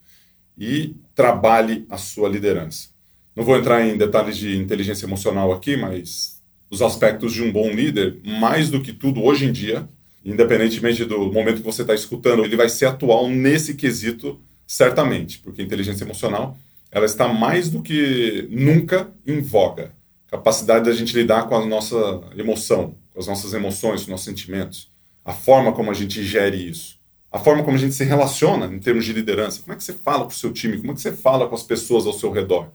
e 0.58 0.94
trabalhe 1.14 1.86
a 1.88 1.96
sua 1.96 2.28
liderança. 2.28 2.94
Não 3.36 3.44
vou 3.44 3.58
entrar 3.58 3.86
em 3.86 3.98
detalhes 3.98 4.38
de 4.38 4.56
inteligência 4.56 5.04
emocional 5.04 5.52
aqui, 5.52 5.76
mas 5.76 6.42
os 6.70 6.80
aspectos 6.80 7.34
de 7.34 7.42
um 7.42 7.52
bom 7.52 7.70
líder, 7.70 8.18
mais 8.24 8.70
do 8.70 8.80
que 8.80 8.94
tudo 8.94 9.22
hoje 9.22 9.44
em 9.44 9.52
dia, 9.52 9.86
independentemente 10.24 11.04
do 11.04 11.30
momento 11.30 11.58
que 11.58 11.62
você 11.62 11.82
está 11.82 11.94
escutando, 11.94 12.42
ele 12.42 12.56
vai 12.56 12.70
ser 12.70 12.86
atual 12.86 13.28
nesse 13.28 13.74
quesito 13.74 14.40
certamente, 14.66 15.38
porque 15.38 15.62
inteligência 15.62 16.02
emocional 16.02 16.58
ela 16.90 17.04
está 17.04 17.28
mais 17.28 17.68
do 17.68 17.82
que 17.82 18.48
nunca 18.50 19.12
em 19.26 19.42
voga. 19.42 19.92
Capacidade 20.28 20.86
da 20.86 20.92
gente 20.92 21.14
lidar 21.14 21.46
com 21.46 21.56
a 21.56 21.66
nossa 21.66 22.22
emoção, 22.38 22.96
com 23.12 23.20
as 23.20 23.26
nossas 23.26 23.52
emoções, 23.52 24.00
com 24.00 24.04
os 24.04 24.08
nossos 24.08 24.24
sentimentos, 24.24 24.90
a 25.22 25.34
forma 25.34 25.72
como 25.72 25.90
a 25.90 25.94
gente 25.94 26.24
gere 26.24 26.56
isso, 26.56 26.96
a 27.30 27.38
forma 27.38 27.62
como 27.62 27.76
a 27.76 27.80
gente 27.80 27.94
se 27.94 28.02
relaciona 28.02 28.66
em 28.66 28.78
termos 28.78 29.04
de 29.04 29.12
liderança. 29.12 29.60
Como 29.60 29.74
é 29.74 29.76
que 29.76 29.84
você 29.84 29.92
fala 29.92 30.24
com 30.24 30.30
o 30.30 30.34
seu 30.34 30.52
time? 30.54 30.78
Como 30.78 30.92
é 30.92 30.94
que 30.94 31.02
você 31.02 31.12
fala 31.12 31.46
com 31.46 31.54
as 31.54 31.62
pessoas 31.62 32.06
ao 32.06 32.14
seu 32.14 32.32
redor? 32.32 32.72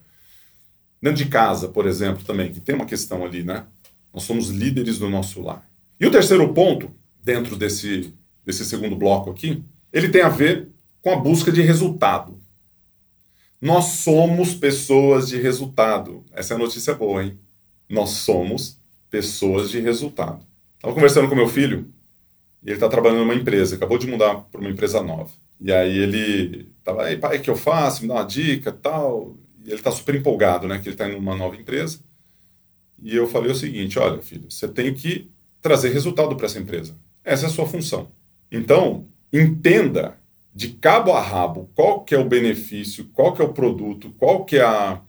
Dentro 1.02 1.24
de 1.24 1.28
casa, 1.28 1.68
por 1.68 1.86
exemplo, 1.86 2.24
também, 2.24 2.52
que 2.52 2.60
tem 2.60 2.76
uma 2.76 2.86
questão 2.86 3.24
ali, 3.24 3.42
né? 3.42 3.66
Nós 4.14 4.22
somos 4.22 4.50
líderes 4.50 4.98
do 4.98 5.10
nosso 5.10 5.42
lar. 5.42 5.68
E 5.98 6.06
o 6.06 6.10
terceiro 6.12 6.54
ponto, 6.54 6.90
dentro 7.22 7.56
desse, 7.56 8.14
desse 8.46 8.64
segundo 8.64 8.94
bloco 8.94 9.28
aqui, 9.28 9.64
ele 9.92 10.08
tem 10.08 10.22
a 10.22 10.28
ver 10.28 10.68
com 11.00 11.10
a 11.10 11.16
busca 11.16 11.50
de 11.50 11.60
resultado. 11.60 12.40
Nós 13.60 13.84
somos 13.84 14.54
pessoas 14.54 15.28
de 15.28 15.40
resultado. 15.40 16.24
Essa 16.32 16.54
é 16.54 16.56
a 16.56 16.58
notícia 16.58 16.94
boa, 16.94 17.24
hein? 17.24 17.38
Nós 17.88 18.10
somos 18.10 18.80
pessoas 19.10 19.70
de 19.70 19.80
resultado. 19.80 20.46
Estava 20.76 20.94
conversando 20.94 21.28
com 21.28 21.34
meu 21.34 21.48
filho 21.48 21.92
e 22.62 22.68
ele 22.68 22.74
está 22.74 22.88
trabalhando 22.88 23.20
numa 23.20 23.34
empresa, 23.34 23.74
acabou 23.74 23.98
de 23.98 24.06
mudar 24.06 24.36
para 24.50 24.60
uma 24.60 24.70
empresa 24.70 25.02
nova. 25.02 25.30
E 25.60 25.72
aí 25.72 25.98
ele 25.98 26.72
estava, 26.78 27.04
aí 27.04 27.16
pai, 27.16 27.38
o 27.38 27.40
que 27.40 27.50
eu 27.50 27.56
faço? 27.56 28.02
Me 28.02 28.08
dá 28.08 28.14
uma 28.14 28.24
dica 28.24 28.72
tal. 28.72 29.36
Ele 29.64 29.74
está 29.74 29.90
super 29.90 30.14
empolgado, 30.14 30.66
né? 30.66 30.78
Que 30.78 30.88
ele 30.88 30.94
está 30.94 31.08
em 31.08 31.14
uma 31.14 31.36
nova 31.36 31.56
empresa. 31.56 32.00
E 33.02 33.14
eu 33.14 33.26
falei 33.28 33.50
o 33.50 33.54
seguinte: 33.54 33.98
olha, 33.98 34.20
filho, 34.20 34.50
você 34.50 34.68
tem 34.68 34.92
que 34.94 35.30
trazer 35.60 35.90
resultado 35.90 36.36
para 36.36 36.46
essa 36.46 36.58
empresa. 36.58 36.96
Essa 37.24 37.46
é 37.46 37.48
a 37.48 37.52
sua 37.52 37.66
função. 37.66 38.10
Então, 38.50 39.06
entenda 39.32 40.18
de 40.54 40.68
cabo 40.68 41.12
a 41.12 41.20
rabo 41.20 41.70
qual 41.74 42.04
que 42.04 42.14
é 42.14 42.18
o 42.18 42.28
benefício, 42.28 43.06
qual 43.12 43.32
que 43.32 43.40
é 43.40 43.44
o 43.44 43.52
produto, 43.52 44.12
qual 44.18 44.44
que 44.44 44.56
é 44.56 44.62
a, 44.62 45.00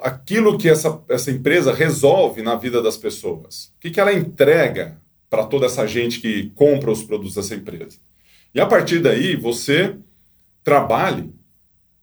aquilo 0.00 0.56
que 0.56 0.68
essa, 0.68 1.02
essa 1.08 1.30
empresa 1.30 1.74
resolve 1.74 2.40
na 2.40 2.54
vida 2.54 2.82
das 2.82 2.96
pessoas. 2.96 3.72
O 3.76 3.80
que, 3.80 3.90
que 3.90 4.00
ela 4.00 4.12
entrega 4.12 4.98
para 5.28 5.46
toda 5.46 5.66
essa 5.66 5.86
gente 5.86 6.20
que 6.20 6.50
compra 6.56 6.90
os 6.90 7.04
produtos 7.04 7.36
dessa 7.36 7.54
empresa. 7.54 7.98
E 8.52 8.60
a 8.60 8.66
partir 8.66 8.98
daí, 8.98 9.36
você 9.36 9.96
trabalhe 10.64 11.32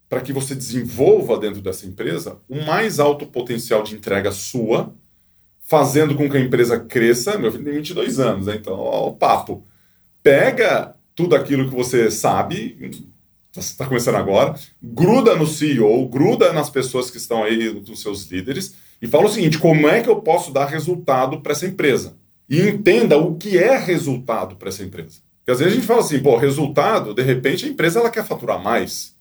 para 0.09 0.21
que 0.21 0.31
você 0.31 0.55
desenvolva 0.55 1.37
dentro 1.37 1.61
dessa 1.61 1.85
empresa 1.85 2.37
o 2.47 2.61
mais 2.63 2.99
alto 2.99 3.25
potencial 3.25 3.83
de 3.83 3.95
entrega 3.95 4.31
sua, 4.31 4.93
fazendo 5.61 6.15
com 6.15 6.29
que 6.29 6.37
a 6.37 6.41
empresa 6.41 6.79
cresça. 6.79 7.37
Meu 7.37 7.51
filho 7.51 7.65
tem 7.65 7.73
22 7.73 8.19
anos, 8.19 8.45
né? 8.47 8.55
então, 8.55 8.73
ó, 8.73 9.09
o 9.09 9.13
papo. 9.13 9.65
Pega 10.23 10.95
tudo 11.15 11.35
aquilo 11.35 11.69
que 11.69 11.75
você 11.75 12.09
sabe, 12.09 13.05
está 13.55 13.85
começando 13.85 14.15
agora, 14.15 14.55
gruda 14.81 15.35
no 15.35 15.47
CEO, 15.47 16.07
gruda 16.07 16.53
nas 16.53 16.69
pessoas 16.69 17.09
que 17.09 17.17
estão 17.17 17.43
aí, 17.43 17.71
dos 17.73 18.01
seus 18.01 18.25
líderes, 18.29 18.75
e 19.01 19.07
fala 19.07 19.25
o 19.25 19.29
seguinte: 19.29 19.57
como 19.57 19.87
é 19.87 20.01
que 20.01 20.09
eu 20.09 20.17
posso 20.17 20.51
dar 20.51 20.65
resultado 20.65 21.41
para 21.41 21.51
essa 21.51 21.65
empresa? 21.65 22.17
E 22.49 22.61
entenda 22.61 23.17
o 23.17 23.35
que 23.35 23.57
é 23.57 23.77
resultado 23.77 24.55
para 24.55 24.69
essa 24.69 24.83
empresa. 24.83 25.19
Porque 25.39 25.51
às 25.51 25.59
vezes 25.59 25.73
a 25.73 25.75
gente 25.75 25.87
fala 25.87 25.99
assim, 25.99 26.19
pô, 26.19 26.37
resultado, 26.37 27.13
de 27.13 27.21
repente 27.21 27.65
a 27.65 27.69
empresa 27.69 27.99
ela 27.99 28.09
quer 28.09 28.25
faturar 28.25 28.61
mais. 28.61 29.16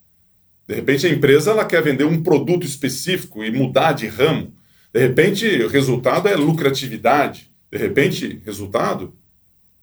De 0.69 0.75
repente 0.75 1.07
a 1.07 1.11
empresa 1.11 1.51
ela 1.51 1.65
quer 1.65 1.83
vender 1.83 2.05
um 2.05 2.23
produto 2.23 2.67
específico 2.67 3.45
e 3.45 3.51
mudar 3.51 3.93
de 3.93 4.07
ramo. 4.07 4.53
De 4.93 5.01
repente 5.01 5.47
o 5.63 5.69
resultado 5.69 6.29
é 6.29 6.35
lucratividade. 6.35 7.51
De 7.71 7.79
repente, 7.79 8.41
resultado 8.45 9.15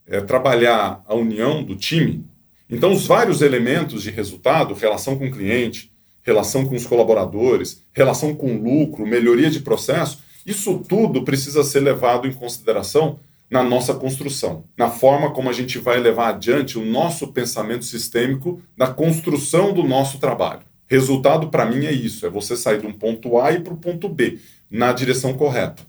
é 0.08 0.22
trabalhar 0.22 1.04
a 1.06 1.14
união 1.14 1.64
do 1.64 1.76
time 1.76 2.26
então, 2.74 2.92
os 2.92 3.06
vários 3.06 3.44
elementos 3.44 4.02
de 4.02 4.10
resultado, 4.10 4.74
relação 4.74 5.16
com 5.16 5.28
o 5.28 5.32
cliente, 5.32 5.92
relação 6.24 6.66
com 6.66 6.76
os 6.76 6.88
colaboradores, 6.88 7.84
relação 7.94 8.34
com 8.34 8.58
lucro, 8.58 9.06
melhoria 9.06 9.52
de 9.52 9.60
processo, 9.60 10.24
isso 10.44 10.80
tudo 10.80 11.24
precisa 11.24 11.64
ser 11.64 11.82
levado 11.82 12.28
em 12.28 12.34
consideração 12.34 13.20
na 13.48 13.62
nossa 13.62 13.94
construção, 13.94 14.64
na 14.76 14.90
forma 14.90 15.32
como 15.32 15.52
a 15.52 15.54
gente 15.54 15.78
vai 15.78 16.00
levar 16.00 16.30
adiante 16.30 16.80
o 16.80 16.84
nosso 16.84 17.28
pensamento 17.28 17.86
sistêmico 17.86 18.60
na 18.76 18.88
construção 18.88 19.72
do 19.72 19.84
nosso 19.84 20.18
trabalho. 20.18 20.64
Resultado 20.94 21.48
para 21.48 21.66
mim 21.66 21.88
é 21.88 21.92
isso, 21.92 22.24
é 22.24 22.30
você 22.30 22.56
sair 22.56 22.80
de 22.80 22.86
um 22.86 22.94
ponto 22.94 23.40
A 23.40 23.52
e 23.52 23.60
para 23.60 23.74
o 23.74 23.78
ponto 23.78 24.08
B, 24.08 24.38
na 24.70 24.94
direção 24.94 25.34
correta. 25.34 25.82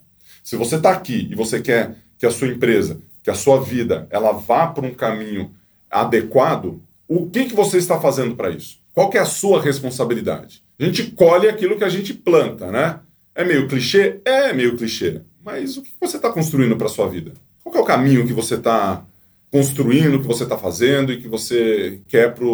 Se 0.43 0.57
você 0.57 0.77
está 0.77 0.93
aqui 0.93 1.29
e 1.31 1.35
você 1.35 1.61
quer 1.61 1.97
que 2.17 2.25
a 2.25 2.31
sua 2.31 2.49
empresa, 2.49 3.03
que 3.23 3.29
a 3.29 3.35
sua 3.35 3.61
vida, 3.61 4.07
ela 4.09 4.33
vá 4.33 4.67
para 4.67 4.87
um 4.87 4.95
caminho 4.95 5.55
adequado, 5.91 6.81
o 7.07 7.29
que, 7.29 7.45
que 7.45 7.55
você 7.55 7.77
está 7.77 8.01
fazendo 8.01 8.35
para 8.35 8.49
isso? 8.49 8.79
Qual 8.95 9.11
é 9.13 9.19
a 9.19 9.27
sua 9.27 9.61
responsabilidade? 9.61 10.63
A 10.81 10.85
gente 10.87 11.11
colhe 11.11 11.51
aquilo 11.51 11.77
que 11.77 11.85
a 11.85 11.91
gente 11.91 12.15
planta, 12.15 12.73
né? 12.73 13.01
É 13.35 13.45
meio 13.45 13.69
clichê? 13.69 14.23
É 14.25 14.55
meio 14.55 14.75
clichê. 14.75 15.21
Mas 15.45 15.77
o 15.77 15.83
que 15.83 15.93
você 16.01 16.17
está 16.17 16.33
construindo 16.33 16.79
para 16.79 16.89
sua 16.89 17.11
vida? 17.11 17.35
Qual 17.63 17.77
é 17.77 17.79
o 17.79 17.85
caminho 17.85 18.27
que 18.27 18.33
você 18.33 18.55
está 18.55 19.05
construindo, 19.51 20.19
que 20.21 20.27
você 20.27 20.45
está 20.45 20.57
fazendo 20.57 21.13
e 21.13 21.21
que 21.21 21.29
você 21.29 22.01
quer 22.09 22.33
para 22.33 22.47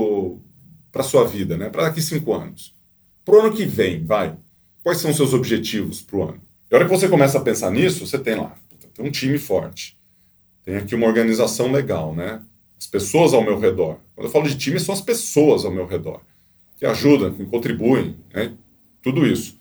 a 0.94 1.02
sua 1.02 1.24
vida, 1.24 1.56
né? 1.56 1.68
Para 1.68 1.84
daqui 1.84 2.02
cinco 2.02 2.34
anos. 2.34 2.74
Para 3.24 3.36
o 3.36 3.40
ano 3.40 3.52
que 3.52 3.64
vem, 3.64 4.04
vai. 4.04 4.36
Quais 4.82 4.98
são 4.98 5.10
os 5.10 5.16
seus 5.16 5.32
objetivos 5.32 6.02
para 6.02 6.16
o 6.16 6.22
ano? 6.22 6.40
E 6.70 6.74
a 6.74 6.78
hora 6.78 6.88
que 6.88 6.90
você 6.90 7.08
começa 7.08 7.38
a 7.38 7.40
pensar 7.40 7.70
nisso, 7.70 8.06
você 8.06 8.18
tem 8.18 8.36
lá, 8.36 8.54
tem 8.94 9.04
um 9.04 9.10
time 9.10 9.38
forte. 9.38 9.96
Tem 10.64 10.76
aqui 10.76 10.94
uma 10.94 11.06
organização 11.06 11.70
legal, 11.70 12.14
né? 12.14 12.40
as 12.80 12.86
pessoas 12.86 13.34
ao 13.34 13.42
meu 13.42 13.58
redor. 13.58 13.98
Quando 14.14 14.26
eu 14.26 14.32
falo 14.32 14.48
de 14.48 14.56
time, 14.56 14.80
são 14.80 14.94
as 14.94 15.02
pessoas 15.02 15.66
ao 15.66 15.70
meu 15.70 15.86
redor, 15.86 16.22
que 16.78 16.86
ajudam, 16.86 17.34
que 17.34 17.44
contribuem, 17.44 18.16
né? 18.32 18.54
tudo 19.02 19.26
isso. 19.26 19.58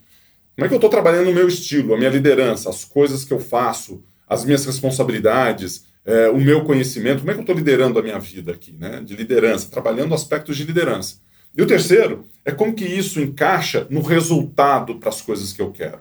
Como 0.56 0.64
é 0.64 0.68
que 0.68 0.74
eu 0.74 0.78
estou 0.78 0.88
trabalhando 0.90 1.28
o 1.28 1.34
meu 1.34 1.46
estilo, 1.46 1.94
a 1.94 1.98
minha 1.98 2.08
liderança, 2.08 2.70
as 2.70 2.82
coisas 2.84 3.22
que 3.22 3.32
eu 3.32 3.38
faço, 3.38 4.02
as 4.26 4.44
minhas 4.44 4.64
responsabilidades, 4.64 5.84
é, 6.04 6.28
o 6.30 6.38
meu 6.38 6.64
conhecimento, 6.64 7.20
como 7.20 7.30
é 7.30 7.34
que 7.34 7.40
eu 7.40 7.42
estou 7.42 7.56
liderando 7.56 7.98
a 7.98 8.02
minha 8.02 8.18
vida 8.18 8.52
aqui, 8.52 8.76
né? 8.78 9.02
de 9.04 9.14
liderança, 9.14 9.70
trabalhando 9.70 10.14
aspectos 10.14 10.56
de 10.56 10.64
liderança. 10.64 11.18
E 11.56 11.62
o 11.62 11.66
terceiro 11.66 12.26
é 12.44 12.52
como 12.52 12.74
que 12.74 12.84
isso 12.84 13.20
encaixa 13.20 13.86
no 13.90 14.00
resultado 14.00 14.96
para 14.96 15.08
as 15.08 15.20
coisas 15.20 15.52
que 15.52 15.60
eu 15.60 15.70
quero. 15.70 16.00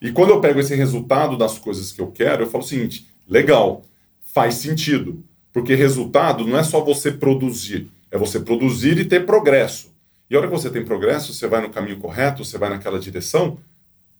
E 0.00 0.10
quando 0.10 0.30
eu 0.30 0.40
pego 0.40 0.60
esse 0.60 0.74
resultado 0.74 1.36
das 1.36 1.58
coisas 1.58 1.92
que 1.92 2.00
eu 2.00 2.08
quero, 2.08 2.42
eu 2.42 2.46
falo 2.46 2.64
o 2.64 2.66
seguinte: 2.66 3.06
legal, 3.28 3.84
faz 4.20 4.56
sentido. 4.56 5.22
Porque 5.52 5.74
resultado 5.74 6.44
não 6.44 6.58
é 6.58 6.64
só 6.64 6.82
você 6.82 7.12
produzir, 7.12 7.88
é 8.10 8.18
você 8.18 8.40
produzir 8.40 8.98
e 8.98 9.04
ter 9.04 9.24
progresso. 9.24 9.94
E 10.28 10.34
a 10.34 10.38
hora 10.38 10.48
que 10.48 10.52
você 10.52 10.68
tem 10.68 10.84
progresso, 10.84 11.32
você 11.32 11.46
vai 11.46 11.60
no 11.60 11.70
caminho 11.70 11.98
correto, 11.98 12.44
você 12.44 12.58
vai 12.58 12.70
naquela 12.70 12.98
direção, 12.98 13.58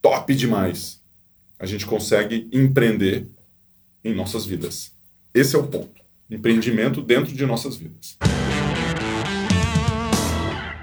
top 0.00 0.32
demais. 0.34 1.00
A 1.58 1.66
gente 1.66 1.86
consegue 1.86 2.48
empreender 2.52 3.26
em 4.04 4.14
nossas 4.14 4.44
vidas. 4.44 4.92
Esse 5.32 5.56
é 5.56 5.58
o 5.58 5.66
ponto. 5.66 6.02
Empreendimento 6.30 7.00
dentro 7.00 7.32
de 7.34 7.46
nossas 7.46 7.76
vidas. 7.76 8.18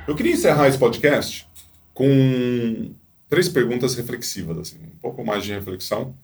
Eu 0.08 0.16
queria 0.16 0.34
encerrar 0.34 0.68
esse 0.68 0.78
podcast 0.78 1.48
com 1.94 2.94
três 3.30 3.48
perguntas 3.48 3.96
reflexivas, 3.96 4.58
assim, 4.58 4.78
um 4.78 5.00
pouco 5.00 5.24
mais 5.24 5.44
de 5.44 5.54
reflexão 5.54 6.16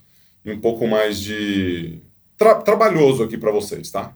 e 0.44 0.52
um 0.52 0.60
pouco 0.60 0.88
mais 0.88 1.20
de 1.20 2.02
tra 2.38 2.56
trabalhoso 2.56 3.24
aqui 3.24 3.38
para 3.38 3.52
vocês, 3.52 3.90
tá? 3.92 4.14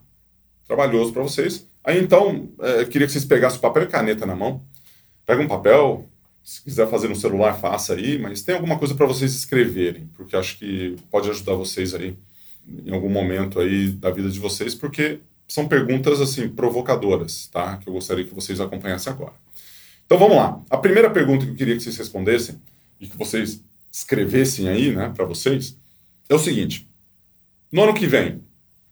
Trabalhoso 0.67 1.13
para 1.13 1.23
vocês. 1.23 1.67
Aí 1.83 1.99
então, 1.99 2.49
é, 2.59 2.81
eu 2.81 2.87
queria 2.87 3.07
que 3.07 3.13
vocês 3.13 3.25
pegassem 3.25 3.59
papel 3.59 3.83
e 3.83 3.87
caneta 3.87 4.25
na 4.25 4.35
mão. 4.35 4.63
Pega 5.25 5.41
um 5.41 5.47
papel, 5.47 6.09
se 6.43 6.61
quiser 6.63 6.87
fazer 6.89 7.07
no 7.07 7.15
celular, 7.15 7.53
faça 7.53 7.93
aí, 7.93 8.17
mas 8.17 8.41
tem 8.41 8.55
alguma 8.55 8.77
coisa 8.77 8.95
para 8.95 9.05
vocês 9.05 9.33
escreverem, 9.33 10.09
porque 10.15 10.35
acho 10.35 10.57
que 10.57 10.95
pode 11.09 11.29
ajudar 11.29 11.53
vocês 11.53 11.93
aí 11.93 12.17
em 12.85 12.93
algum 12.93 13.09
momento 13.09 13.59
aí 13.59 13.87
da 13.89 14.11
vida 14.11 14.29
de 14.29 14.39
vocês, 14.39 14.73
porque 14.75 15.19
são 15.47 15.67
perguntas 15.67 16.21
assim 16.21 16.47
provocadoras, 16.47 17.47
tá? 17.47 17.77
Que 17.77 17.89
eu 17.89 17.93
gostaria 17.93 18.25
que 18.25 18.33
vocês 18.33 18.61
acompanhassem 18.61 19.11
agora. 19.11 19.33
Então 20.05 20.17
vamos 20.17 20.37
lá. 20.37 20.61
A 20.69 20.77
primeira 20.77 21.09
pergunta 21.09 21.45
que 21.45 21.51
eu 21.51 21.55
queria 21.55 21.75
que 21.75 21.83
vocês 21.83 21.97
respondessem 21.97 22.61
e 22.99 23.07
que 23.07 23.17
vocês 23.17 23.63
escrevessem 23.91 24.69
aí, 24.69 24.95
né, 24.95 25.11
para 25.15 25.25
vocês, 25.25 25.77
é 26.29 26.35
o 26.35 26.39
seguinte: 26.39 26.87
no 27.71 27.83
ano 27.83 27.93
que 27.93 28.07
vem, 28.07 28.41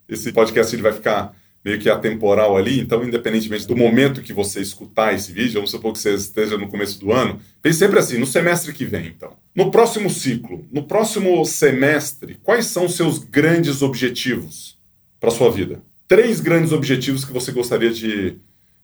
esse 0.07 0.31
podcast 0.33 0.75
ele 0.75 0.81
vai 0.81 0.93
ficar 0.93 1.35
meio 1.63 1.79
que 1.79 1.89
atemporal 1.89 2.55
ali, 2.55 2.79
então, 2.79 3.03
independentemente 3.03 3.67
do 3.67 3.75
momento 3.75 4.21
que 4.21 4.31
você 4.31 4.61
escutar 4.61 5.13
esse 5.13 5.31
vídeo, 5.31 5.55
vamos 5.55 5.71
supor 5.71 5.91
que 5.91 5.99
você 5.99 6.13
esteja 6.13 6.57
no 6.57 6.69
começo 6.69 6.99
do 6.99 7.11
ano, 7.11 7.39
pense 7.61 7.79
sempre 7.79 7.99
assim, 7.99 8.17
no 8.17 8.25
semestre 8.25 8.73
que 8.73 8.85
vem, 8.85 9.07
então. 9.07 9.35
No 9.53 9.69
próximo 9.69 10.09
ciclo, 10.09 10.65
no 10.71 10.83
próximo 10.83 11.43
semestre, 11.45 12.39
quais 12.41 12.65
são 12.67 12.85
os 12.85 12.95
seus 12.95 13.19
grandes 13.19 13.81
objetivos 13.81 14.77
para 15.19 15.31
sua 15.31 15.51
vida? 15.51 15.81
Três 16.07 16.39
grandes 16.39 16.71
objetivos 16.71 17.25
que 17.25 17.33
você 17.33 17.51
gostaria 17.51 17.91
de, 17.91 18.37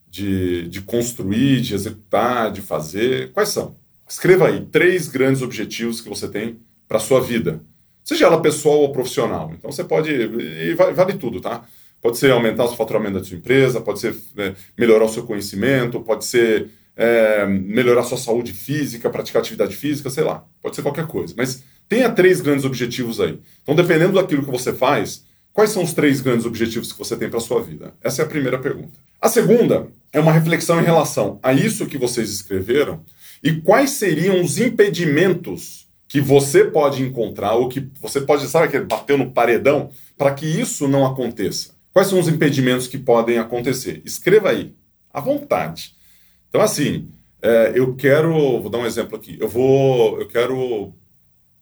de, 0.10 0.68
de 0.68 0.82
construir, 0.82 1.62
de 1.62 1.74
executar, 1.74 2.52
de 2.52 2.62
fazer. 2.62 3.32
Quais 3.32 3.50
são? 3.50 3.78
Escreva 4.08 4.50
aí 4.50 4.62
três 4.66 5.08
grandes 5.08 5.42
objetivos 5.42 6.02
que 6.02 6.10
você 6.10 6.28
tem 6.28 6.60
para 6.88 7.00
sua 7.00 7.22
vida 7.22 7.62
seja 8.06 8.28
ela 8.28 8.40
pessoal 8.40 8.82
ou 8.82 8.92
profissional. 8.92 9.52
Então 9.58 9.72
você 9.72 9.84
pode, 9.84 10.12
e 10.12 10.74
vale 10.76 11.14
tudo, 11.14 11.42
tá? 11.42 11.66
Pode 12.06 12.20
ser 12.20 12.32
aumentar 12.32 12.66
o 12.66 12.76
faturamento 12.76 13.18
da 13.18 13.24
sua 13.24 13.36
empresa, 13.36 13.82
pode 13.82 14.00
ser 14.00 14.16
é, 14.38 14.54
melhorar 14.78 15.06
o 15.06 15.10
seu 15.10 15.24
conhecimento, 15.24 16.00
pode 16.00 16.24
ser 16.24 16.70
é, 16.96 17.48
melhorar 17.48 18.02
a 18.02 18.04
sua 18.04 18.20
saúde 18.20 18.54
física, 18.54 19.10
praticar 19.10 19.42
atividade 19.42 19.76
física, 19.76 20.08
sei 20.12 20.24
lá, 20.24 20.46
pode 20.62 20.76
ser 20.76 20.84
qualquer 20.84 21.08
coisa. 21.08 21.34
Mas 21.36 21.64
tenha 21.90 22.12
três 22.12 22.42
grandes 22.42 22.64
objetivos 22.64 23.20
aí. 23.20 23.40
Então, 23.64 23.74
dependendo 23.74 24.14
daquilo 24.14 24.46
que 24.46 24.52
você 24.52 24.72
faz, 24.72 25.26
quais 25.52 25.72
são 25.72 25.82
os 25.82 25.94
três 25.94 26.22
grandes 26.22 26.46
objetivos 26.46 26.92
que 26.92 27.00
você 27.00 27.16
tem 27.18 27.28
para 27.28 27.40
a 27.40 27.42
sua 27.42 27.64
vida? 27.64 27.96
Essa 28.04 28.22
é 28.22 28.26
a 28.26 28.30
primeira 28.30 28.60
pergunta. 28.60 29.00
A 29.20 29.28
segunda 29.28 29.88
é 30.14 30.20
uma 30.20 30.32
reflexão 30.32 30.80
em 30.80 30.86
relação 30.86 31.40
a 31.42 31.54
isso 31.54 31.88
que 31.88 31.98
vocês 31.98 32.30
escreveram 32.30 33.02
e 33.42 33.52
quais 33.62 33.90
seriam 33.90 34.44
os 34.44 34.60
impedimentos 34.60 35.88
que 36.08 36.22
você 36.22 36.66
pode 36.66 37.02
encontrar, 37.02 37.56
ou 37.56 37.68
que 37.68 37.90
você 38.00 38.22
pode, 38.22 38.48
sabe, 38.48 38.68
que 38.68 38.80
bateu 38.80 39.18
no 39.18 39.32
paredão, 39.32 39.90
para 40.16 40.32
que 40.36 40.46
isso 40.46 40.88
não 40.88 41.04
aconteça. 41.04 41.75
Quais 41.96 42.10
são 42.10 42.20
os 42.20 42.28
impedimentos 42.28 42.88
que 42.88 42.98
podem 42.98 43.38
acontecer? 43.38 44.02
Escreva 44.04 44.50
aí, 44.50 44.76
à 45.14 45.22
vontade. 45.22 45.96
Então, 46.50 46.60
assim, 46.60 47.08
é, 47.42 47.72
eu 47.74 47.96
quero, 47.96 48.34
vou 48.60 48.70
dar 48.70 48.80
um 48.80 48.86
exemplo 48.86 49.16
aqui, 49.16 49.38
eu 49.40 49.48
vou, 49.48 50.20
eu 50.20 50.28
quero 50.28 50.94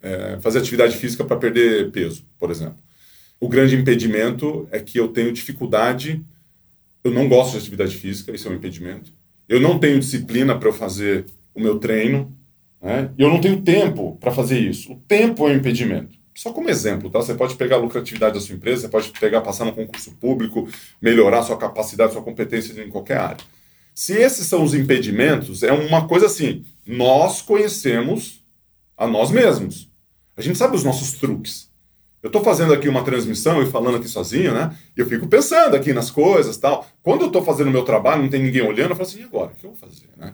é, 0.01 0.39
fazer 0.41 0.57
atividade 0.57 0.97
física 0.97 1.23
para 1.23 1.37
perder 1.37 1.91
peso, 1.91 2.25
por 2.39 2.49
exemplo. 2.49 2.77
O 3.39 3.47
grande 3.47 3.75
impedimento 3.75 4.67
é 4.71 4.79
que 4.79 4.99
eu 4.99 5.09
tenho 5.09 5.31
dificuldade, 5.31 6.25
eu 7.03 7.11
não 7.11 7.29
gosto 7.29 7.51
de 7.51 7.59
atividade 7.59 7.95
física, 7.95 8.31
isso 8.33 8.47
é 8.47 8.51
um 8.51 8.55
impedimento. 8.55 9.13
Eu 9.47 9.59
não 9.59 9.77
tenho 9.77 9.99
disciplina 9.99 10.57
para 10.57 10.67
eu 10.67 10.73
fazer 10.73 11.27
o 11.53 11.61
meu 11.61 11.77
treino, 11.77 12.35
né? 12.81 13.11
Eu 13.19 13.29
não 13.29 13.39
tenho 13.39 13.61
tempo 13.61 14.17
para 14.19 14.31
fazer 14.31 14.57
isso. 14.57 14.93
O 14.93 14.95
tempo 15.07 15.47
é 15.47 15.51
um 15.51 15.57
impedimento. 15.57 16.22
Só 16.35 16.51
como 16.51 16.69
exemplo, 16.69 17.09
tá? 17.09 17.19
Você 17.19 17.35
pode 17.35 17.55
pegar 17.55 17.75
a 17.75 17.79
lucratividade 17.79 18.33
da 18.33 18.41
sua 18.41 18.55
empresa, 18.55 18.81
você 18.81 18.89
pode 18.89 19.09
pegar, 19.11 19.41
passar 19.41 19.65
no 19.65 19.73
concurso 19.73 20.11
público, 20.13 20.67
melhorar 21.01 21.43
sua 21.43 21.57
capacidade, 21.57 22.13
sua 22.13 22.23
competência 22.23 22.81
em 22.81 22.89
qualquer 22.89 23.17
área. 23.17 23.45
Se 23.93 24.13
esses 24.13 24.47
são 24.47 24.63
os 24.63 24.73
impedimentos, 24.73 25.61
é 25.61 25.71
uma 25.71 26.07
coisa 26.07 26.25
assim: 26.25 26.65
nós 26.85 27.41
conhecemos 27.41 28.43
a 28.97 29.05
nós 29.05 29.29
mesmos. 29.29 29.91
A 30.35 30.41
gente 30.41 30.57
sabe 30.57 30.75
os 30.75 30.83
nossos 30.83 31.13
truques. 31.13 31.71
Eu 32.23 32.27
estou 32.27 32.41
fazendo 32.41 32.73
aqui 32.73 32.87
uma 32.87 33.03
transmissão 33.03 33.61
e 33.61 33.65
falando 33.65 33.97
aqui 33.97 34.07
sozinho, 34.07 34.53
né? 34.53 34.75
E 34.97 35.01
eu 35.01 35.05
fico 35.05 35.27
pensando 35.27 35.75
aqui 35.75 35.91
nas 35.93 36.09
coisas 36.09 36.57
tal. 36.57 36.87
Quando 37.03 37.21
eu 37.21 37.27
estou 37.27 37.43
fazendo 37.43 37.67
o 37.67 37.71
meu 37.71 37.83
trabalho, 37.83 38.23
não 38.23 38.29
tem 38.29 38.41
ninguém 38.41 38.61
olhando, 38.61 38.91
eu 38.91 38.95
falo 38.95 39.07
assim: 39.07 39.19
e 39.19 39.23
agora? 39.23 39.51
O 39.51 39.55
que 39.55 39.65
eu 39.65 39.71
vou 39.71 39.77
fazer, 39.77 40.07
né? 40.17 40.33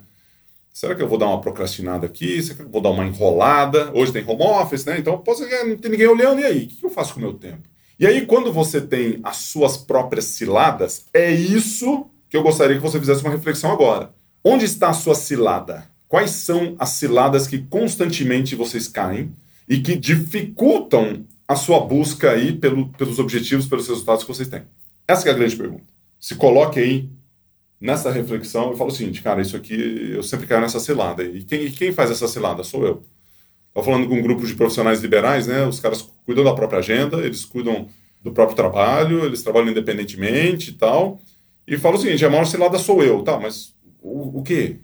Será 0.80 0.96
que 0.96 1.04
eu 1.04 1.10
vou 1.10 1.18
dar 1.18 1.28
uma 1.28 1.42
procrastinada 1.42 2.06
aqui? 2.06 2.42
Será 2.42 2.56
que 2.56 2.62
eu 2.62 2.70
vou 2.70 2.80
dar 2.80 2.92
uma 2.92 3.06
enrolada? 3.06 3.92
Hoje 3.94 4.14
tem 4.14 4.24
home 4.26 4.44
office, 4.44 4.86
né? 4.86 4.98
Então, 4.98 5.18
posso, 5.18 5.42
não 5.42 5.76
tem 5.76 5.92
ninguém 5.92 6.08
olhando, 6.08 6.40
e 6.40 6.46
aí? 6.46 6.64
O 6.64 6.68
que 6.70 6.86
eu 6.86 6.90
faço 6.90 7.14
com 7.14 7.20
o 7.20 7.24
meu 7.24 7.34
tempo? 7.34 7.64
E 8.00 8.08
aí, 8.08 8.26
quando 8.26 8.54
você 8.54 8.80
tem 8.80 9.20
as 9.22 9.36
suas 9.36 9.76
próprias 9.76 10.24
ciladas, 10.24 11.06
é 11.14 11.34
isso 11.34 12.10
que 12.30 12.38
eu 12.38 12.42
gostaria 12.42 12.78
que 12.78 12.82
você 12.82 12.98
fizesse 12.98 13.22
uma 13.22 13.30
reflexão 13.30 13.74
agora. 13.74 14.14
Onde 14.42 14.64
está 14.64 14.92
a 14.92 14.94
sua 14.94 15.16
cilada? 15.16 15.84
Quais 16.08 16.32
são 16.32 16.78
as 16.80 16.92
ciladas 16.92 17.46
que 17.46 17.58
constantemente 17.58 18.56
vocês 18.56 18.88
caem 18.88 19.36
e 19.68 19.82
que 19.82 19.98
dificultam 19.98 21.26
a 21.46 21.58
sua 21.58 21.82
busca 21.82 22.32
aí 22.32 22.54
pelo, 22.54 22.88
pelos 22.94 23.20
objetivos, 23.20 23.68
pelos 23.68 23.86
resultados 23.86 24.24
que 24.24 24.34
vocês 24.34 24.48
têm? 24.48 24.62
Essa 25.06 25.28
é 25.28 25.32
a 25.34 25.36
grande 25.36 25.58
pergunta. 25.58 25.94
Se 26.18 26.36
coloque 26.36 26.80
aí 26.80 27.10
nessa 27.80 28.12
reflexão, 28.12 28.72
eu 28.72 28.78
falo 28.78 28.90
o 28.90 28.94
seguinte, 28.94 29.22
cara, 29.22 29.42
isso 29.42 29.56
aqui 29.56 30.12
eu 30.14 30.24
sempre 30.24 30.48
caio 30.48 30.62
nessa 30.62 30.80
cilada. 30.80 31.24
E 31.24 31.44
quem, 31.44 31.72
quem 31.72 31.92
faz 31.92 32.12
essa 32.12 32.28
cilada? 32.28 32.64
Sou 32.64 32.86
eu. 32.86 33.04
Estou 33.68 33.84
falando 33.84 34.08
com 34.08 34.16
um 34.16 34.22
grupo 34.22 34.46
de 34.46 34.56
profissionais 34.56 35.00
liberais, 35.02 35.48
né? 35.48 35.66
Os 35.66 35.80
caras 35.80 36.02
cuidam 36.26 36.44
da 36.44 36.54
própria 36.54 36.80
agenda, 36.80 37.18
eles 37.18 37.46
cuidam 37.46 37.88
do 38.22 38.32
próprio 38.32 38.56
trabalho, 38.56 39.26
eles 39.26 39.42
trabalham 39.42 39.70
independentemente 39.70 40.72
e 40.72 40.74
tal. 40.74 41.22
E 41.68 41.78
falo 41.78 41.96
o 41.96 42.00
seguinte, 42.00 42.26
a 42.26 42.30
maior 42.30 42.46
cilada 42.46 42.78
sou 42.78 43.04
eu, 43.04 43.22
tá? 43.22 43.40
Mas 43.40 43.74
o, 44.02 44.40
o 44.40 44.44
quê? 44.44 44.78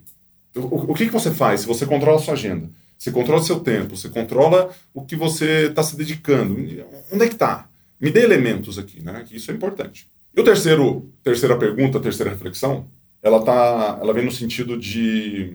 O, 0.56 0.92
o 0.92 0.94
que, 0.94 1.08
que 1.08 1.12
você 1.12 1.32
faz 1.32 1.62
se 1.62 1.68
você 1.68 1.86
controla 1.86 2.18
a 2.18 2.22
sua 2.22 2.36
agenda? 2.36 2.70
Você 2.98 3.12
controla 3.12 3.42
o 3.42 3.46
seu 3.46 3.60
tempo, 3.60 3.98
você 3.98 4.08
controla 4.08 4.70
o 4.94 5.04
que 5.04 5.16
você 5.16 5.68
está 5.68 5.84
se 5.84 5.98
dedicando. 5.98 6.54
Onde 7.12 7.24
é 7.24 7.28
que 7.28 7.34
está? 7.34 7.68
Me 8.00 8.10
dê 8.10 8.24
elementos 8.24 8.78
aqui, 8.80 9.04
né? 9.04 9.24
Que 9.28 9.36
isso 9.36 9.52
é 9.52 9.54
importante. 9.54 10.08
E 10.36 10.42
o 10.42 10.44
terceiro, 10.44 11.12
terceira 11.24 11.58
pergunta, 11.58 12.00
terceira 12.00 12.32
reflexão, 12.32 12.88
ela 13.24 13.42
tá, 13.44 13.98
ela 14.02 14.14
vem 14.14 14.26
no 14.26 14.32
sentido 14.32 14.78
de 14.78 15.54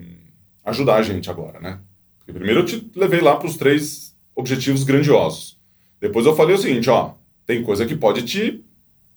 ajudar 0.65 0.95
a 0.95 1.03
gente 1.03 1.29
agora, 1.29 1.59
né? 1.59 1.79
Porque 2.17 2.33
primeiro 2.33 2.61
eu 2.61 2.65
te 2.65 2.91
levei 2.95 3.21
lá 3.21 3.35
para 3.35 3.47
os 3.47 3.57
três 3.57 4.15
objetivos 4.35 4.83
grandiosos. 4.83 5.59
Depois 5.99 6.25
eu 6.25 6.35
falei 6.35 6.55
o 6.55 6.59
seguinte, 6.59 6.89
ó, 6.89 7.13
tem 7.45 7.63
coisa 7.63 7.85
que 7.85 7.95
pode 7.95 8.23
te 8.23 8.63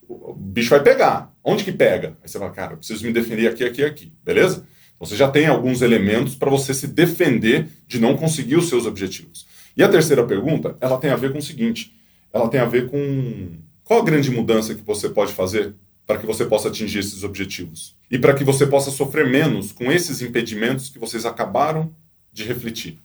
o 0.06 0.34
bicho 0.34 0.70
vai 0.70 0.82
pegar. 0.82 1.34
Onde 1.42 1.64
que 1.64 1.72
pega? 1.72 2.16
Aí 2.22 2.28
você 2.28 2.38
fala, 2.38 2.50
cara, 2.50 2.74
eu 2.74 2.76
preciso 2.76 3.04
me 3.06 3.12
defender 3.12 3.48
aqui, 3.48 3.64
aqui, 3.64 3.84
aqui, 3.84 4.12
beleza? 4.22 4.66
Então 4.94 5.06
você 5.06 5.16
já 5.16 5.30
tem 5.30 5.46
alguns 5.46 5.82
elementos 5.82 6.34
para 6.34 6.50
você 6.50 6.72
se 6.74 6.86
defender 6.86 7.68
de 7.86 7.98
não 7.98 8.16
conseguir 8.16 8.56
os 8.56 8.68
seus 8.68 8.86
objetivos. 8.86 9.46
E 9.76 9.82
a 9.82 9.88
terceira 9.88 10.24
pergunta, 10.24 10.76
ela 10.80 10.98
tem 10.98 11.10
a 11.10 11.16
ver 11.16 11.32
com 11.32 11.38
o 11.38 11.42
seguinte, 11.42 11.94
ela 12.32 12.48
tem 12.48 12.60
a 12.60 12.64
ver 12.64 12.90
com 12.90 13.58
qual 13.84 14.00
a 14.00 14.04
grande 14.04 14.30
mudança 14.30 14.74
que 14.74 14.82
você 14.82 15.10
pode 15.10 15.34
fazer 15.34 15.74
para 16.06 16.18
que 16.18 16.24
você 16.24 16.46
possa 16.46 16.68
atingir 16.68 17.00
esses 17.00 17.22
objetivos? 17.22 17.94
E 18.10 18.18
para 18.18 18.32
que 18.32 18.42
você 18.42 18.66
possa 18.66 18.90
sofrer 18.90 19.28
menos 19.28 19.72
com 19.72 19.92
esses 19.92 20.22
impedimentos 20.22 20.88
que 20.88 20.98
vocês 20.98 21.26
acabaram 21.26 21.94
de 22.32 22.44
refletir? 22.44 22.98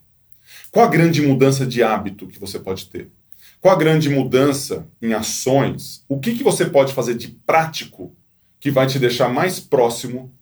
Qual 0.71 0.86
a 0.86 0.89
grande 0.89 1.21
mudança 1.21 1.65
de 1.65 1.84
hábito 1.84 2.27
que 2.27 2.39
você 2.39 2.57
pode 2.57 2.86
ter? 2.86 3.11
Qual 3.59 3.75
a 3.75 3.77
grande 3.77 4.09
mudança 4.09 4.88
em 5.01 5.13
ações? 5.13 6.05
O 6.07 6.17
que, 6.17 6.36
que 6.36 6.43
você 6.43 6.65
pode 6.65 6.93
fazer 6.93 7.15
de 7.15 7.27
prático 7.27 8.15
que 8.57 8.71
vai 8.71 8.88
te 8.88 8.97
deixar 8.97 9.27
mais 9.27 9.59
próximo 9.59 10.34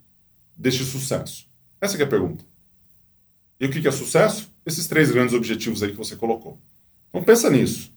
deste 0.55 0.83
sucesso? 0.83 1.47
Essa 1.81 1.97
é 1.97 2.03
a 2.03 2.07
pergunta. 2.07 2.45
E 3.59 3.65
o 3.65 3.71
que, 3.71 3.81
que 3.81 3.87
é 3.87 3.91
sucesso? 3.91 4.51
Esses 4.63 4.87
três 4.87 5.09
grandes 5.09 5.33
objetivos 5.33 5.81
aí 5.81 5.89
que 5.89 5.97
você 5.97 6.15
colocou. 6.15 6.59
Então 7.09 7.23
pensa 7.23 7.49
nisso. 7.49 7.91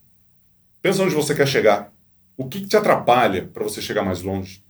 Pensa 0.81 1.03
onde 1.03 1.13
você 1.13 1.35
quer 1.35 1.47
chegar. 1.47 1.93
O 2.41 2.49
que, 2.49 2.61
que 2.61 2.67
te 2.67 2.75
atrapalha 2.75 3.47
para 3.53 3.63
você 3.63 3.79
chegar 3.79 4.03
mais 4.03 4.23
longe? 4.23 4.63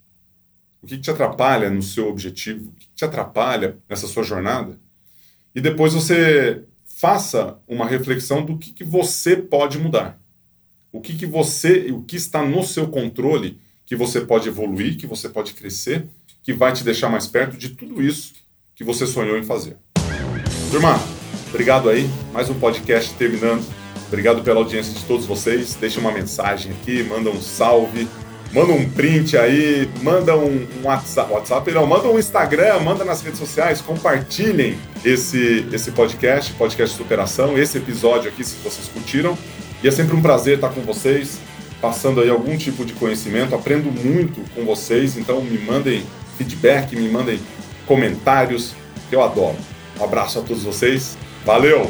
O 0.82 0.88
que, 0.88 0.98
que 0.98 1.04
te 1.04 1.10
atrapalha 1.10 1.70
no 1.70 1.82
seu 1.82 2.10
objetivo? 2.10 2.70
O 2.70 2.74
que, 2.74 2.86
que 2.86 2.96
te 2.96 3.06
atrapalha 3.06 3.78
nessa 3.88 4.08
sua 4.08 4.24
jornada? 4.24 4.78
E 5.56 5.62
depois 5.62 5.94
você 5.94 6.66
faça 6.86 7.58
uma 7.66 7.88
reflexão 7.88 8.44
do 8.44 8.58
que, 8.58 8.74
que 8.74 8.84
você 8.84 9.38
pode 9.38 9.80
mudar. 9.80 10.20
O 10.92 11.00
que, 11.00 11.16
que 11.16 11.26
você, 11.26 11.90
o 11.92 12.04
que 12.04 12.18
está 12.18 12.46
no 12.46 12.62
seu 12.62 12.90
controle 12.90 13.58
que 13.86 13.96
você 13.96 14.20
pode 14.20 14.50
evoluir, 14.50 14.98
que 14.98 15.08
você 15.08 15.30
pode 15.30 15.54
crescer, 15.54 16.10
que 16.44 16.52
vai 16.52 16.74
te 16.74 16.84
deixar 16.84 17.08
mais 17.08 17.26
perto 17.26 17.56
de 17.56 17.70
tudo 17.70 18.02
isso 18.02 18.34
que 18.76 18.84
você 18.84 19.08
sonhou 19.08 19.38
em 19.38 19.44
fazer. 19.44 19.78
Turma, 20.70 21.00
obrigado 21.48 21.90
aí. 21.90 22.06
Mais 22.34 22.50
um 22.50 22.60
podcast 22.60 23.14
terminando. 23.16 23.81
Obrigado 24.12 24.44
pela 24.44 24.60
audiência 24.60 24.94
de 24.94 25.06
todos 25.06 25.26
vocês. 25.26 25.74
Deixa 25.80 25.98
uma 25.98 26.12
mensagem 26.12 26.74
aqui, 26.74 27.02
manda 27.02 27.30
um 27.30 27.42
salve. 27.42 28.10
manda 28.52 28.74
um 28.74 28.90
print 28.90 29.38
aí, 29.38 29.90
manda 30.04 30.36
um, 30.36 30.68
um 30.82 30.86
WhatsApp, 30.86 31.32
WhatsApp 31.32 31.72
não, 31.72 31.88
manda 31.88 32.10
um 32.10 32.20
Instagram, 32.20 32.82
manda 32.82 33.06
nas 33.06 33.22
redes 33.22 33.40
sociais, 33.40 33.80
compartilhem 33.80 34.78
esse, 35.06 35.66
esse 35.72 35.92
podcast, 35.92 36.52
podcast 36.56 36.98
Superação, 36.98 37.58
esse 37.58 37.78
episódio 37.78 38.30
aqui, 38.30 38.44
se 38.44 38.56
vocês 38.62 38.90
curtiram. 38.90 39.38
E 39.82 39.88
é 39.88 39.92
sempre 39.92 40.14
um 40.14 40.22
prazer 40.22 40.56
estar 40.56 40.70
com 40.70 40.82
vocês, 40.82 41.40
passando 41.80 42.20
aí 42.20 42.30
algum 42.30 42.58
tipo 42.58 42.84
de 42.84 42.92
conhecimento, 42.92 43.56
aprendo 43.56 43.90
muito 43.90 44.42
com 44.54 44.66
vocês, 44.66 45.16
então 45.16 45.42
me 45.42 45.58
mandem 45.58 46.04
feedback, 46.38 46.94
me 46.98 47.08
mandem 47.08 47.40
comentários, 47.88 48.74
que 49.10 49.16
eu 49.16 49.24
adoro. 49.24 49.58
Um 49.98 50.04
abraço 50.04 50.40
a 50.40 50.42
todos 50.42 50.64
vocês, 50.64 51.18
valeu! 51.46 51.90